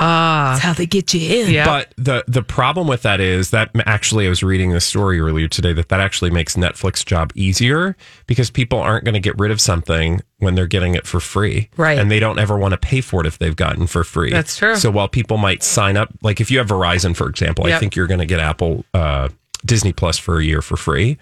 Ah, 0.04 0.54
That's 0.54 0.64
how 0.64 0.74
they 0.74 0.88
get 0.88 1.14
you 1.14 1.44
in. 1.44 1.52
Yeah. 1.52 1.66
But 1.66 1.94
the 1.96 2.24
the 2.28 2.42
problem 2.42 2.88
with 2.88 3.04
that 3.04 3.20
is 3.20 3.52
that 3.52 3.70
actually 3.86 4.26
I 4.26 4.30
was 4.30 4.42
reading 4.42 4.72
this 4.72 4.84
story 4.86 5.20
earlier 5.20 5.48
today 5.48 5.74
that 5.74 5.90
that 5.90 6.00
actually 6.00 6.32
makes 6.32 6.56
Netflix 6.56 7.06
job 7.06 7.32
easier 7.36 7.96
because 8.26 8.50
people 8.50 8.80
aren't 8.80 9.06
going 9.06 9.14
to 9.14 9.20
get 9.20 9.38
rid 9.38 9.52
of 9.52 9.62
something 9.62 10.22
when 10.40 10.56
they're 10.56 10.66
getting 10.66 10.96
it 10.96 11.06
for 11.06 11.20
free. 11.20 11.70
Right. 11.78 12.00
And 12.00 12.10
they 12.10 12.20
don't 12.20 12.40
ever 12.40 12.58
want 12.58 12.72
to 12.72 12.78
pay 12.80 13.00
for 13.02 13.22
it 13.22 13.28
if 13.28 13.38
they've 13.38 13.56
gotten 13.56 13.86
for 13.86 14.04
free. 14.04 14.32
That's 14.32 14.58
true. 14.58 14.76
So 14.76 14.90
while 14.90 15.08
people 15.08 15.38
might 15.38 15.62
sign 15.62 15.98
up 15.98 16.10
like 16.24 16.42
if 16.42 16.50
you 16.50 16.58
have 16.58 16.68
Verizon 16.68 17.16
for 17.16 17.30
example, 17.30 17.68
I 17.68 17.78
think 17.78 17.96
you're 17.96 18.08
going 18.08 18.20
to 18.22 18.26
get 18.26 18.40
Apple 18.40 18.84
uh, 18.96 19.30
Disney 19.64 19.94
Plus 19.94 20.18
for 20.18 20.40
a 20.40 20.44
year 20.44 20.64
for 20.64 20.78
free. 20.78 21.20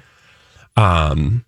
Um 0.77 1.43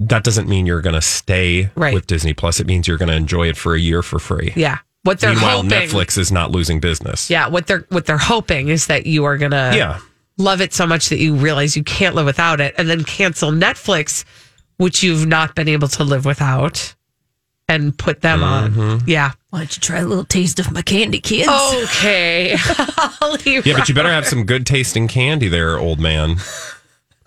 that 0.00 0.24
doesn't 0.24 0.48
mean 0.48 0.66
you're 0.66 0.82
going 0.82 0.94
to 0.96 1.00
stay 1.00 1.70
Right. 1.76 1.94
with 1.94 2.06
Disney 2.06 2.34
Plus. 2.34 2.60
It 2.60 2.66
means 2.66 2.86
you're 2.86 2.98
going 2.98 3.08
to 3.08 3.14
enjoy 3.14 3.48
it 3.48 3.56
for 3.56 3.74
a 3.74 3.80
year 3.80 4.02
for 4.02 4.18
free. 4.18 4.52
yeah. 4.56 4.78
What 5.04 5.20
they're 5.20 5.30
Meanwhile, 5.34 5.62
hoping, 5.62 5.70
Netflix 5.70 6.18
is 6.18 6.32
not 6.32 6.50
losing 6.50 6.80
business. 6.80 7.30
yeah, 7.30 7.46
what 7.46 7.66
they're 7.66 7.86
what 7.90 8.06
they're 8.06 8.18
hoping 8.18 8.68
is 8.68 8.86
that 8.88 9.06
you 9.06 9.24
are 9.24 9.36
gonna 9.38 9.72
Yeah. 9.76 9.98
love 10.38 10.60
it 10.60 10.72
so 10.74 10.86
much 10.86 11.08
that 11.10 11.18
you 11.18 11.34
realize 11.34 11.76
you 11.76 11.84
can't 11.84 12.14
live 12.14 12.26
without 12.26 12.60
it, 12.60 12.74
and 12.78 12.88
then 12.90 13.04
cancel 13.04 13.52
Netflix, 13.52 14.24
which 14.78 15.02
you've 15.02 15.26
not 15.26 15.54
been 15.54 15.68
able 15.68 15.88
to 15.88 16.04
live 16.04 16.24
without, 16.24 16.94
and 17.68 17.96
put 17.96 18.20
them 18.22 18.40
Mm-hmm. 18.40 18.80
on. 18.80 19.02
Yeah. 19.06 19.32
Why 19.50 19.60
don't 19.60 19.76
you 19.76 19.80
try 19.80 19.98
a 20.00 20.06
little 20.06 20.24
taste 20.24 20.58
of 20.58 20.72
my 20.72 20.82
candy, 20.82 21.20
kids? 21.20 21.48
Okay. 21.48 22.54
Holly 22.58 23.60
Yeah, 23.64 23.76
but 23.76 23.88
you 23.88 23.94
better 23.94 24.10
have 24.10 24.26
some 24.26 24.44
good 24.44 24.66
tasting 24.66 25.06
candy 25.06 25.48
there, 25.48 25.78
old 25.78 26.00
man. 26.00 26.36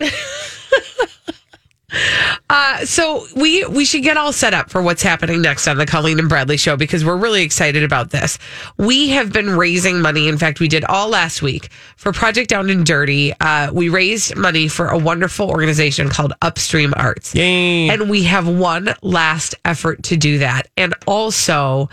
Uh, 2.50 2.84
so 2.84 3.26
we 3.34 3.64
we 3.66 3.84
should 3.84 4.02
get 4.02 4.16
all 4.16 4.32
set 4.32 4.52
up 4.52 4.70
for 4.70 4.82
what's 4.82 5.02
happening 5.02 5.40
next 5.40 5.66
on 5.66 5.78
the 5.78 5.86
Colleen 5.86 6.18
and 6.18 6.28
Bradley 6.28 6.56
show 6.56 6.76
because 6.76 7.04
we're 7.04 7.16
really 7.16 7.42
excited 7.42 7.82
about 7.82 8.10
this. 8.10 8.38
We 8.76 9.08
have 9.10 9.32
been 9.32 9.50
raising 9.50 10.00
money. 10.00 10.28
In 10.28 10.36
fact, 10.36 10.60
we 10.60 10.68
did 10.68 10.84
all 10.84 11.08
last 11.08 11.40
week 11.40 11.70
for 11.96 12.12
Project 12.12 12.50
Down 12.50 12.68
and 12.68 12.84
Dirty. 12.84 13.32
Uh, 13.40 13.72
we 13.72 13.88
raised 13.88 14.36
money 14.36 14.68
for 14.68 14.88
a 14.88 14.98
wonderful 14.98 15.48
organization 15.50 16.10
called 16.10 16.32
Upstream 16.42 16.92
Arts. 16.96 17.34
Yay. 17.34 17.88
And 17.88 18.10
we 18.10 18.22
have 18.24 18.46
one 18.46 18.94
last 19.02 19.54
effort 19.64 20.02
to 20.04 20.16
do 20.16 20.38
that. 20.38 20.68
And 20.76 20.94
also, 21.06 21.88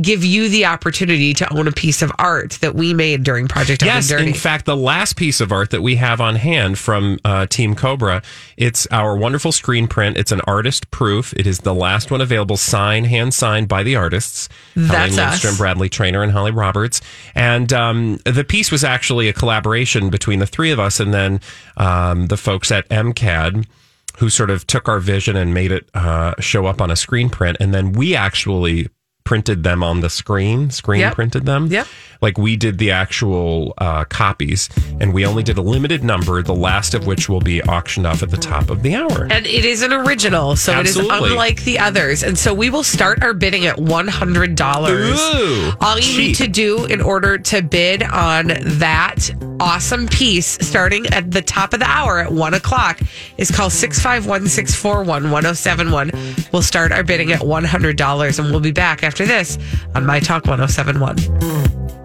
give 0.00 0.24
you 0.24 0.48
the 0.48 0.64
opportunity 0.64 1.34
to 1.34 1.52
own 1.52 1.66
a 1.68 1.72
piece 1.72 2.02
of 2.02 2.12
art 2.18 2.52
that 2.60 2.74
we 2.74 2.94
made 2.94 3.22
during 3.22 3.48
Project 3.48 3.82
Yes, 3.82 4.10
in 4.10 4.34
fact, 4.34 4.64
the 4.64 4.76
last 4.76 5.16
piece 5.16 5.40
of 5.40 5.52
art 5.52 5.70
that 5.70 5.82
we 5.82 5.96
have 5.96 6.20
on 6.20 6.36
hand 6.36 6.78
from 6.78 7.18
uh, 7.24 7.46
Team 7.46 7.74
Cobra, 7.74 8.22
it's 8.56 8.86
our 8.90 9.16
wonderful 9.16 9.52
screen 9.52 9.88
print. 9.88 10.16
It's 10.16 10.32
an 10.32 10.40
artist 10.42 10.90
proof. 10.90 11.32
It 11.34 11.46
is 11.46 11.58
the 11.58 11.74
last 11.74 12.10
one 12.10 12.20
available, 12.20 12.56
signed, 12.56 13.06
hand 13.06 13.34
signed 13.34 13.68
by 13.68 13.82
the 13.82 13.96
artists. 13.96 14.48
That's 14.74 15.18
us. 15.18 15.30
Lindstrom, 15.30 15.56
Bradley 15.56 15.88
Traynor, 15.88 16.22
and 16.22 16.32
Holly 16.32 16.52
Roberts. 16.52 17.00
And 17.34 17.72
um, 17.72 18.18
the 18.24 18.44
piece 18.44 18.70
was 18.70 18.84
actually 18.84 19.28
a 19.28 19.32
collaboration 19.32 20.10
between 20.10 20.38
the 20.38 20.46
three 20.46 20.70
of 20.70 20.78
us 20.78 21.00
and 21.00 21.12
then 21.12 21.40
um, 21.76 22.26
the 22.26 22.36
folks 22.36 22.70
at 22.70 22.88
MCAD 22.88 23.66
who 24.18 24.28
sort 24.28 24.50
of 24.50 24.66
took 24.66 24.88
our 24.88 25.00
vision 25.00 25.34
and 25.34 25.54
made 25.54 25.72
it 25.72 25.88
uh, 25.94 26.34
show 26.40 26.66
up 26.66 26.80
on 26.80 26.90
a 26.90 26.96
screen 26.96 27.30
print. 27.30 27.56
And 27.58 27.72
then 27.72 27.92
we 27.92 28.14
actually 28.14 28.88
printed 29.30 29.62
them 29.62 29.84
on 29.84 30.00
the 30.00 30.10
screen, 30.10 30.70
screen 30.70 31.02
Yep. 31.02 31.14
printed 31.14 31.46
them. 31.46 31.68
Yep. 31.68 31.86
Like 32.20 32.36
we 32.36 32.56
did 32.56 32.78
the 32.78 32.90
actual 32.90 33.74
uh, 33.78 34.02
copies, 34.06 34.68
and 35.00 35.14
we 35.14 35.24
only 35.24 35.44
did 35.44 35.56
a 35.56 35.62
limited 35.62 36.02
number, 36.02 36.42
the 36.42 36.52
last 36.52 36.94
of 36.94 37.06
which 37.06 37.28
will 37.28 37.38
be 37.40 37.62
auctioned 37.62 38.08
off 38.08 38.24
at 38.24 38.30
the 38.30 38.36
top 38.36 38.70
of 38.70 38.82
the 38.82 38.96
hour. 38.96 39.28
And 39.30 39.46
it 39.46 39.64
is 39.64 39.82
an 39.82 39.92
original, 39.92 40.56
so 40.56 40.72
it 40.72 40.78
Absolutely. 40.78 41.16
is 41.16 41.22
unlike 41.30 41.62
the 41.62 41.78
others. 41.78 42.24
And 42.24 42.36
so 42.36 42.52
we 42.52 42.70
will 42.70 42.82
start 42.82 43.22
our 43.22 43.32
bidding 43.32 43.66
at 43.66 43.78
one 43.78 44.08
hundred 44.08 44.56
dollars. 44.56 45.18
Ooh, 45.36 45.70
All 45.80 45.98
you 46.00 46.18
need 46.18 46.34
to 46.36 46.48
do 46.48 46.86
in 46.86 47.00
order 47.00 47.38
to 47.38 47.62
bid 47.62 48.02
on 48.02 48.48
that 48.80 49.30
awesome 49.60 50.08
piece, 50.08 50.58
starting 50.66 51.06
at 51.08 51.30
the 51.30 51.42
top 51.42 51.72
of 51.72 51.78
the 51.80 51.86
hour 51.88 52.18
at 52.18 52.32
one 52.32 52.54
o'clock, 52.54 52.98
is 53.38 53.50
call 53.52 53.70
651-641-1071. 53.70 56.52
We'll 56.52 56.62
start 56.62 56.92
our 56.92 57.02
bidding 57.02 57.32
at 57.32 57.42
one 57.44 57.64
hundred 57.64 57.96
dollars, 57.96 58.38
and 58.38 58.50
we'll 58.50 58.60
be 58.60 58.72
back 58.72 59.02
after 59.02 59.19
after 59.20 59.26
this 59.26 59.58
on 59.94 60.06
My 60.06 60.18
Talk 60.18 60.46
1071. 60.46 61.99